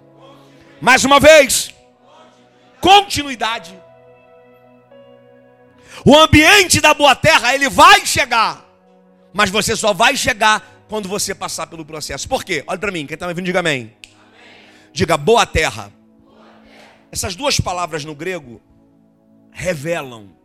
Mais 0.81 1.03
uma 1.03 1.19
vez, 1.19 1.73
continuidade. 2.81 3.84
O 6.03 6.17
ambiente 6.17 6.81
da 6.81 6.93
boa 6.93 7.15
terra, 7.15 7.53
ele 7.53 7.69
vai 7.69 8.05
chegar, 8.05 8.65
mas 9.33 9.49
você 9.49 9.75
só 9.75 9.93
vai 9.93 10.17
chegar 10.17 10.85
quando 10.89 11.07
você 11.07 11.33
passar 11.33 11.67
pelo 11.67 11.85
processo. 11.85 12.27
Por 12.27 12.43
quê? 12.43 12.63
Olha 12.67 12.79
para 12.79 12.91
mim, 12.91 13.05
quem 13.05 13.13
está 13.13 13.25
me 13.25 13.31
ouvindo, 13.31 13.45
diga 13.45 13.59
amém. 13.59 13.81
amém. 13.81 14.91
Diga 14.91 15.17
boa 15.17 15.45
terra. 15.45 15.91
boa 16.23 16.43
terra. 16.63 17.07
Essas 17.11 17.35
duas 17.35 17.59
palavras 17.59 18.03
no 18.03 18.15
grego 18.15 18.61
revelam 19.51 20.35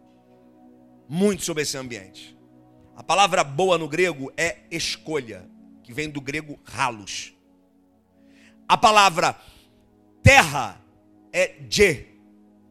muito 1.08 1.42
sobre 1.42 1.62
esse 1.62 1.76
ambiente. 1.76 2.36
A 2.96 3.02
palavra 3.02 3.42
boa 3.42 3.78
no 3.78 3.88
grego 3.88 4.32
é 4.36 4.58
escolha, 4.70 5.48
que 5.82 5.92
vem 5.92 6.08
do 6.08 6.20
grego 6.20 6.58
halos. 6.72 7.32
A 8.68 8.76
palavra 8.76 9.36
terra 10.22 10.80
é 11.32 11.48
de, 11.48 12.06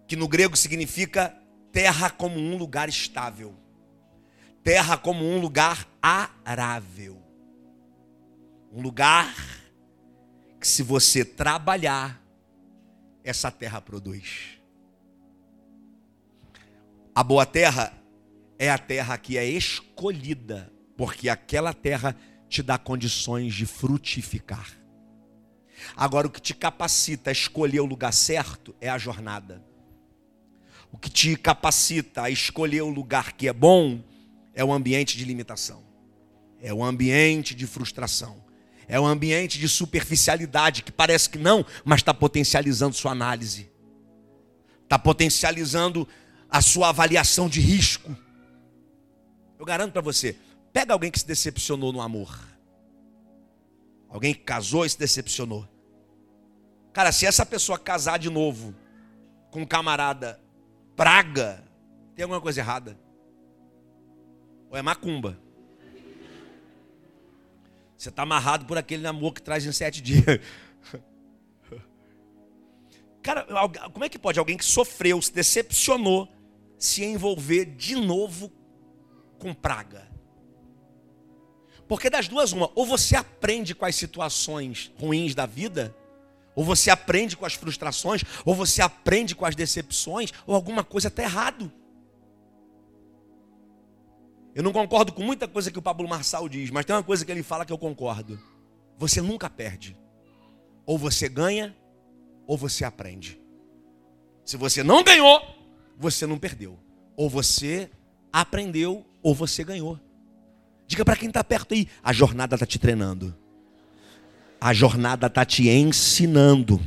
que 0.08 0.16
no 0.16 0.28
grego 0.28 0.56
significa 0.56 1.36
terra 1.72 2.10
como 2.10 2.38
um 2.40 2.58
lugar 2.58 2.90
estável. 2.90 3.56
Terra 4.64 4.98
como 4.98 5.26
um 5.26 5.40
lugar 5.40 5.88
arável. 6.02 7.22
Um 8.72 8.82
lugar 8.82 9.34
que 10.60 10.68
se 10.68 10.84
você 10.84 11.24
trabalhar, 11.24 12.22
essa 13.24 13.50
terra 13.50 13.82
produz. 13.82 14.60
A 17.16 17.24
boa 17.24 17.46
terra 17.46 17.94
é 18.58 18.70
a 18.70 18.78
terra 18.78 19.18
que 19.18 19.38
é 19.38 19.46
escolhida 19.46 20.72
porque 20.98 21.30
aquela 21.30 21.74
terra 21.74 22.16
te 22.50 22.62
dá 22.62 22.78
condições 22.78 23.54
de 23.54 23.66
frutificar. 23.66 24.70
Agora, 25.96 26.28
o 26.28 26.30
que 26.30 26.42
te 26.42 26.54
capacita 26.54 27.30
a 27.30 27.32
escolher 27.32 27.80
o 27.80 27.86
lugar 27.86 28.12
certo 28.12 28.76
é 28.82 28.90
a 28.90 28.98
jornada. 28.98 29.64
O 30.92 30.98
que 30.98 31.10
te 31.10 31.36
capacita 31.36 32.24
a 32.24 32.30
escolher 32.30 32.82
o 32.82 32.90
lugar 32.90 33.34
que 33.34 33.48
é 33.48 33.54
bom 33.54 34.02
é 34.54 34.64
o 34.64 34.74
ambiente 34.74 35.18
de 35.18 35.24
limitação, 35.24 35.84
é 36.62 36.74
o 36.74 36.84
ambiente 36.84 37.54
de 37.54 37.68
frustração, 37.68 38.44
é 38.88 39.00
o 39.00 39.06
ambiente 39.06 39.60
de 39.60 39.70
superficialidade 39.70 40.84
que 40.84 40.92
parece 40.92 41.30
que 41.30 41.38
não, 41.38 41.66
mas 41.86 42.00
está 42.00 42.14
potencializando 42.14 42.96
sua 42.96 43.12
análise, 43.12 43.70
está 44.84 44.98
potencializando 44.98 46.08
a 46.50 46.62
sua 46.62 46.90
avaliação 46.90 47.48
de 47.48 47.62
risco. 47.62 48.16
Eu 49.60 49.66
garanto 49.66 49.94
para 49.94 50.02
você, 50.02 50.36
pega 50.74 50.94
alguém 50.94 51.12
que 51.12 51.20
se 51.20 51.28
decepcionou 51.28 51.94
no 51.94 52.02
amor. 52.02 52.38
Alguém 54.10 54.34
que 54.34 54.42
casou 54.42 54.86
e 54.86 54.90
se 54.90 54.98
decepcionou. 54.98 55.68
Cara, 56.92 57.12
se 57.12 57.28
essa 57.28 57.46
pessoa 57.46 57.78
casar 57.78 58.18
de 58.18 58.30
novo 58.30 58.74
com 59.52 59.62
um 59.62 59.66
camarada 59.66 60.40
praga, 61.00 61.64
tem 62.14 62.24
alguma 62.24 62.42
coisa 62.42 62.60
errada. 62.60 63.00
Ou 64.70 64.76
é 64.76 64.82
macumba. 64.82 65.40
Você 67.98 68.10
está 68.10 68.24
amarrado 68.24 68.66
por 68.66 68.78
aquele 68.78 69.02
namoro 69.02 69.34
que 69.34 69.42
traz 69.42 69.66
em 69.66 69.72
sete 69.72 70.02
dias. 70.02 70.26
Cara, 73.24 73.48
como 73.94 74.04
é 74.04 74.10
que 74.10 74.20
pode 74.20 74.40
alguém 74.40 74.58
que 74.58 74.66
sofreu, 74.66 75.22
se 75.22 75.32
decepcionou, 75.32 76.28
se 76.78 77.06
envolver 77.06 77.64
de 77.64 77.96
novo 77.96 78.52
com 79.38 79.54
praga? 79.54 80.06
Porque 81.88 82.10
das 82.10 82.28
duas, 82.28 82.52
uma, 82.52 82.70
ou 82.76 82.86
você 82.86 83.16
aprende 83.16 83.74
com 83.74 83.86
as 83.86 83.96
situações 83.96 84.92
ruins 85.00 85.34
da 85.34 85.46
vida, 85.46 85.96
ou 86.60 86.66
você 86.66 86.90
aprende 86.90 87.38
com 87.38 87.46
as 87.46 87.54
frustrações, 87.54 88.22
ou 88.44 88.54
você 88.54 88.82
aprende 88.82 89.34
com 89.34 89.46
as 89.46 89.56
decepções, 89.56 90.34
ou 90.46 90.54
alguma 90.54 90.84
coisa 90.84 91.08
está 91.08 91.24
errado. 91.24 91.72
Eu 94.54 94.62
não 94.62 94.74
concordo 94.74 95.14
com 95.14 95.24
muita 95.24 95.48
coisa 95.48 95.72
que 95.72 95.80
o 95.80 95.82
Pablo 95.82 96.06
Marçal 96.10 96.50
diz, 96.50 96.70
mas 96.70 96.84
tem 96.84 96.94
uma 96.94 97.02
coisa 97.02 97.24
que 97.24 97.32
ele 97.32 97.44
fala 97.44 97.66
que 97.66 97.72
eu 97.72 97.78
concordo. 97.78 98.38
Você 98.98 99.22
nunca 99.22 99.50
perde. 99.50 99.98
Ou 100.86 100.98
você 100.98 101.30
ganha, 101.30 101.74
ou 102.46 102.58
você 102.58 102.84
aprende. 102.84 103.40
Se 104.44 104.58
você 104.58 104.84
não 104.84 105.02
ganhou, 105.02 105.42
você 105.98 106.28
não 106.28 106.38
perdeu. 106.38 106.78
Ou 107.16 107.30
você 107.30 107.90
aprendeu, 108.34 109.06
ou 109.24 109.34
você 109.34 109.64
ganhou. 109.64 109.98
Diga 110.86 111.06
para 111.06 111.16
quem 111.16 111.30
está 111.30 111.42
perto 111.42 111.74
aí, 111.74 111.88
a 112.04 112.12
jornada 112.12 112.58
está 112.58 112.66
te 112.66 112.78
treinando. 112.78 113.34
A 114.62 114.74
jornada 114.74 115.28
está 115.28 115.46
te 115.46 115.70
ensinando. 115.70 116.82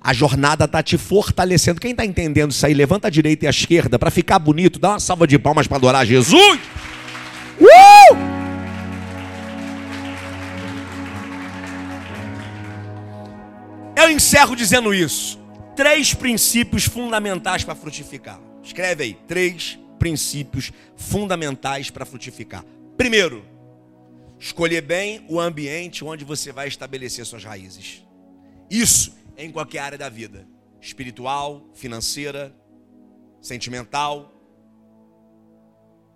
A 0.00 0.12
jornada 0.12 0.66
está 0.66 0.82
te 0.82 0.98
fortalecendo. 0.98 1.80
Quem 1.80 1.92
está 1.92 2.04
entendendo 2.04 2.50
isso 2.50 2.64
aí, 2.64 2.74
levanta 2.74 3.08
a 3.08 3.10
direita 3.10 3.44
e 3.44 3.48
a 3.48 3.50
esquerda 3.50 3.98
para 3.98 4.10
ficar 4.10 4.38
bonito. 4.38 4.78
Dá 4.78 4.90
uma 4.90 5.00
salva 5.00 5.26
de 5.26 5.38
palmas 5.38 5.66
para 5.66 5.78
adorar 5.78 6.06
Jesus. 6.06 6.58
Uh! 7.60 8.38
Eu 13.96 14.10
encerro 14.10 14.54
dizendo 14.54 14.94
isso. 14.94 15.38
Três 15.74 16.14
princípios 16.14 16.84
fundamentais 16.84 17.64
para 17.64 17.74
frutificar. 17.74 18.38
Escreve 18.62 19.04
aí. 19.04 19.18
Três 19.26 19.78
princípios 19.98 20.72
fundamentais 20.94 21.90
para 21.90 22.04
frutificar. 22.06 22.64
Primeiro, 22.96 23.44
Escolher 24.38 24.82
bem 24.82 25.24
o 25.28 25.40
ambiente 25.40 26.04
onde 26.04 26.24
você 26.24 26.52
vai 26.52 26.68
estabelecer 26.68 27.24
suas 27.26 27.44
raízes. 27.44 28.04
Isso 28.70 29.16
em 29.36 29.50
qualquer 29.50 29.80
área 29.80 29.98
da 29.98 30.08
vida: 30.08 30.46
espiritual, 30.80 31.68
financeira, 31.74 32.54
sentimental, 33.40 34.32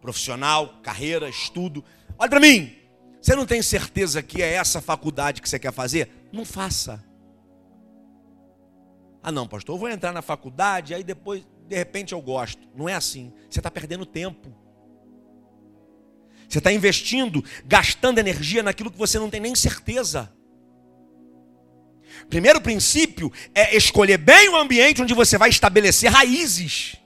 profissional, 0.00 0.80
carreira, 0.82 1.28
estudo. 1.28 1.84
Olha 2.18 2.30
para 2.30 2.40
mim. 2.40 2.76
Você 3.20 3.36
não 3.36 3.46
tem 3.46 3.62
certeza 3.62 4.20
que 4.20 4.42
é 4.42 4.54
essa 4.54 4.80
faculdade 4.80 5.40
que 5.40 5.48
você 5.48 5.56
quer 5.56 5.72
fazer? 5.72 6.10
Não 6.32 6.44
faça. 6.44 7.04
Ah, 9.22 9.30
não, 9.30 9.46
pastor, 9.46 9.76
eu 9.76 9.78
vou 9.78 9.88
entrar 9.88 10.12
na 10.12 10.20
faculdade, 10.20 10.92
aí 10.92 11.04
depois, 11.04 11.46
de 11.68 11.76
repente, 11.76 12.12
eu 12.12 12.20
gosto. 12.20 12.66
Não 12.74 12.88
é 12.88 12.94
assim. 12.94 13.32
Você 13.48 13.60
está 13.60 13.70
perdendo 13.70 14.04
tempo. 14.04 14.52
Você 16.48 16.58
está 16.58 16.72
investindo, 16.72 17.44
gastando 17.64 18.18
energia 18.18 18.62
naquilo 18.62 18.90
que 18.90 18.98
você 18.98 19.18
não 19.18 19.30
tem 19.30 19.40
nem 19.40 19.54
certeza. 19.54 20.32
Primeiro 22.28 22.60
princípio 22.60 23.32
é 23.54 23.76
escolher 23.76 24.18
bem 24.18 24.48
o 24.48 24.56
ambiente 24.56 25.02
onde 25.02 25.14
você 25.14 25.36
vai 25.38 25.48
estabelecer 25.50 26.10
raízes. 26.10 26.96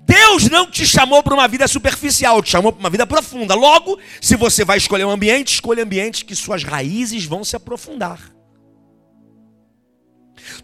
Deus 0.00 0.48
não 0.48 0.70
te 0.70 0.86
chamou 0.86 1.22
para 1.22 1.34
uma 1.34 1.46
vida 1.46 1.68
superficial, 1.68 2.42
te 2.42 2.50
chamou 2.50 2.72
para 2.72 2.80
uma 2.80 2.90
vida 2.90 3.06
profunda. 3.06 3.54
Logo, 3.54 3.98
se 4.20 4.36
você 4.36 4.64
vai 4.64 4.78
escolher 4.78 5.04
um 5.04 5.10
ambiente, 5.10 5.54
escolha 5.54 5.82
ambientes 5.82 6.22
que 6.22 6.34
suas 6.34 6.62
raízes 6.62 7.24
vão 7.24 7.44
se 7.44 7.56
aprofundar. 7.56 8.20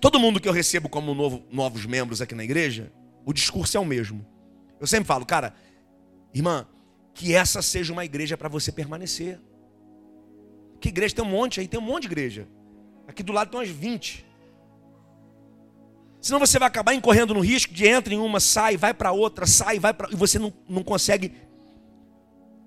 Todo 0.00 0.18
mundo 0.18 0.40
que 0.40 0.48
eu 0.48 0.52
recebo 0.52 0.88
como 0.88 1.14
novo, 1.14 1.44
novos 1.50 1.86
membros 1.86 2.20
aqui 2.20 2.34
na 2.34 2.44
igreja, 2.44 2.92
o 3.24 3.32
discurso 3.32 3.76
é 3.76 3.80
o 3.80 3.84
mesmo. 3.84 4.26
Eu 4.80 4.86
sempre 4.86 5.06
falo, 5.06 5.26
cara, 5.26 5.54
Irmã, 6.34 6.66
que 7.14 7.34
essa 7.34 7.60
seja 7.62 7.92
uma 7.92 8.04
igreja 8.04 8.36
para 8.36 8.48
você 8.48 8.72
permanecer. 8.72 9.40
Que 10.80 10.88
igreja? 10.88 11.14
Tem 11.14 11.24
um 11.24 11.28
monte 11.28 11.60
aí, 11.60 11.68
tem 11.68 11.78
um 11.78 11.82
monte 11.82 12.02
de 12.02 12.08
igreja. 12.08 12.48
Aqui 13.06 13.22
do 13.22 13.32
lado 13.32 13.50
tem 13.50 13.60
umas 13.60 13.68
20. 13.68 14.24
Senão 16.20 16.38
você 16.38 16.58
vai 16.58 16.68
acabar 16.68 16.94
incorrendo 16.94 17.34
no 17.34 17.40
risco 17.40 17.74
de 17.74 17.86
entra 17.86 18.14
em 18.14 18.18
uma, 18.18 18.38
sai, 18.40 18.76
vai 18.76 18.94
para 18.94 19.12
outra, 19.12 19.46
sai, 19.46 19.78
vai 19.78 19.92
para. 19.92 20.10
E 20.10 20.16
você 20.16 20.38
não, 20.38 20.52
não 20.68 20.82
consegue 20.82 21.32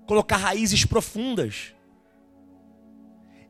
colocar 0.06 0.36
raízes 0.36 0.84
profundas. 0.84 1.74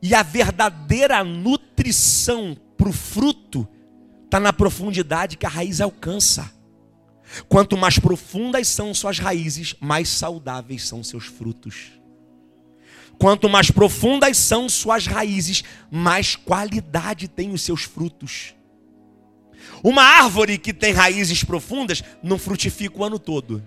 E 0.01 0.15
a 0.15 0.23
verdadeira 0.23 1.23
nutrição 1.25 2.57
para 2.77 2.89
o 2.89 2.93
fruto 2.93 3.69
está 4.25 4.39
na 4.39 4.53
profundidade 4.53 5.37
que 5.37 5.47
a 5.47 5.49
raiz 5.49 5.81
alcança. 5.81 6.53
Quanto 7.49 7.77
mais 7.77 7.99
profundas 7.99 8.69
são 8.69 8.93
suas 8.95 9.19
raízes, 9.19 9.75
mais 9.81 10.09
saudáveis 10.09 10.87
são 10.87 11.03
seus 11.03 11.27
frutos. 11.27 11.93
Quanto 13.19 13.49
mais 13.49 13.71
profundas 13.71 14.37
são 14.37 14.69
suas 14.69 15.07
raízes, 15.07 15.65
mais 15.91 16.37
qualidade 16.37 17.29
têm 17.29 17.53
os 17.53 17.63
seus 17.63 17.83
frutos. 17.83 18.55
Uma 19.83 20.03
árvore 20.03 20.59
que 20.59 20.73
tem 20.73 20.93
raízes 20.93 21.43
profundas 21.43 22.03
não 22.23 22.39
frutifica 22.39 22.99
o 22.99 23.05
ano 23.05 23.19
todo, 23.19 23.63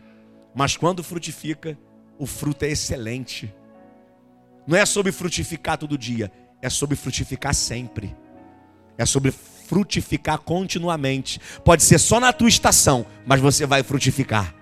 mas 0.53 0.77
quando 0.77 1.03
frutifica, 1.03 1.77
o 2.17 2.25
fruto 2.25 2.65
é 2.65 2.69
excelente. 2.69 3.53
Não 4.67 4.77
é 4.77 4.85
sobre 4.85 5.11
frutificar 5.11 5.77
todo 5.77 5.97
dia, 5.97 6.31
é 6.61 6.69
sobre 6.69 6.95
frutificar 6.95 7.53
sempre. 7.53 8.15
É 8.97 9.05
sobre 9.05 9.33
frutificar 9.69 10.39
continuamente. 10.39 11.39
Pode 11.63 11.83
ser 11.83 11.99
só 11.99 12.19
na 12.19 12.33
tua 12.33 12.49
estação, 12.49 13.05
mas 13.23 13.39
você 13.39 13.67
vai 13.67 13.83
frutificar. 13.83 14.55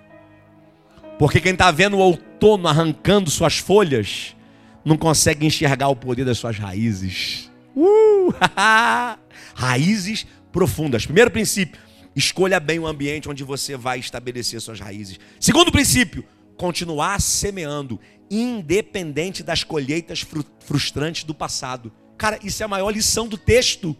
Porque 1.18 1.40
quem 1.40 1.54
está 1.54 1.72
vendo 1.72 1.96
o 1.96 2.00
outono 2.00 2.68
arrancando 2.68 3.32
suas 3.32 3.58
folhas, 3.58 4.36
não 4.84 4.98
consegue 4.98 5.46
enxergar 5.46 5.88
o 5.88 5.96
poder 5.96 6.26
das 6.26 6.38
suas 6.38 6.60
raízes. 6.60 7.50
Uh! 7.74 8.34
raízes 9.56 10.28
profundas. 10.52 11.06
Primeiro 11.06 11.32
princípio, 11.32 11.80
escolha 12.14 12.60
bem 12.60 12.78
o 12.78 12.86
ambiente 12.86 13.30
onde 13.30 13.46
você 13.46 13.78
vai 13.78 14.00
estabelecer 14.00 14.60
suas 14.60 14.82
raízes. 14.82 15.20
Segundo 15.40 15.72
princípio, 15.72 16.26
continuar 16.58 17.22
semeando, 17.22 17.98
independente 18.30 19.42
das 19.42 19.64
colheitas 19.64 20.26
frustrantes 20.60 21.24
do 21.24 21.34
passado. 21.34 21.94
Cara, 22.18 22.38
isso 22.44 22.62
é 22.62 22.66
a 22.66 22.70
maior 22.70 22.90
lição 22.90 23.26
do 23.26 23.38
texto. 23.38 23.96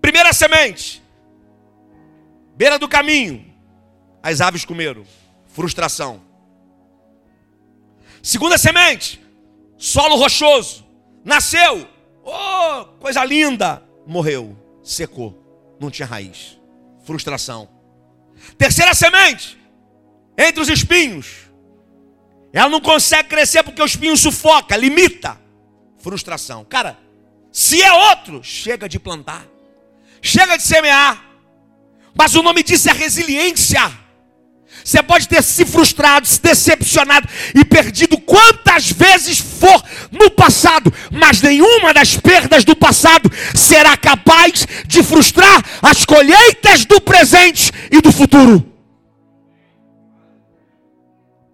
Primeira 0.00 0.32
semente, 0.32 1.02
beira 2.56 2.78
do 2.78 2.88
caminho, 2.88 3.44
as 4.22 4.40
aves 4.40 4.64
comeram, 4.64 5.04
frustração. 5.46 6.20
Segunda 8.22 8.58
semente, 8.58 9.20
solo 9.76 10.16
rochoso, 10.16 10.86
nasceu, 11.24 11.88
oh, 12.24 12.84
coisa 13.00 13.24
linda, 13.24 13.82
morreu, 14.06 14.56
secou, 14.82 15.76
não 15.80 15.90
tinha 15.90 16.06
raiz, 16.06 16.58
frustração. 17.04 17.68
Terceira 18.56 18.94
semente, 18.94 19.58
entre 20.36 20.60
os 20.60 20.68
espinhos, 20.68 21.48
ela 22.52 22.68
não 22.68 22.80
consegue 22.80 23.28
crescer 23.28 23.62
porque 23.62 23.82
o 23.82 23.86
espinho 23.86 24.16
sufoca, 24.16 24.76
limita, 24.76 25.40
frustração. 25.98 26.64
Cara, 26.64 26.98
se 27.52 27.82
é 27.82 27.92
outro, 27.92 28.42
chega 28.42 28.88
de 28.88 28.98
plantar. 28.98 29.46
Chega 30.22 30.56
de 30.56 30.62
semear. 30.62 31.24
Mas 32.16 32.34
o 32.34 32.42
nome 32.42 32.62
disso 32.62 32.90
é 32.90 32.92
resiliência. 32.92 33.80
Você 34.84 35.02
pode 35.02 35.28
ter 35.28 35.42
se 35.42 35.66
frustrado, 35.66 36.26
se 36.26 36.40
decepcionado 36.40 37.28
e 37.54 37.64
perdido 37.64 38.18
quantas 38.18 38.90
vezes 38.90 39.38
for 39.38 39.82
no 40.10 40.30
passado, 40.30 40.92
mas 41.10 41.42
nenhuma 41.42 41.92
das 41.92 42.16
perdas 42.16 42.64
do 42.64 42.74
passado 42.74 43.30
será 43.54 43.96
capaz 43.96 44.66
de 44.86 45.02
frustrar 45.02 45.62
as 45.82 46.04
colheitas 46.04 46.84
do 46.84 47.00
presente 47.00 47.70
e 47.90 48.00
do 48.00 48.10
futuro. 48.10 48.64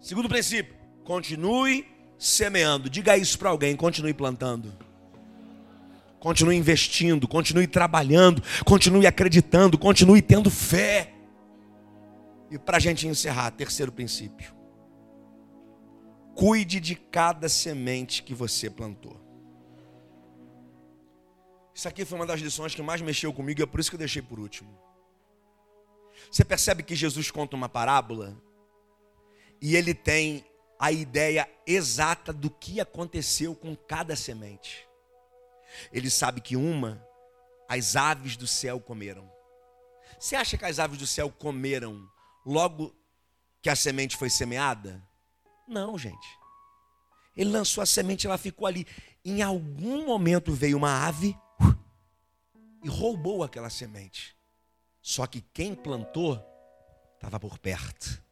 Segundo 0.01 0.29
princípio, 0.29 0.75
continue 1.03 1.87
semeando. 2.19 2.91
Diga 2.91 3.17
isso 3.17 3.39
para 3.39 3.51
alguém, 3.51 3.75
continue 3.75 4.15
plantando. 4.15 4.84
Continue 6.25 6.57
investindo, 6.57 7.29
continue 7.29 7.67
trabalhando, 7.67 8.43
continue 8.65 9.07
acreditando, 9.07 9.77
continue 9.77 10.23
tendo 10.23 10.51
fé. 10.51 11.13
E 12.51 12.59
para 12.59 12.79
a 12.79 12.81
gente 12.81 13.07
encerrar, 13.07 13.51
terceiro 13.51 13.93
princípio. 13.93 14.55
Cuide 16.35 16.81
de 16.81 16.95
cada 16.95 17.47
semente 17.47 18.23
que 18.23 18.33
você 18.33 18.71
plantou. 18.71 19.21
Isso 21.75 21.87
aqui 21.87 22.07
foi 22.07 22.17
uma 22.17 22.27
das 22.27 22.41
lições 22.41 22.75
que 22.75 22.81
mais 22.81 23.03
mexeu 23.03 23.31
comigo 23.31 23.61
e 23.61 23.63
é 23.63 23.67
por 23.67 23.79
isso 23.79 23.91
que 23.91 23.97
eu 23.97 23.99
deixei 23.99 24.23
por 24.23 24.41
último. 24.41 24.75
Você 26.31 26.43
percebe 26.43 26.83
que 26.83 26.95
Jesus 26.95 27.31
conta 27.31 27.55
uma 27.55 27.69
parábola 27.69 28.35
e 29.61 29.77
ele 29.77 29.93
tem 29.93 30.43
a 30.81 30.91
ideia 30.91 31.47
exata 31.67 32.33
do 32.33 32.49
que 32.49 32.81
aconteceu 32.81 33.55
com 33.55 33.77
cada 33.77 34.17
semente. 34.17 34.89
Ele 35.93 36.11
sabe 36.11 36.41
que 36.41 36.57
uma, 36.57 37.05
as 37.69 37.97
aves 37.97 38.37
do 38.37 38.47
céu 38.47 38.81
comeram. 38.81 39.31
Você 40.19 40.37
acha 40.37 40.57
que 40.57 40.65
as 40.65 40.79
aves 40.79 40.99
do 40.99 41.07
céu 41.07 41.31
comeram 41.31 42.09
logo 42.45 42.95
que 43.63 43.71
a 43.71 43.77
semente 43.77 44.17
foi 44.17 44.31
semeada? 44.31 45.03
Não, 45.67 45.99
gente. 45.99 46.39
Ele 47.37 47.51
lançou 47.51 47.83
a 47.83 47.87
semente, 47.87 48.27
ela 48.27 48.39
ficou 48.39 48.67
ali. 48.67 48.87
Em 49.25 49.43
algum 49.43 50.07
momento 50.07 50.53
veio 50.53 50.77
uma 50.77 51.07
ave 51.07 51.37
uh, 51.61 51.77
e 52.83 52.89
roubou 52.89 53.43
aquela 53.43 53.71
semente. 53.71 54.37
Só 55.01 55.27
que 55.27 55.41
quem 55.41 55.75
plantou 55.75 56.43
estava 57.15 57.41
por 57.41 57.59
perto, 57.59 58.23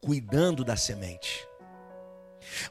cuidando 0.00 0.62
da 0.64 0.76
semente. 0.76 1.47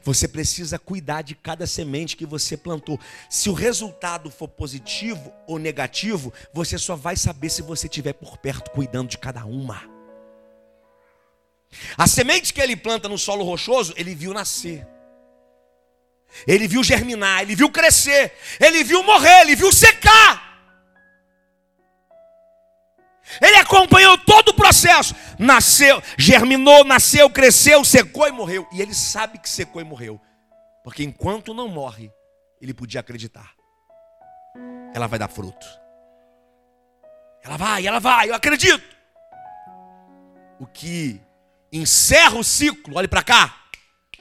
Você 0.02 0.26
precisa 0.28 0.78
cuidar 0.78 1.22
de 1.22 1.34
cada 1.34 1.66
semente 1.66 2.16
que 2.16 2.26
você 2.26 2.56
plantou. 2.56 2.98
Se 3.28 3.48
o 3.48 3.54
resultado 3.54 4.30
for 4.30 4.48
positivo 4.48 5.32
ou 5.46 5.58
negativo, 5.58 6.32
você 6.52 6.78
só 6.78 6.96
vai 6.96 7.16
saber 7.16 7.50
se 7.50 7.62
você 7.62 7.86
estiver 7.86 8.12
por 8.12 8.38
perto 8.38 8.70
cuidando 8.70 9.08
de 9.08 9.18
cada 9.18 9.44
uma. 9.44 9.82
A 11.96 12.06
semente 12.06 12.52
que 12.52 12.60
ele 12.60 12.76
planta 12.76 13.08
no 13.08 13.18
solo 13.18 13.44
rochoso, 13.44 13.92
ele 13.96 14.14
viu 14.14 14.32
nascer. 14.32 14.86
Ele 16.46 16.68
viu 16.68 16.84
germinar, 16.84 17.42
ele 17.42 17.54
viu 17.54 17.70
crescer, 17.70 18.32
ele 18.60 18.84
viu 18.84 19.02
morrer, 19.02 19.42
ele 19.42 19.56
viu 19.56 19.72
secar. 19.72 20.48
Ele 23.40 23.56
acompanhou 23.56 24.16
todo 24.18 24.50
o 24.50 24.54
processo. 24.54 25.14
Nasceu, 25.38 26.02
germinou, 26.16 26.84
nasceu, 26.84 27.30
cresceu, 27.30 27.84
secou 27.84 28.26
e 28.26 28.32
morreu. 28.32 28.66
E 28.72 28.82
ele 28.82 28.92
sabe 28.92 29.38
que 29.38 29.48
secou 29.48 29.80
e 29.80 29.84
morreu. 29.84 30.20
Porque 30.82 31.04
enquanto 31.04 31.54
não 31.54 31.68
morre, 31.68 32.10
ele 32.60 32.74
podia 32.74 33.00
acreditar. 33.00 33.54
Ela 34.94 35.06
vai 35.06 35.18
dar 35.18 35.28
fruto. 35.28 35.66
Ela 37.42 37.56
vai, 37.56 37.86
ela 37.86 38.00
vai, 38.00 38.30
eu 38.30 38.34
acredito. 38.34 38.82
O 40.58 40.66
que 40.66 41.20
encerra 41.72 42.36
o 42.36 42.42
ciclo, 42.42 42.96
olhe 42.96 43.06
para 43.06 43.22
cá. 43.22 43.64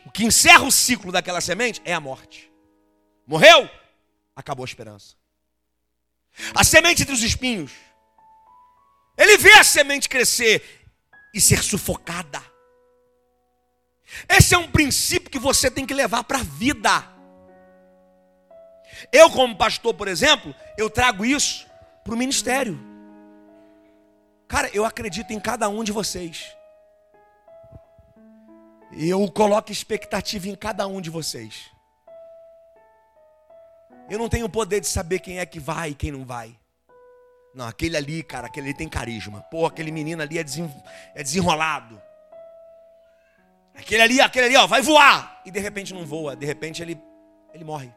O 0.06 0.12
que 0.12 0.24
encerra 0.24 0.64
o 0.64 0.72
ciclo 0.72 1.12
daquela 1.12 1.42
semente 1.42 1.82
é 1.84 1.94
a 1.94 2.00
morte. 2.00 2.52
Morreu? 3.26 3.70
Acabou 4.36 4.64
a 4.64 4.68
esperança. 4.68 5.16
A 6.54 6.64
semente 6.64 7.02
entre 7.02 7.14
os 7.14 7.24
espinhos. 7.24 7.72
Ele 9.18 9.38
vê 9.38 9.54
a 9.54 9.64
semente 9.64 10.08
crescer 10.08 10.77
e 11.34 11.42
ser 11.42 11.64
sufocada. 11.64 12.42
Esse 14.30 14.56
é 14.56 14.58
um 14.58 14.72
princípio 14.72 15.30
que 15.30 15.40
você 15.40 15.70
tem 15.70 15.86
que 15.86 15.94
levar 15.94 16.24
para 16.24 16.40
a 16.40 16.44
vida. 16.44 17.04
Eu, 19.12 19.30
como 19.30 19.56
pastor, 19.56 19.94
por 19.94 20.08
exemplo, 20.08 20.56
eu 20.78 20.90
trago 20.90 21.26
isso 21.26 21.68
para 22.04 22.14
o 22.14 22.18
ministério. 22.18 22.80
Cara, 24.48 24.70
eu 24.74 24.86
acredito 24.86 25.32
em 25.32 25.40
cada 25.40 25.68
um 25.68 25.84
de 25.84 25.92
vocês. 25.92 26.56
Eu 28.92 29.30
coloco 29.32 29.72
expectativa 29.72 30.48
em 30.48 30.56
cada 30.56 30.88
um 30.88 31.02
de 31.02 31.10
vocês. 31.10 31.70
Eu 34.10 34.18
não 34.18 34.30
tenho 34.30 34.46
o 34.46 34.50
poder 34.50 34.80
de 34.80 34.88
saber 34.88 35.20
quem 35.20 35.40
é 35.40 35.46
que 35.46 35.60
vai 35.60 35.90
e 35.90 35.96
quem 35.96 36.12
não 36.12 36.26
vai. 36.26 36.58
Não, 37.58 37.68
aquele 37.68 37.98
ali, 37.98 38.22
cara, 38.22 38.46
aquele 38.46 38.68
ali 38.68 38.78
tem 38.78 38.88
carisma. 38.88 39.42
Pô, 39.50 39.66
aquele 39.66 39.92
menino 39.92 40.22
ali 40.22 40.38
é, 40.38 40.44
desen... 40.44 40.72
é 41.16 41.24
desenrolado. 41.24 42.00
Aquele 43.74 44.00
ali, 44.04 44.22
aquele 44.22 44.46
ali, 44.46 44.56
ó, 44.58 44.68
vai 44.68 44.80
voar. 44.80 45.42
E 45.44 45.50
de 45.50 45.60
repente 45.60 45.92
não 45.92 46.06
voa, 46.06 46.36
de 46.36 46.46
repente 46.46 46.84
ele, 46.84 47.02
ele 47.52 47.64
morre. 47.64 47.92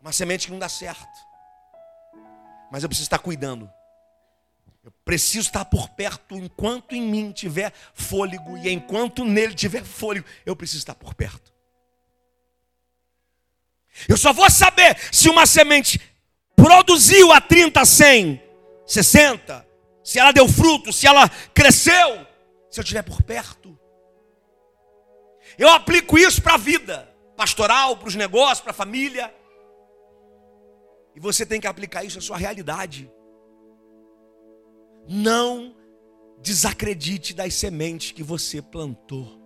Uma 0.00 0.12
semente 0.12 0.46
que 0.46 0.52
não 0.52 0.58
dá 0.58 0.66
certo. 0.66 1.06
Mas 2.72 2.82
eu 2.82 2.88
preciso 2.88 3.04
estar 3.06 3.18
cuidando. 3.18 3.70
Eu 4.82 4.90
preciso 5.04 5.48
estar 5.48 5.66
por 5.66 5.90
perto 5.90 6.38
enquanto 6.38 6.94
em 6.94 7.02
mim 7.02 7.32
tiver 7.32 7.70
fôlego 7.92 8.56
e 8.56 8.70
enquanto 8.70 9.26
nele 9.26 9.54
tiver 9.54 9.84
fôlego, 9.84 10.26
eu 10.46 10.56
preciso 10.56 10.78
estar 10.78 10.94
por 10.94 11.12
perto. 11.12 11.52
Eu 14.08 14.16
só 14.16 14.32
vou 14.32 14.48
saber 14.48 14.96
se 15.12 15.28
uma 15.28 15.44
semente 15.44 16.00
produziu 16.56 17.30
a 17.32 17.40
30, 17.40 17.84
100, 17.84 18.42
60, 18.86 19.68
se 20.02 20.18
ela 20.18 20.32
deu 20.32 20.48
fruto, 20.48 20.92
se 20.92 21.06
ela 21.06 21.28
cresceu, 21.52 22.26
se 22.70 22.80
eu 22.80 22.82
estiver 22.82 23.02
por 23.02 23.22
perto. 23.22 23.78
Eu 25.58 25.68
aplico 25.68 26.18
isso 26.18 26.42
para 26.42 26.54
a 26.54 26.58
vida 26.58 27.14
pastoral, 27.36 27.96
para 27.96 28.08
os 28.08 28.14
negócios, 28.14 28.60
para 28.60 28.70
a 28.70 28.74
família. 28.74 29.32
E 31.14 31.20
você 31.20 31.46
tem 31.46 31.60
que 31.60 31.66
aplicar 31.66 32.04
isso 32.04 32.18
à 32.18 32.22
sua 32.22 32.36
realidade. 32.36 33.10
Não 35.08 35.74
desacredite 36.42 37.32
das 37.34 37.54
sementes 37.54 38.12
que 38.12 38.22
você 38.22 38.60
plantou. 38.60 39.40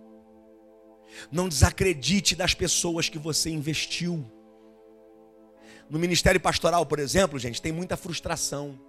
Não 1.31 1.47
desacredite 1.47 2.35
das 2.35 2.53
pessoas 2.53 3.09
que 3.09 3.19
você 3.19 3.49
investiu. 3.49 4.25
No 5.91 5.99
ministério 5.99 6.39
pastoral, 6.39 6.85
por 6.85 6.99
exemplo, 6.99 7.37
gente, 7.37 7.61
tem 7.61 7.73
muita 7.73 7.97
frustração. 7.97 8.79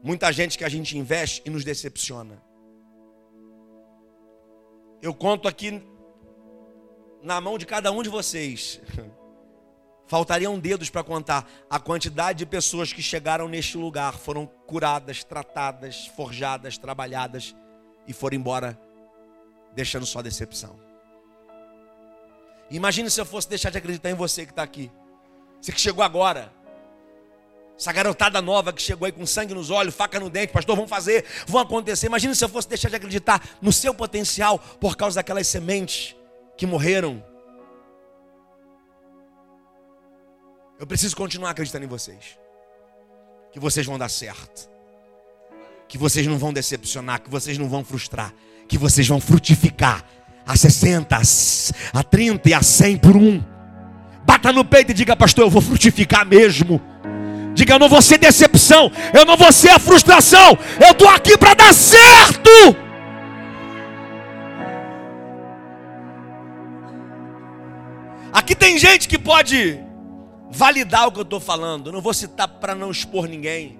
Muita 0.00 0.30
gente 0.30 0.56
que 0.56 0.62
a 0.62 0.68
gente 0.68 0.96
investe 0.96 1.42
e 1.44 1.50
nos 1.50 1.64
decepciona. 1.64 2.40
Eu 5.02 5.12
conto 5.12 5.48
aqui 5.48 5.82
na 7.20 7.40
mão 7.40 7.58
de 7.58 7.66
cada 7.66 7.90
um 7.90 8.00
de 8.00 8.08
vocês 8.08 8.80
Faltariam 10.06 10.56
dedos 10.56 10.88
para 10.88 11.02
contar 11.02 11.50
a 11.68 11.80
quantidade 11.80 12.38
de 12.38 12.46
pessoas 12.46 12.92
que 12.92 13.02
chegaram 13.02 13.48
neste 13.48 13.76
lugar, 13.76 14.12
foram 14.12 14.46
curadas, 14.46 15.24
tratadas, 15.24 16.06
forjadas, 16.14 16.78
trabalhadas 16.78 17.56
e 18.06 18.12
foram 18.12 18.36
embora, 18.36 18.78
deixando 19.74 20.06
só 20.06 20.22
decepção. 20.22 20.78
Imagine 22.70 23.10
se 23.10 23.20
eu 23.20 23.26
fosse 23.26 23.48
deixar 23.48 23.70
de 23.70 23.78
acreditar 23.78 24.10
em 24.10 24.14
você 24.14 24.44
que 24.44 24.52
está 24.52 24.62
aqui. 24.62 24.92
Você 25.64 25.72
que 25.72 25.80
chegou 25.80 26.04
agora. 26.04 26.52
Essa 27.74 27.90
garotada 27.90 28.42
nova 28.42 28.70
que 28.70 28.82
chegou 28.82 29.06
aí 29.06 29.12
com 29.12 29.24
sangue 29.24 29.54
nos 29.54 29.70
olhos, 29.70 29.94
faca 29.94 30.20
no 30.20 30.28
dente, 30.28 30.52
pastor, 30.52 30.76
vão 30.76 30.86
fazer, 30.86 31.24
vão 31.46 31.58
acontecer. 31.58 32.06
Imagine 32.06 32.34
se 32.34 32.44
eu 32.44 32.50
fosse 32.50 32.68
deixar 32.68 32.90
de 32.90 32.96
acreditar 32.96 33.42
no 33.62 33.72
seu 33.72 33.94
potencial 33.94 34.58
por 34.58 34.94
causa 34.94 35.16
daquelas 35.16 35.48
sementes 35.48 36.14
que 36.54 36.66
morreram 36.66 37.24
Eu 40.78 40.86
preciso 40.86 41.16
continuar 41.16 41.50
acreditando 41.50 41.86
em 41.86 41.88
vocês. 41.88 42.38
Que 43.50 43.58
vocês 43.58 43.86
vão 43.86 43.96
dar 43.96 44.10
certo. 44.10 44.68
Que 45.88 45.96
vocês 45.96 46.26
não 46.26 46.36
vão 46.36 46.52
decepcionar, 46.52 47.22
que 47.22 47.30
vocês 47.30 47.56
não 47.56 47.70
vão 47.70 47.82
frustrar, 47.82 48.34
que 48.68 48.76
vocês 48.76 49.08
vão 49.08 49.18
frutificar 49.18 50.04
a 50.44 50.54
60, 50.54 51.16
a 51.90 52.02
30 52.02 52.50
e 52.50 52.52
a 52.52 52.62
100 52.62 52.98
por 52.98 53.16
um. 53.16 53.53
Bata 54.44 54.52
no 54.52 54.62
peito 54.62 54.90
e 54.90 54.94
diga, 54.94 55.16
pastor, 55.16 55.46
eu 55.46 55.50
vou 55.50 55.62
frutificar 55.62 56.26
mesmo. 56.26 56.78
Diga, 57.54 57.74
eu 57.74 57.78
não 57.78 57.88
vou 57.88 58.02
ser 58.02 58.18
decepção, 58.18 58.92
eu 59.14 59.24
não 59.24 59.38
vou 59.38 59.50
ser 59.50 59.70
a 59.70 59.78
frustração, 59.78 60.58
eu 60.84 60.90
estou 60.90 61.08
aqui 61.08 61.38
para 61.38 61.54
dar 61.54 61.72
certo. 61.72 62.50
Aqui 68.30 68.54
tem 68.54 68.76
gente 68.76 69.08
que 69.08 69.18
pode 69.18 69.80
validar 70.50 71.08
o 71.08 71.12
que 71.12 71.20
eu 71.20 71.22
estou 71.22 71.40
falando. 71.40 71.90
Não 71.90 72.02
vou 72.02 72.12
citar 72.12 72.46
para 72.46 72.74
não 72.74 72.90
expor 72.90 73.26
ninguém. 73.26 73.78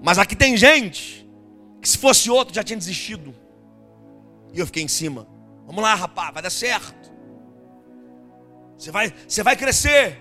Mas 0.00 0.18
aqui 0.18 0.36
tem 0.36 0.56
gente 0.56 1.28
que 1.82 1.88
se 1.88 1.98
fosse 1.98 2.30
outro 2.30 2.54
já 2.54 2.62
tinha 2.62 2.76
desistido. 2.76 3.34
E 4.54 4.60
eu 4.60 4.66
fiquei 4.66 4.84
em 4.84 4.88
cima. 4.88 5.26
Vamos 5.66 5.82
lá, 5.82 5.96
rapaz, 5.96 6.32
vai 6.32 6.42
dar 6.44 6.50
certo. 6.50 6.94
Você 8.78 8.90
vai, 8.90 9.12
você 9.26 9.42
vai 9.42 9.56
crescer. 9.56 10.18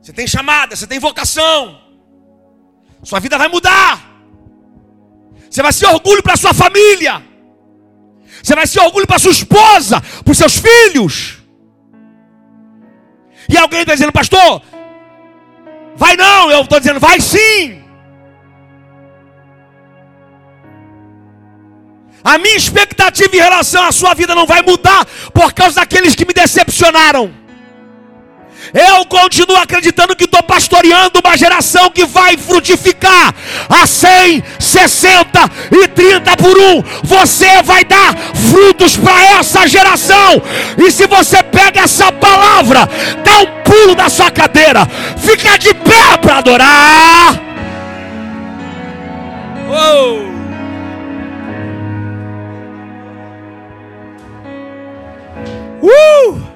Você 0.00 0.12
tem 0.12 0.26
chamada, 0.26 0.74
você 0.74 0.86
tem 0.86 0.98
vocação. 0.98 1.80
Sua 3.02 3.20
vida 3.20 3.38
vai 3.38 3.48
mudar. 3.48 4.08
Você 5.50 5.62
vai 5.62 5.72
ser 5.72 5.86
orgulho 5.86 6.22
para 6.22 6.36
sua 6.36 6.52
família. 6.52 7.22
Você 8.42 8.54
vai 8.54 8.66
ser 8.66 8.80
orgulho 8.80 9.06
para 9.06 9.18
sua 9.18 9.32
esposa, 9.32 10.00
para 10.00 10.32
os 10.32 10.38
seus 10.38 10.56
filhos. 10.56 11.38
E 13.48 13.56
alguém 13.56 13.80
está 13.80 13.94
dizendo, 13.94 14.12
pastor, 14.12 14.62
vai 15.96 16.16
não. 16.16 16.50
Eu 16.50 16.62
estou 16.62 16.78
dizendo, 16.78 17.00
vai 17.00 17.20
sim. 17.20 17.77
A 22.28 22.36
minha 22.36 22.58
expectativa 22.58 23.34
em 23.34 23.38
relação 23.38 23.82
à 23.84 23.90
sua 23.90 24.12
vida 24.12 24.34
não 24.34 24.44
vai 24.44 24.60
mudar 24.60 25.06
por 25.32 25.50
causa 25.54 25.76
daqueles 25.76 26.14
que 26.14 26.26
me 26.26 26.34
decepcionaram. 26.34 27.32
Eu 28.74 29.06
continuo 29.06 29.56
acreditando 29.56 30.14
que 30.14 30.24
estou 30.24 30.42
pastoreando 30.42 31.20
uma 31.24 31.38
geração 31.38 31.88
que 31.88 32.04
vai 32.04 32.36
frutificar 32.36 33.34
a 33.66 33.86
100, 33.86 34.44
60 34.58 35.50
e 35.72 35.88
30 35.88 36.36
por 36.36 36.58
um. 36.58 36.82
Você 37.02 37.62
vai 37.62 37.82
dar 37.82 38.14
frutos 38.50 38.94
para 38.94 39.38
essa 39.38 39.66
geração. 39.66 40.42
E 40.76 40.90
se 40.90 41.06
você 41.06 41.42
pega 41.42 41.80
essa 41.80 42.12
palavra, 42.12 42.86
dá 43.24 43.38
um 43.38 43.62
pulo 43.62 43.94
da 43.94 44.10
sua 44.10 44.30
cadeira, 44.30 44.86
fica 45.16 45.58
de 45.58 45.72
pé 45.72 46.18
para 46.20 46.36
adorar. 46.36 47.40
Oh. 49.70 50.37
Woo! 55.80 56.47